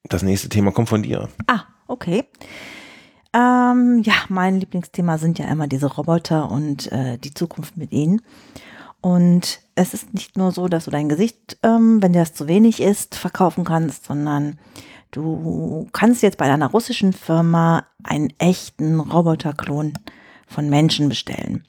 Das 0.04 0.22
nächste 0.22 0.48
Thema 0.48 0.70
kommt 0.70 0.88
von 0.88 1.02
dir. 1.02 1.28
Ah, 1.48 1.64
okay. 1.88 2.26
Ähm, 3.32 4.02
ja, 4.04 4.14
mein 4.28 4.60
Lieblingsthema 4.60 5.18
sind 5.18 5.40
ja 5.40 5.46
immer 5.46 5.66
diese 5.66 5.86
Roboter 5.86 6.52
und 6.52 6.92
äh, 6.92 7.18
die 7.18 7.34
Zukunft 7.34 7.76
mit 7.76 7.90
ihnen. 7.90 8.22
Und 9.00 9.62
es 9.74 9.94
ist 9.94 10.14
nicht 10.14 10.36
nur 10.36 10.52
so, 10.52 10.68
dass 10.68 10.84
du 10.84 10.92
dein 10.92 11.08
Gesicht, 11.08 11.58
ähm, 11.64 12.00
wenn 12.00 12.12
dir 12.12 12.20
das 12.20 12.34
zu 12.34 12.46
wenig 12.46 12.80
ist, 12.80 13.16
verkaufen 13.16 13.64
kannst, 13.64 14.04
sondern 14.04 14.60
du 15.14 15.88
kannst 15.92 16.22
jetzt 16.22 16.38
bei 16.38 16.50
einer 16.50 16.70
russischen 16.70 17.12
Firma 17.12 17.86
einen 18.02 18.32
echten 18.38 19.00
Roboterklon 19.00 19.94
von 20.46 20.68
Menschen 20.68 21.08
bestellen. 21.08 21.64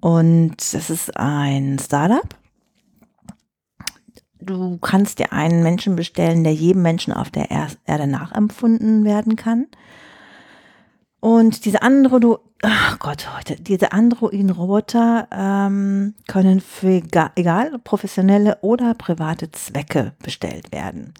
Und 0.00 0.56
das 0.72 0.90
ist 0.90 1.16
ein 1.16 1.78
Startup. 1.78 2.28
Du 4.40 4.78
kannst 4.78 5.20
dir 5.20 5.32
einen 5.32 5.62
Menschen 5.62 5.94
bestellen, 5.94 6.42
der 6.42 6.54
jedem 6.54 6.82
Menschen 6.82 7.12
auf 7.12 7.30
der 7.30 7.50
Erde 7.50 8.06
nachempfunden 8.06 9.04
werden 9.04 9.36
kann. 9.36 9.66
Und 11.22 11.66
diese 11.66 11.82
Android, 11.82 12.40
ach 12.62 12.98
Gott, 12.98 13.28
heute, 13.36 13.54
diese 13.54 13.92
Androiden-Roboter 13.92 15.28
ähm, 15.30 16.14
können 16.26 16.60
für 16.60 17.00
egal, 17.36 17.78
professionelle 17.84 18.58
oder 18.62 18.94
private 18.94 19.52
Zwecke 19.52 20.14
bestellt 20.20 20.72
werden. 20.72 21.14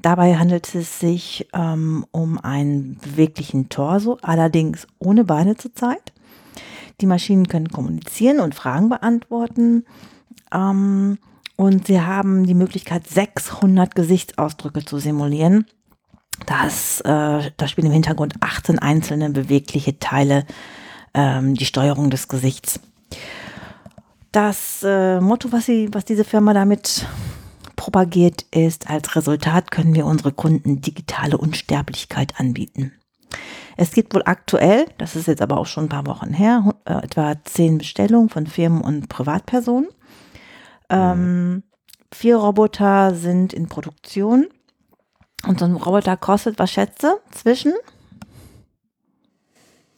Dabei 0.00 0.36
handelt 0.38 0.74
es 0.74 0.98
sich 0.98 1.46
ähm, 1.54 2.04
um 2.10 2.40
einen 2.40 2.98
beweglichen 2.98 3.68
Torso, 3.68 4.18
allerdings 4.22 4.88
ohne 4.98 5.22
Beine 5.22 5.56
zurzeit. 5.56 6.12
Die 7.00 7.06
Maschinen 7.06 7.46
können 7.46 7.68
kommunizieren 7.68 8.40
und 8.40 8.56
Fragen 8.56 8.88
beantworten. 8.88 9.84
Ähm, 10.52 11.18
und 11.54 11.86
sie 11.86 12.00
haben 12.00 12.44
die 12.44 12.54
Möglichkeit, 12.54 13.06
600 13.06 13.94
Gesichtsausdrücke 13.94 14.84
zu 14.84 14.98
simulieren. 14.98 15.64
Das, 16.46 17.00
äh, 17.00 17.50
da 17.56 17.68
spielen 17.68 17.88
im 17.88 17.92
Hintergrund 17.92 18.34
18 18.40 18.78
einzelne 18.78 19.30
bewegliche 19.30 19.98
Teile 19.98 20.46
ähm, 21.14 21.54
die 21.54 21.66
Steuerung 21.66 22.10
des 22.10 22.28
Gesichts. 22.28 22.80
Das 24.32 24.82
äh, 24.84 25.20
Motto, 25.20 25.52
was, 25.52 25.66
sie, 25.66 25.88
was 25.92 26.04
diese 26.04 26.24
Firma 26.24 26.52
damit 26.52 27.06
propagiert, 27.76 28.42
ist, 28.50 28.90
als 28.90 29.16
Resultat 29.16 29.70
können 29.70 29.94
wir 29.94 30.06
unsere 30.06 30.32
Kunden 30.32 30.80
digitale 30.80 31.38
Unsterblichkeit 31.38 32.38
anbieten. 32.38 32.92
Es 33.76 33.92
gibt 33.92 34.14
wohl 34.14 34.22
aktuell, 34.24 34.86
das 34.98 35.14
ist 35.14 35.28
jetzt 35.28 35.40
aber 35.40 35.56
auch 35.58 35.66
schon 35.66 35.84
ein 35.84 35.88
paar 35.88 36.06
Wochen 36.06 36.32
her, 36.32 36.74
äh, 36.84 36.94
etwa 36.94 37.34
zehn 37.44 37.78
Bestellungen 37.78 38.28
von 38.28 38.46
Firmen 38.46 38.80
und 38.80 39.08
Privatpersonen. 39.08 39.88
Ähm, 40.90 41.62
vier 42.12 42.36
Roboter 42.36 43.14
sind 43.14 43.52
in 43.52 43.68
Produktion. 43.68 44.48
Und 45.46 45.60
so 45.60 45.64
ein 45.64 45.76
Roboter 45.76 46.16
kostet, 46.16 46.58
was 46.58 46.70
schätze, 46.70 47.20
zwischen 47.30 47.72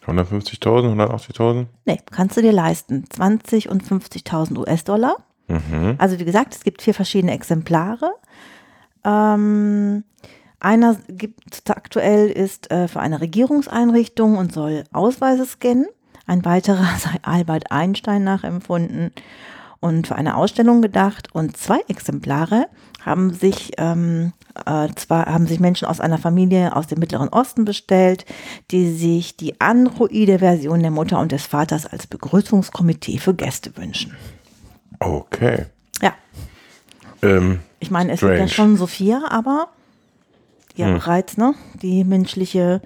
150.000, 0.06 0.96
180.000? 0.96 1.66
Nee, 1.84 2.00
kannst 2.10 2.36
du 2.36 2.42
dir 2.42 2.52
leisten. 2.52 3.04
20 3.08 3.68
und 3.68 3.82
50.000 3.82 4.58
US-Dollar. 4.58 5.16
Mhm. 5.48 5.96
Also 5.98 6.18
wie 6.18 6.24
gesagt, 6.24 6.54
es 6.54 6.64
gibt 6.64 6.82
vier 6.82 6.94
verschiedene 6.94 7.32
Exemplare. 7.32 8.12
Ähm, 9.04 10.04
einer 10.58 10.96
gibt 11.08 11.70
aktuell 11.70 12.28
ist 12.28 12.70
äh, 12.70 12.88
für 12.88 13.00
eine 13.00 13.20
Regierungseinrichtung 13.20 14.36
und 14.36 14.52
soll 14.52 14.84
Ausweise 14.92 15.46
scannen. 15.46 15.86
Ein 16.26 16.44
weiterer 16.44 16.84
sei 16.98 17.16
Albert 17.22 17.70
Einstein 17.70 18.24
nachempfunden 18.24 19.12
und 19.80 20.06
für 20.06 20.16
eine 20.16 20.36
Ausstellung 20.36 20.82
gedacht. 20.82 21.28
Und 21.34 21.56
zwei 21.56 21.80
Exemplare 21.88 22.66
haben 23.04 23.32
sich 23.32 23.72
ähm, 23.78 24.32
äh, 24.66 24.88
zwar 24.96 25.26
haben 25.26 25.46
sich 25.46 25.60
Menschen 25.60 25.86
aus 25.88 26.00
einer 26.00 26.18
Familie 26.18 26.74
aus 26.76 26.86
dem 26.86 26.98
Mittleren 26.98 27.28
Osten 27.28 27.64
bestellt, 27.64 28.24
die 28.70 28.92
sich 28.92 29.36
die 29.36 29.60
androide 29.60 30.38
Version 30.38 30.80
der 30.80 30.90
Mutter 30.90 31.18
und 31.18 31.32
des 31.32 31.46
Vaters 31.46 31.86
als 31.86 32.06
Begrüßungskomitee 32.06 33.18
für 33.18 33.34
Gäste 33.34 33.76
wünschen. 33.76 34.16
Okay. 34.98 35.66
Ja, 36.02 36.12
Ähm, 37.22 37.60
ich 37.78 37.90
meine, 37.90 38.12
es 38.12 38.20
gibt 38.20 38.30
ja 38.30 38.36
Strange. 38.36 38.50
schon 38.50 38.76
Sophia, 38.76 39.22
aber 39.28 39.68
die 40.76 40.82
ja 40.82 40.88
Hm. 40.88 40.94
bereits 40.94 41.36
ne, 41.36 41.54
die 41.82 42.04
menschliche, 42.04 42.80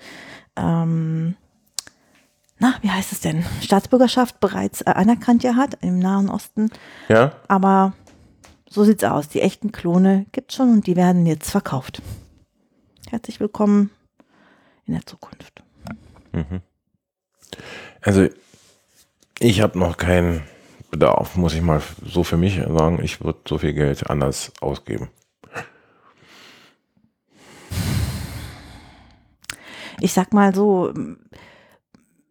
ähm, 0.56 1.36
na, 2.58 2.74
wie 2.82 2.90
heißt 2.90 3.12
es 3.12 3.20
denn, 3.20 3.44
Staatsbürgerschaft 3.62 4.40
bereits 4.40 4.80
äh, 4.82 4.90
anerkannt 4.90 5.42
ja 5.42 5.54
hat 5.56 5.78
im 5.82 5.98
Nahen 5.98 6.30
Osten. 6.30 6.70
ja? 7.08 7.32
Aber 7.48 7.92
so 8.74 8.82
sieht's 8.82 9.04
aus. 9.04 9.28
Die 9.28 9.40
echten 9.40 9.70
Klone 9.70 10.26
gibt's 10.32 10.56
schon 10.56 10.72
und 10.72 10.86
die 10.88 10.96
werden 10.96 11.26
jetzt 11.26 11.50
verkauft. 11.50 12.02
Herzlich 13.08 13.38
willkommen 13.38 13.90
in 14.86 14.94
der 14.94 15.06
Zukunft. 15.06 15.62
Also, 18.00 18.28
ich 19.38 19.60
habe 19.60 19.78
noch 19.78 19.96
keinen 19.96 20.42
Bedarf, 20.90 21.36
muss 21.36 21.54
ich 21.54 21.62
mal 21.62 21.80
so 22.04 22.24
für 22.24 22.36
mich 22.36 22.56
sagen. 22.56 22.98
Ich 23.02 23.22
würde 23.22 23.38
so 23.48 23.58
viel 23.58 23.74
Geld 23.74 24.10
anders 24.10 24.52
ausgeben. 24.60 25.08
Ich 30.00 30.12
sag 30.12 30.32
mal 30.32 30.52
so, 30.52 30.92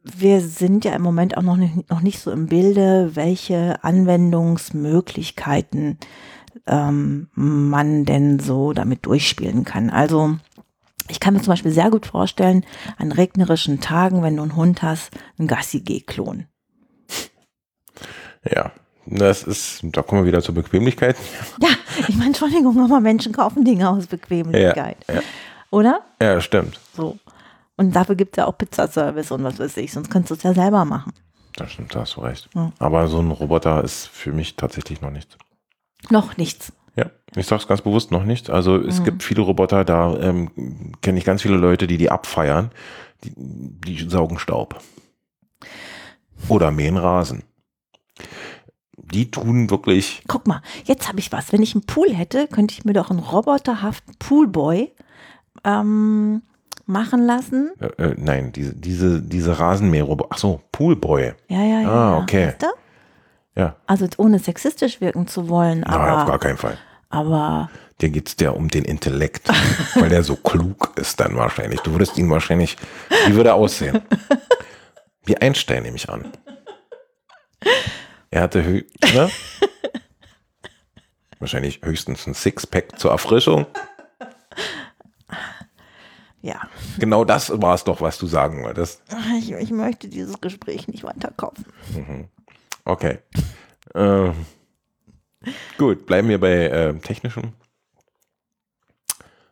wir 0.04 0.42
sind 0.42 0.86
ja 0.86 0.94
im 0.94 1.02
Moment 1.02 1.36
auch 1.38 1.42
noch 1.42 1.58
nicht, 1.58 1.90
noch 1.90 2.02
nicht 2.02 2.20
so 2.20 2.32
im 2.32 2.46
Bilde, 2.48 3.16
welche 3.16 3.84
Anwendungsmöglichkeiten 3.84 5.98
ähm, 6.68 7.30
man 7.36 8.06
denn 8.06 8.40
so 8.40 8.74
damit 8.74 9.06
durchspielen 9.06 9.64
kann. 9.64 9.90
Also 9.90 10.36
ich 11.10 11.20
kann 11.20 11.34
mir 11.34 11.42
zum 11.42 11.52
Beispiel 11.52 11.72
sehr 11.72 11.90
gut 11.90 12.06
vorstellen, 12.06 12.66
an 12.98 13.12
regnerischen 13.12 13.82
Tagen, 13.82 14.24
wenn 14.24 14.38
du 14.38 14.44
einen 14.44 14.56
Hund 14.56 14.84
hast, 14.84 15.12
einen 15.38 15.48
Gassi-G-Klon. 15.48 16.46
Ja, 18.50 18.72
das 19.06 19.44
ist, 19.44 19.82
da 19.84 20.02
kommen 20.02 20.22
wir 20.22 20.28
wieder 20.28 20.42
zur 20.42 20.56
Bequemlichkeit. 20.56 21.18
Ja, 21.62 21.70
ich 22.08 22.16
meine, 22.16 22.28
Entschuldigung, 22.28 22.80
aber 22.80 23.00
Menschen 23.00 23.34
kaufen 23.34 23.66
Dinge 23.66 23.90
aus 23.90 24.08
Bequemlichkeit. 24.08 24.98
Ja, 25.08 25.16
ja. 25.16 25.22
Oder? 25.72 26.02
Ja, 26.22 26.40
stimmt. 26.40 26.80
So. 26.96 27.18
Und 27.78 27.96
dafür 27.96 28.16
gibt 28.16 28.36
es 28.36 28.42
ja 28.42 28.46
auch 28.48 28.58
Pizzaservice 28.58 29.32
und 29.32 29.44
was 29.44 29.60
weiß 29.60 29.78
ich, 29.78 29.92
sonst 29.92 30.10
könntest 30.12 30.32
du 30.32 30.36
es 30.36 30.44
ja 30.44 30.54
selber 30.54 30.86
machen. 30.86 31.14
Das 31.56 31.72
stimmt, 31.72 31.94
da 31.96 32.02
hast 32.02 32.16
du 32.16 32.22
recht. 32.22 32.50
Ja. 32.56 32.72
Aber 32.80 33.08
so 33.08 33.20
ein 33.20 33.32
Roboter 33.32 33.84
ist 33.84 34.08
für 34.08 34.32
mich 34.32 34.56
tatsächlich 34.56 35.02
noch 35.02 35.12
nichts. 35.12 35.38
Noch 36.10 36.38
nichts. 36.38 36.72
Ja, 36.96 37.10
ich 37.36 37.48
sag's 37.48 37.68
ganz 37.68 37.82
bewusst 37.82 38.12
noch 38.12 38.24
nicht. 38.26 38.50
Also 38.52 38.78
es 38.78 39.00
Mhm. 39.00 39.04
gibt 39.06 39.24
viele 39.24 39.42
Roboter, 39.42 39.84
da 39.86 40.16
ähm, 40.18 40.92
kenne 41.02 41.18
ich 41.18 41.26
ganz 41.26 41.42
viele 41.42 41.58
Leute, 41.58 41.88
die 41.88 41.98
die 41.98 42.12
abfeiern. 42.12 42.72
Die, 43.24 43.34
die 43.36 44.10
saugen 44.10 44.38
Staub. 44.38 44.80
Oder 46.50 46.72
mähen 46.72 46.98
Rasen. 46.98 47.44
Die 48.98 49.32
tun 49.32 49.70
wirklich, 49.70 50.24
Guck 50.28 50.46
mal, 50.48 50.62
jetzt 50.86 51.08
habe 51.08 51.20
ich 51.20 51.32
was. 51.32 51.52
Wenn 51.54 51.62
ich 51.64 51.74
einen 51.74 51.86
Pool 51.86 52.14
hätte, 52.14 52.48
könnte 52.48 52.74
ich 52.74 52.86
mir 52.86 52.94
doch 52.94 53.10
einen 53.10 53.20
roboterhaften 53.20 54.16
Poolboy 54.20 54.92
ähm, 55.64 56.42
machen 56.86 57.26
lassen. 57.26 57.72
äh, 57.80 58.04
äh, 58.04 58.16
nein, 58.18 58.52
diese, 58.52 58.76
diese, 58.76 59.22
diese 59.22 59.60
Rasenmäherroboter, 59.60 60.30
ach 60.34 60.38
so, 60.38 60.62
Poolboy. 60.72 61.34
Ja, 61.48 61.62
ja, 61.64 61.82
ja. 61.82 61.88
Ah, 61.90 62.12
ja. 62.12 62.18
okay. 62.18 62.48
Weißt 62.48 62.62
du? 62.64 62.68
Ja, 63.56 63.76
Also 63.86 64.08
ohne 64.18 64.40
sexistisch 64.40 65.00
wirken 65.00 65.28
zu 65.28 65.48
wollen, 65.48 65.82
nein, 65.82 65.94
auf 65.94 65.98
gar 65.98 66.18
aber, 66.28 66.40
keinen 66.40 66.58
Fall. 66.58 66.78
aber 67.10 67.70
Dir 68.02 68.10
geht's 68.10 68.36
der 68.36 68.56
um 68.58 68.68
den 68.70 68.84
Intellekt, 68.84 69.48
weil 69.96 70.10
der 70.10 70.24
so 70.24 70.36
klug 70.36 70.92
ist 70.96 71.20
dann 71.20 71.36
wahrscheinlich. 71.38 71.80
Du 71.82 71.92
würdest 71.92 72.18
ihn 72.18 72.30
wahrscheinlich, 72.32 72.76
wie 73.28 73.36
würde 73.36 73.50
er 73.50 73.56
aussehen? 73.56 74.02
Wie 75.26 75.38
Einstein 75.38 75.84
nehme 75.84 75.96
ich 75.96 76.10
an. 76.10 76.26
Er 78.30 78.42
hatte 78.42 78.66
hö 78.66 78.82
ne? 79.14 79.30
wahrscheinlich 81.40 81.80
höchstens 81.82 82.28
ein 82.28 82.34
Sixpack 82.34 83.00
zur 83.00 83.12
Erfrischung. 83.12 83.66
Ja, 86.44 86.62
Genau 87.00 87.24
das 87.24 87.62
war 87.62 87.74
es 87.74 87.86
doch, 87.86 88.02
was 88.02 88.18
du 88.18 88.28
sagen 88.28 88.64
wolltest. 88.64 89.02
ich, 89.40 89.54
ich 89.54 89.72
möchte 89.72 90.10
dieses 90.10 90.42
Gespräch 90.42 90.90
nicht 90.90 91.04
weiterkaufen. 91.04 91.66
Okay. 92.84 93.20
Ähm, 93.96 94.34
gut, 95.78 96.06
bleiben 96.06 96.28
wir 96.28 96.40
bei 96.40 96.66
äh, 96.66 96.94
technischem. 97.00 97.54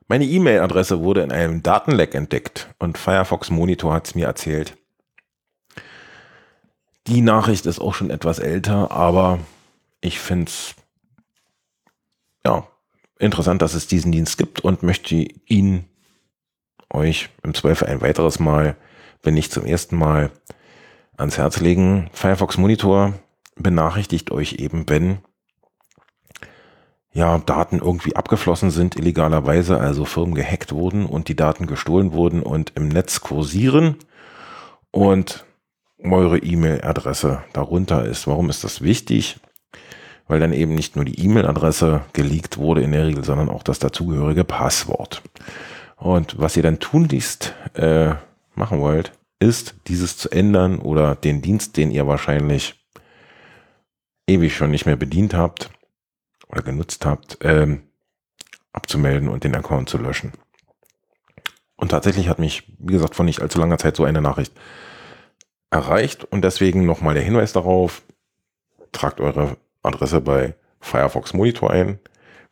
Meine 0.09 0.25
E-Mail-Adresse 0.25 0.99
wurde 0.99 1.21
in 1.21 1.31
einem 1.31 1.63
Datenleck 1.63 2.13
entdeckt 2.13 2.67
und 2.77 2.97
Firefox 2.97 3.49
Monitor 3.49 3.93
hat 3.93 4.07
es 4.07 4.15
mir 4.15 4.27
erzählt. 4.27 4.75
Die 7.07 7.21
Nachricht 7.21 7.65
ist 7.65 7.79
auch 7.79 7.93
schon 7.93 8.09
etwas 8.09 8.39
älter, 8.39 8.91
aber 8.91 9.39
ich 10.01 10.19
finde 10.19 10.49
es 10.49 10.75
ja, 12.45 12.67
interessant, 13.17 13.61
dass 13.61 13.75
es 13.75 13.87
diesen 13.87 14.11
Dienst 14.11 14.37
gibt 14.37 14.59
und 14.59 14.83
möchte 14.83 15.15
ihn 15.15 15.85
euch 16.93 17.29
im 17.43 17.53
Zweifel 17.53 17.87
ein 17.87 18.01
weiteres 18.01 18.39
Mal, 18.39 18.75
wenn 19.23 19.33
nicht 19.33 19.51
zum 19.51 19.65
ersten 19.65 19.95
Mal, 19.95 20.31
ans 21.17 21.37
Herz 21.37 21.59
legen. 21.59 22.09
Firefox 22.13 22.57
Monitor 22.57 23.13
benachrichtigt 23.55 24.31
euch 24.31 24.53
eben, 24.53 24.89
wenn 24.89 25.19
ja, 27.13 27.37
Daten 27.39 27.79
irgendwie 27.79 28.15
abgeflossen 28.15 28.71
sind, 28.71 28.95
illegalerweise, 28.95 29.77
also 29.77 30.05
Firmen 30.05 30.33
gehackt 30.33 30.71
wurden 30.71 31.05
und 31.05 31.27
die 31.27 31.35
Daten 31.35 31.67
gestohlen 31.67 32.13
wurden 32.13 32.41
und 32.41 32.71
im 32.75 32.87
Netz 32.87 33.19
kursieren 33.19 33.97
und 34.91 35.45
eure 36.03 36.37
E-Mail-Adresse 36.37 37.43
darunter 37.53 38.05
ist. 38.05 38.27
Warum 38.27 38.49
ist 38.49 38.63
das 38.63 38.81
wichtig? 38.81 39.39
Weil 40.27 40.39
dann 40.39 40.53
eben 40.53 40.73
nicht 40.73 40.95
nur 40.95 41.03
die 41.03 41.19
E-Mail-Adresse 41.19 42.01
geleakt 42.13 42.57
wurde 42.57 42.81
in 42.81 42.93
der 42.93 43.05
Regel, 43.05 43.23
sondern 43.23 43.49
auch 43.49 43.63
das 43.63 43.79
dazugehörige 43.79 44.45
Passwort. 44.45 45.21
Und 46.01 46.39
was 46.39 46.57
ihr 46.57 46.63
dann 46.63 46.79
tunlichst 46.79 47.53
äh, 47.75 48.15
machen 48.55 48.79
wollt, 48.79 49.11
ist, 49.39 49.75
dieses 49.85 50.17
zu 50.17 50.31
ändern 50.31 50.79
oder 50.79 51.13
den 51.13 51.43
Dienst, 51.43 51.77
den 51.77 51.91
ihr 51.91 52.07
wahrscheinlich 52.07 52.83
ewig 54.25 54.55
schon 54.55 54.71
nicht 54.71 54.87
mehr 54.87 54.95
bedient 54.95 55.35
habt 55.35 55.69
oder 56.47 56.63
genutzt 56.63 57.05
habt, 57.05 57.37
ähm, 57.41 57.83
abzumelden 58.73 59.29
und 59.29 59.43
den 59.43 59.53
Account 59.55 59.89
zu 59.89 59.99
löschen. 59.99 60.31
Und 61.75 61.89
tatsächlich 61.89 62.29
hat 62.29 62.39
mich, 62.39 62.63
wie 62.79 62.93
gesagt, 62.93 63.13
vor 63.13 63.25
nicht 63.25 63.43
allzu 63.43 63.59
langer 63.59 63.77
Zeit 63.77 63.95
so 63.95 64.03
eine 64.03 64.21
Nachricht 64.21 64.53
erreicht 65.69 66.23
und 66.23 66.43
deswegen 66.43 66.87
nochmal 66.87 67.13
der 67.13 67.23
Hinweis 67.23 67.53
darauf, 67.53 68.01
tragt 68.91 69.21
eure 69.21 69.55
Adresse 69.83 70.19
bei 70.19 70.55
Firefox 70.79 71.33
Monitor 71.33 71.69
ein, 71.69 71.99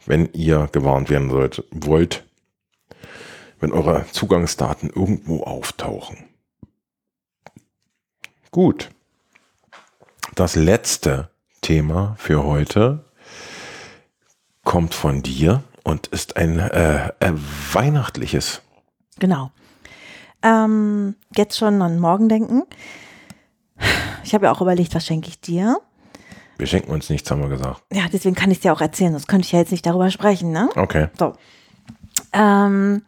wenn 0.06 0.32
ihr 0.34 0.70
gewarnt 0.72 1.10
werden 1.10 1.32
sollt, 1.32 1.64
wollt, 1.72 2.29
wenn 3.60 3.72
eure 3.72 4.06
Zugangsdaten 4.12 4.90
irgendwo 4.90 5.44
auftauchen. 5.44 6.18
Gut. 8.52 8.90
Das 10.36 10.56
letzte 10.56 11.30
Thema 11.62 12.16
für 12.18 12.44
heute 12.44 13.06
kommt 14.64 14.94
von 14.94 15.22
dir 15.22 15.64
und 15.84 16.08
ist 16.08 16.38
ein 16.38 16.60
äh, 16.60 17.10
äh, 17.20 17.34
weihnachtliches. 17.74 18.62
Genau. 19.20 19.52
Ähm, 20.42 21.16
jetzt 21.36 21.58
schon 21.58 21.82
an 21.82 22.00
morgen 22.00 22.30
denken. 22.30 22.64
Ich 24.24 24.34
habe 24.34 24.46
ja 24.46 24.52
auch 24.52 24.62
überlegt, 24.62 24.96
was 24.96 25.06
schenke 25.06 25.28
ich 25.30 25.42
dir? 25.42 25.80
Wir 26.58 26.68
schenken 26.68 26.92
uns 26.92 27.10
nichts, 27.10 27.32
haben 27.32 27.42
wir 27.42 27.50
gesagt. 27.50 27.82
Ja, 27.92 28.04
deswegen 28.12 28.36
kann 28.36 28.52
ich 28.52 28.58
es 28.58 28.62
dir 28.62 28.74
auch 28.74 28.82
erzählen, 28.82 29.12
sonst 29.14 29.28
könnte 29.28 29.46
ich 29.46 29.52
ja 29.54 29.60
jetzt 29.60 29.72
nicht 29.72 29.86
darüber 29.86 30.12
sprechen, 30.12 30.52
ne? 30.52 30.70
Okay. 30.76 31.08
So. 31.18 31.34
Ähm, 32.34 33.02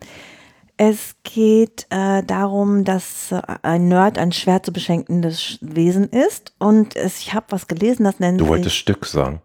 es 0.84 1.16
geht 1.22 1.86
äh, 1.92 2.24
darum, 2.24 2.84
dass 2.86 3.32
äh, 3.32 3.40
ein 3.62 3.88
Nerd 3.88 4.18
ein 4.18 4.32
schwer 4.32 4.64
zu 4.64 4.74
beschenkendes 4.74 5.60
Wesen 5.62 6.10
ist. 6.10 6.54
Und 6.58 6.96
es, 6.96 7.20
ich 7.20 7.36
habe 7.36 7.46
was 7.50 7.68
gelesen, 7.68 8.04
das 8.04 8.20
nennt 8.20 8.40
Du 8.40 8.46
sich. 8.46 8.50
wolltest 8.50 8.76
Stück 8.78 9.06
sagen. 9.06 9.44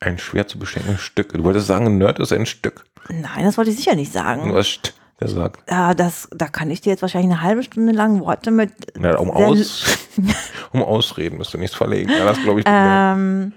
Ein 0.00 0.18
schwer 0.18 0.48
zu 0.48 0.58
beschenkendes 0.58 1.02
Stück. 1.02 1.32
Du 1.34 1.44
wolltest 1.44 1.68
sagen, 1.68 1.86
ein 1.86 1.98
Nerd 1.98 2.18
ist 2.18 2.32
ein 2.32 2.46
Stück. 2.46 2.84
Nein, 3.08 3.44
das 3.44 3.58
wollte 3.58 3.70
ich 3.70 3.76
sicher 3.76 3.94
nicht 3.94 4.12
Du 4.12 4.18
sagen. 4.18 4.52
hast 4.52 4.94
gesagt. 5.20 5.62
Äh, 5.68 5.94
das, 5.94 6.28
da 6.32 6.48
kann 6.48 6.68
ich 6.72 6.80
dir 6.80 6.90
jetzt 6.90 7.02
wahrscheinlich 7.02 7.30
eine 7.30 7.42
halbe 7.42 7.62
Stunde 7.62 7.92
lang 7.92 8.18
Worte 8.18 8.50
mit. 8.50 8.72
Na, 8.98 9.18
um, 9.18 9.30
aus, 9.30 9.84
um 10.72 10.82
Ausreden 10.82 11.38
musst 11.38 11.54
du 11.54 11.58
nichts 11.58 11.76
verlegen. 11.76 12.10
Ja, 12.10 12.24
das 12.24 12.42
glaube 12.42 12.58
ich. 12.58 12.66
Ähm, 12.68 13.52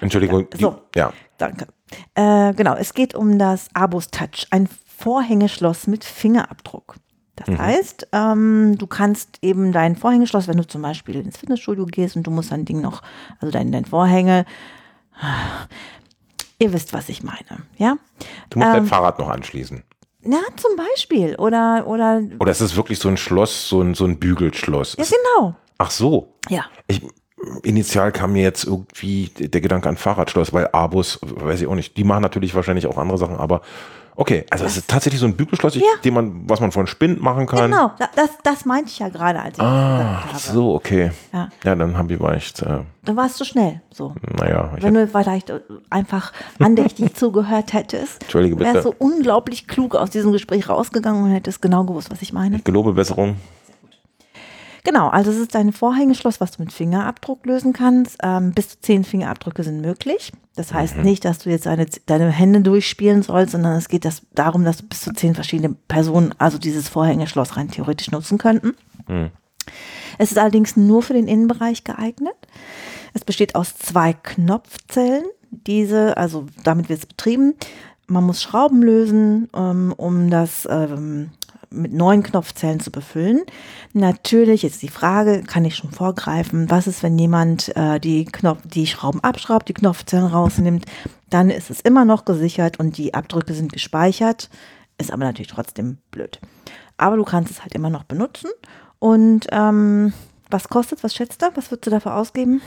Entschuldigung. 0.00 0.46
ja, 0.54 0.58
so. 0.58 0.80
Die, 0.94 0.98
ja. 1.00 1.12
Danke. 1.36 1.66
Äh, 2.14 2.54
genau, 2.54 2.76
es 2.76 2.94
geht 2.94 3.14
um 3.14 3.38
das 3.38 3.68
Abus 3.74 4.10
Touch, 4.10 4.46
ein 4.50 4.68
Vorhängeschloss 4.96 5.86
mit 5.86 6.04
Fingerabdruck. 6.04 6.96
Das 7.36 7.48
Mhm. 7.48 7.58
heißt, 7.58 8.08
ähm, 8.12 8.78
du 8.78 8.86
kannst 8.86 9.38
eben 9.42 9.72
dein 9.72 9.96
Vorhängeschloss, 9.96 10.46
wenn 10.46 10.56
du 10.56 10.66
zum 10.66 10.82
Beispiel 10.82 11.16
ins 11.16 11.36
Fitnessstudio 11.36 11.84
gehst 11.86 12.14
und 12.16 12.22
du 12.24 12.30
musst 12.30 12.52
dein 12.52 12.64
Ding 12.64 12.80
noch, 12.80 13.02
also 13.40 13.50
dein, 13.50 13.72
dein 13.72 13.84
Vorhänge, 13.84 14.44
ihr 16.58 16.72
wisst, 16.72 16.92
was 16.92 17.08
ich 17.08 17.22
meine, 17.22 17.62
ja? 17.76 17.96
Du 18.50 18.58
musst 18.58 18.72
dein 18.72 18.82
Ähm, 18.82 18.86
Fahrrad 18.86 19.18
noch 19.18 19.28
anschließen. 19.28 19.82
Ja, 20.26 20.38
zum 20.56 20.76
Beispiel. 20.76 21.34
Oder, 21.36 21.86
oder, 21.86 22.22
Oder 22.38 22.50
ist 22.52 22.60
es 22.60 22.76
wirklich 22.76 22.98
so 22.98 23.08
ein 23.08 23.16
Schloss, 23.16 23.68
so 23.68 23.82
ein, 23.82 23.94
so 23.94 24.04
ein 24.06 24.18
Bügelschloss? 24.18 24.96
ja, 24.98 25.04
genau. 25.04 25.54
Ach 25.78 25.90
so. 25.90 26.34
Ja. 26.48 26.64
Ich, 26.86 27.02
initial 27.62 28.10
kam 28.12 28.32
mir 28.32 28.42
jetzt 28.42 28.64
irgendwie 28.64 29.28
der 29.36 29.60
Gedanke 29.60 29.88
an 29.88 29.96
Fahrradschloss, 29.98 30.52
weil 30.54 30.68
Abus, 30.72 31.18
weiß 31.20 31.60
ich 31.60 31.66
auch 31.66 31.74
nicht, 31.74 31.96
die 31.98 32.04
machen 32.04 32.22
natürlich 32.22 32.54
wahrscheinlich 32.54 32.86
auch 32.86 32.96
andere 32.96 33.18
Sachen, 33.18 33.36
aber 33.36 33.60
okay, 34.16 34.44
also 34.50 34.64
es 34.64 34.76
ist 34.76 34.88
tatsächlich 34.88 35.20
so 35.20 35.26
ein 35.26 35.36
Bügelschloss, 35.36 35.74
Ja. 35.74 35.82
den 36.04 36.14
man, 36.14 36.48
was 36.48 36.60
man 36.60 36.72
von 36.72 36.86
Spind 36.86 37.20
machen 37.22 37.46
kann. 37.46 37.70
Genau, 37.70 37.92
da- 37.98 38.08
das, 38.14 38.30
das 38.42 38.64
meinte 38.64 38.90
ich 38.90 38.98
ja 38.98 39.08
gerade, 39.08 39.38
als 39.40 39.52
ich 39.52 39.56
das 39.58 39.66
Ah, 39.66 40.20
gesagt 40.22 40.32
habe. 40.46 40.54
so, 40.54 40.74
okay. 40.74 41.10
Ja. 41.32 41.48
Ja, 41.64 41.74
dann 41.74 41.96
habe 41.96 42.14
ich 42.14 42.20
ich, 42.20 42.62
äh, 42.62 42.80
Dann 43.04 43.16
warst 43.16 43.40
du 43.40 43.44
schnell, 43.44 43.80
so. 43.92 44.14
naja, 44.38 44.72
ich 44.76 44.82
Wenn 44.82 44.94
du 44.94 45.06
vielleicht 45.08 45.50
äh, 45.50 45.60
einfach 45.90 46.32
andächtig 46.58 47.14
zugehört 47.16 47.72
hättest, 47.72 48.22
Entschuldige 48.22 48.56
bitte. 48.56 48.74
wärst 48.74 48.86
du 48.86 48.94
unglaublich 48.98 49.66
klug 49.68 49.94
aus 49.94 50.10
diesem 50.10 50.32
Gespräch 50.32 50.68
rausgegangen 50.68 51.22
und 51.24 51.30
hättest 51.30 51.60
genau 51.62 51.84
gewusst, 51.84 52.10
was 52.10 52.22
ich 52.22 52.32
meine. 52.32 52.56
ich 52.56 52.64
gelobe 52.64 52.92
Besserung. 52.92 53.36
Genau, 54.84 55.08
also 55.08 55.30
es 55.30 55.38
ist 55.38 55.56
ein 55.56 55.72
Vorhängeschloss, 55.72 56.42
was 56.42 56.52
du 56.52 56.62
mit 56.62 56.72
Fingerabdruck 56.72 57.46
lösen 57.46 57.72
kannst. 57.72 58.18
Ähm, 58.22 58.52
bis 58.52 58.68
zu 58.68 58.80
zehn 58.80 59.02
Fingerabdrücke 59.02 59.64
sind 59.64 59.80
möglich. 59.80 60.30
Das 60.56 60.74
heißt 60.74 60.98
nicht, 60.98 61.24
dass 61.24 61.38
du 61.38 61.50
jetzt 61.50 61.66
deine, 61.66 61.86
deine 62.06 62.30
Hände 62.30 62.60
durchspielen 62.60 63.22
sollst, 63.22 63.52
sondern 63.52 63.76
es 63.76 63.88
geht 63.88 64.04
das 64.04 64.22
darum, 64.34 64.62
dass 64.64 64.82
bis 64.82 65.00
zu 65.00 65.12
zehn 65.14 65.34
verschiedene 65.34 65.74
Personen 65.88 66.34
also 66.38 66.58
dieses 66.58 66.88
Vorhängeschloss 66.90 67.56
rein 67.56 67.70
theoretisch 67.70 68.10
nutzen 68.10 68.36
könnten. 68.36 68.74
Es 70.18 70.30
ist 70.30 70.38
allerdings 70.38 70.76
nur 70.76 71.02
für 71.02 71.14
den 71.14 71.28
Innenbereich 71.28 71.82
geeignet. 71.82 72.36
Es 73.14 73.24
besteht 73.24 73.54
aus 73.54 73.76
zwei 73.76 74.12
Knopfzellen. 74.12 75.24
Diese, 75.50 76.16
also 76.18 76.46
damit 76.62 76.88
wird 76.88 77.00
es 77.00 77.06
betrieben. 77.06 77.54
Man 78.06 78.24
muss 78.24 78.42
Schrauben 78.42 78.82
lösen, 78.82 79.48
ähm, 79.56 79.94
um 79.96 80.28
das 80.28 80.68
ähm, 80.70 81.30
mit 81.74 81.92
neuen 81.92 82.22
Knopfzellen 82.22 82.80
zu 82.80 82.90
befüllen. 82.90 83.42
Natürlich 83.92 84.64
ist 84.64 84.82
die 84.82 84.88
Frage, 84.88 85.42
kann 85.42 85.64
ich 85.64 85.76
schon 85.76 85.90
vorgreifen, 85.90 86.70
was 86.70 86.86
ist, 86.86 87.02
wenn 87.02 87.18
jemand 87.18 87.74
äh, 87.76 88.00
die, 88.00 88.24
Knopf, 88.24 88.60
die 88.64 88.86
Schrauben 88.86 89.22
abschraubt, 89.22 89.68
die 89.68 89.74
Knopfzellen 89.74 90.26
rausnimmt, 90.26 90.86
dann 91.30 91.50
ist 91.50 91.70
es 91.70 91.80
immer 91.80 92.04
noch 92.04 92.24
gesichert 92.24 92.78
und 92.78 92.96
die 92.96 93.14
Abdrücke 93.14 93.54
sind 93.54 93.72
gespeichert, 93.72 94.48
ist 94.98 95.12
aber 95.12 95.24
natürlich 95.24 95.48
trotzdem 95.50 95.98
blöd. 96.10 96.40
Aber 96.96 97.16
du 97.16 97.24
kannst 97.24 97.50
es 97.50 97.62
halt 97.62 97.74
immer 97.74 97.90
noch 97.90 98.04
benutzen 98.04 98.50
und 99.00 99.46
ähm, 99.50 100.12
was 100.50 100.68
kostet, 100.68 101.02
was 101.02 101.14
schätzt 101.14 101.42
du, 101.42 101.46
was 101.54 101.70
würdest 101.70 101.86
du 101.86 101.90
dafür 101.90 102.14
ausgeben? 102.16 102.62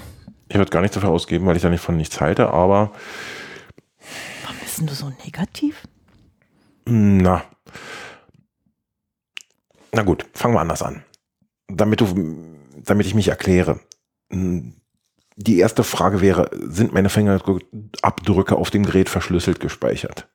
Ich 0.49 0.55
würde 0.57 0.71
gar 0.71 0.81
nichts 0.81 0.95
dafür 0.95 1.09
ausgeben, 1.09 1.45
weil 1.45 1.55
ich 1.55 1.61
da 1.61 1.69
nicht 1.69 1.81
von 1.81 1.97
nichts 1.97 2.19
halte, 2.21 2.49
aber 2.49 2.91
Warum 4.43 4.57
bist 4.61 4.79
denn 4.79 4.87
du 4.87 4.93
so 4.93 5.11
negativ? 5.25 5.83
na. 6.85 7.43
Na 9.97 10.03
gut, 10.03 10.27
fangen 10.33 10.53
wir 10.53 10.61
anders 10.61 10.83
an. 10.83 11.03
Damit 11.67 12.01
du, 12.01 12.05
damit 12.83 13.07
ich 13.07 13.15
mich 13.15 13.29
erkläre. 13.29 13.79
Die 14.29 15.57
erste 15.57 15.83
Frage 15.83 16.21
wäre, 16.21 16.51
sind 16.53 16.93
meine 16.93 17.09
Fingerabdrücke 17.09 18.55
auf 18.57 18.69
dem 18.69 18.85
Gerät 18.85 19.09
verschlüsselt 19.09 19.59
gespeichert? 19.59 20.27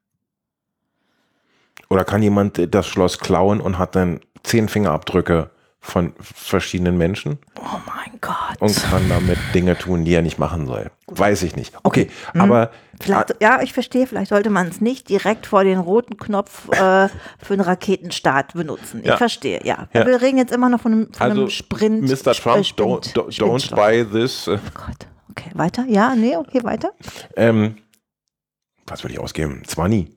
Oder 1.88 2.04
kann 2.04 2.24
jemand 2.24 2.74
das 2.74 2.88
Schloss 2.88 3.20
klauen 3.20 3.60
und 3.60 3.78
hat 3.78 3.94
dann 3.94 4.18
zehn 4.42 4.68
Fingerabdrücke 4.68 5.52
von 5.84 6.14
verschiedenen 6.20 6.96
Menschen 6.96 7.38
Oh 7.58 7.78
mein 7.86 8.20
Gott. 8.20 8.60
und 8.60 8.74
kann 8.84 9.08
damit 9.08 9.36
Dinge 9.52 9.76
tun, 9.76 10.04
die 10.04 10.14
er 10.14 10.22
nicht 10.22 10.38
machen 10.38 10.66
soll? 10.66 10.92
Weiß 11.08 11.42
ich 11.42 11.56
nicht. 11.56 11.74
Okay, 11.82 12.08
aber 12.34 12.70
Vielleicht, 13.00 13.34
ja, 13.42 13.60
ich 13.62 13.72
verstehe, 13.72 14.06
vielleicht 14.06 14.28
sollte 14.28 14.48
man 14.48 14.68
es 14.68 14.80
nicht 14.80 15.08
direkt 15.08 15.44
vor 15.44 15.64
den 15.64 15.78
roten 15.78 16.16
Knopf 16.18 16.68
äh, 16.68 17.08
für 17.42 17.52
einen 17.54 17.62
Raketenstart 17.62 18.54
benutzen. 18.54 19.00
Ich 19.00 19.06
Ja. 19.08 19.16
verstehe, 19.16 19.60
ja. 19.64 19.88
Ja. 19.92 20.06
Wir 20.06 20.22
reden 20.22 20.38
jetzt 20.38 20.52
immer 20.52 20.68
noch 20.68 20.80
von 20.80 20.92
einem, 20.92 21.12
von 21.12 21.20
also 21.22 21.40
einem 21.40 21.50
Sprint. 21.50 22.02
Mr. 22.02 22.32
Trump, 22.32 22.58
äh, 22.58 22.60
don't, 22.60 22.64
Sprint- 22.64 22.78
don't, 22.78 23.12
don't 23.16 23.32
Sprintschloss. 23.32 23.70
buy 23.70 24.04
this. 24.04 24.46
äh, 24.46 24.58
Oh 24.64 24.70
Gott. 24.86 25.06
Okay, 25.30 25.50
weiter? 25.54 25.84
Ja, 25.88 26.14
nee, 26.14 26.36
okay, 26.36 26.62
weiter. 26.62 26.92
Ähm, 27.36 27.76
was 28.86 29.02
würde 29.02 29.14
ich 29.14 29.20
ausgeben? 29.20 29.62
20? 29.66 30.16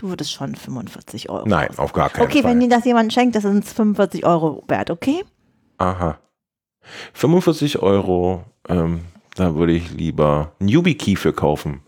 Du 0.00 0.08
würdest 0.08 0.32
schon 0.32 0.54
45 0.54 1.28
Euro. 1.28 1.46
Nein, 1.46 1.68
aus- 1.70 1.78
auf 1.78 1.92
gar 1.92 2.08
keinen 2.08 2.24
Okay, 2.26 2.40
Fall. 2.42 2.52
wenn 2.52 2.60
dir 2.60 2.70
das 2.70 2.86
jemand 2.86 3.12
schenkt, 3.12 3.34
das 3.36 3.42
sind 3.42 3.64
45 3.66 4.24
Euro 4.24 4.64
wert, 4.66 4.90
okay? 4.90 5.22
Aha. 5.76 6.18
45 7.12 7.80
Euro, 7.82 8.44
ähm, 8.68 9.00
da 9.36 9.54
würde 9.54 9.72
ich 9.72 9.90
lieber 9.92 10.52
einen 10.58 10.68
YubiKey 10.70 11.16
für 11.16 11.32
kaufen, 11.34 11.80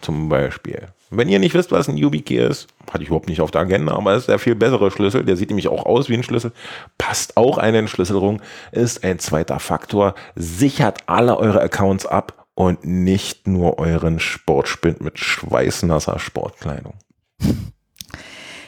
zum 0.00 0.28
Beispiel. 0.28 0.88
Wenn 1.10 1.28
ihr 1.28 1.38
nicht 1.38 1.54
wisst, 1.54 1.72
was 1.72 1.88
ein 1.88 1.96
YubiKey 1.96 2.36
ist, 2.38 2.66
hatte 2.90 3.02
ich 3.02 3.08
überhaupt 3.08 3.28
nicht 3.28 3.40
auf 3.40 3.50
der 3.50 3.62
Agenda, 3.62 3.94
aber 3.94 4.12
es 4.12 4.20
ist 4.24 4.28
der 4.28 4.38
viel 4.38 4.54
bessere 4.54 4.90
Schlüssel. 4.90 5.24
Der 5.24 5.36
sieht 5.36 5.48
nämlich 5.48 5.68
auch 5.68 5.86
aus 5.86 6.08
wie 6.08 6.14
ein 6.14 6.22
Schlüssel, 6.22 6.52
passt 6.98 7.36
auch 7.36 7.56
eine 7.56 7.78
Entschlüsselung, 7.78 8.42
ist 8.72 9.04
ein 9.04 9.18
zweiter 9.18 9.58
Faktor, 9.60 10.14
sichert 10.34 10.98
alle 11.06 11.38
eure 11.38 11.60
Accounts 11.62 12.04
ab 12.04 12.46
und 12.54 12.84
nicht 12.84 13.46
nur 13.46 13.78
euren 13.78 14.20
Sportspind 14.20 15.00
mit 15.00 15.18
schweißnasser 15.18 16.18
Sportkleidung. 16.18 16.94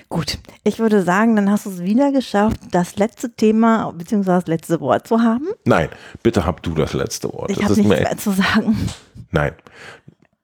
Gut, 0.09 0.39
ich 0.63 0.79
würde 0.79 1.03
sagen, 1.03 1.35
dann 1.35 1.51
hast 1.51 1.67
du 1.67 1.71
es 1.71 1.83
wieder 1.83 2.13
geschafft, 2.13 2.61
das 2.71 2.97
letzte 2.97 3.35
Thema 3.35 3.93
bzw. 3.93 4.25
das 4.25 4.47
letzte 4.47 4.81
Wort 4.81 5.09
zu 5.09 5.21
haben. 5.21 5.49
Nein, 5.65 5.89
bitte 6.23 6.47
habt 6.47 6.65
du 6.65 6.75
das 6.75 6.93
letzte 6.93 7.33
Wort. 7.33 7.51
Ich 7.51 7.63
habe 7.63 7.75
nichts 7.75 7.89
mehr 7.89 8.17
zu 8.17 8.31
sagen. 8.31 8.77
Nein. 9.31 9.55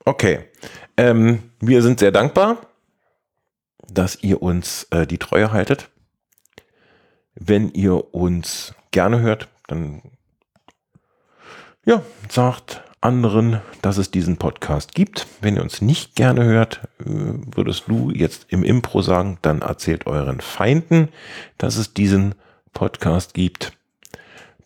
Okay. 0.04 0.40
Ähm, 0.96 1.50
wir 1.60 1.82
sind 1.82 2.00
sehr 2.00 2.10
dankbar, 2.10 2.58
dass 3.86 4.22
ihr 4.22 4.42
uns 4.42 4.84
äh, 4.90 5.06
die 5.06 5.18
Treue 5.18 5.52
haltet. 5.52 5.90
Wenn 7.34 7.70
ihr 7.70 8.14
uns 8.14 8.74
gerne 8.90 9.20
hört, 9.20 9.48
dann 9.68 10.02
ja, 11.84 12.02
sagt 12.28 12.82
anderen, 13.02 13.60
dass 13.82 13.98
es 13.98 14.10
diesen 14.10 14.36
Podcast 14.36 14.94
gibt. 14.94 15.26
Wenn 15.40 15.56
ihr 15.56 15.62
uns 15.62 15.82
nicht 15.82 16.14
gerne 16.14 16.44
hört, 16.44 16.88
äh, 17.00 17.04
würdest 17.06 17.84
du 17.88 18.10
jetzt 18.10 18.46
im 18.48 18.62
Impro 18.62 19.02
sagen, 19.02 19.38
dann 19.42 19.60
erzählt 19.60 20.06
euren 20.06 20.40
Feinden, 20.40 21.08
dass 21.58 21.76
es 21.76 21.94
diesen 21.94 22.34
Podcast 22.72 23.34
gibt. 23.34 23.72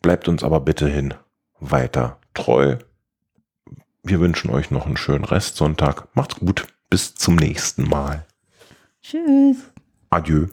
Bleibt 0.03 0.29
uns 0.29 0.45
aber 0.45 0.61
bittehin 0.61 1.15
weiter 1.59 2.19
treu. 2.35 2.77
Wir 4.03 4.21
wünschen 4.21 4.51
euch 4.51 4.71
noch 4.71 4.87
einen 4.87 4.97
schönen 4.97 5.25
Restsonntag. 5.25 6.09
Macht's 6.15 6.37
gut. 6.37 6.67
Bis 6.89 7.15
zum 7.15 7.35
nächsten 7.35 7.89
Mal. 7.89 8.25
Tschüss. 9.03 9.57
Adieu. 10.11 10.47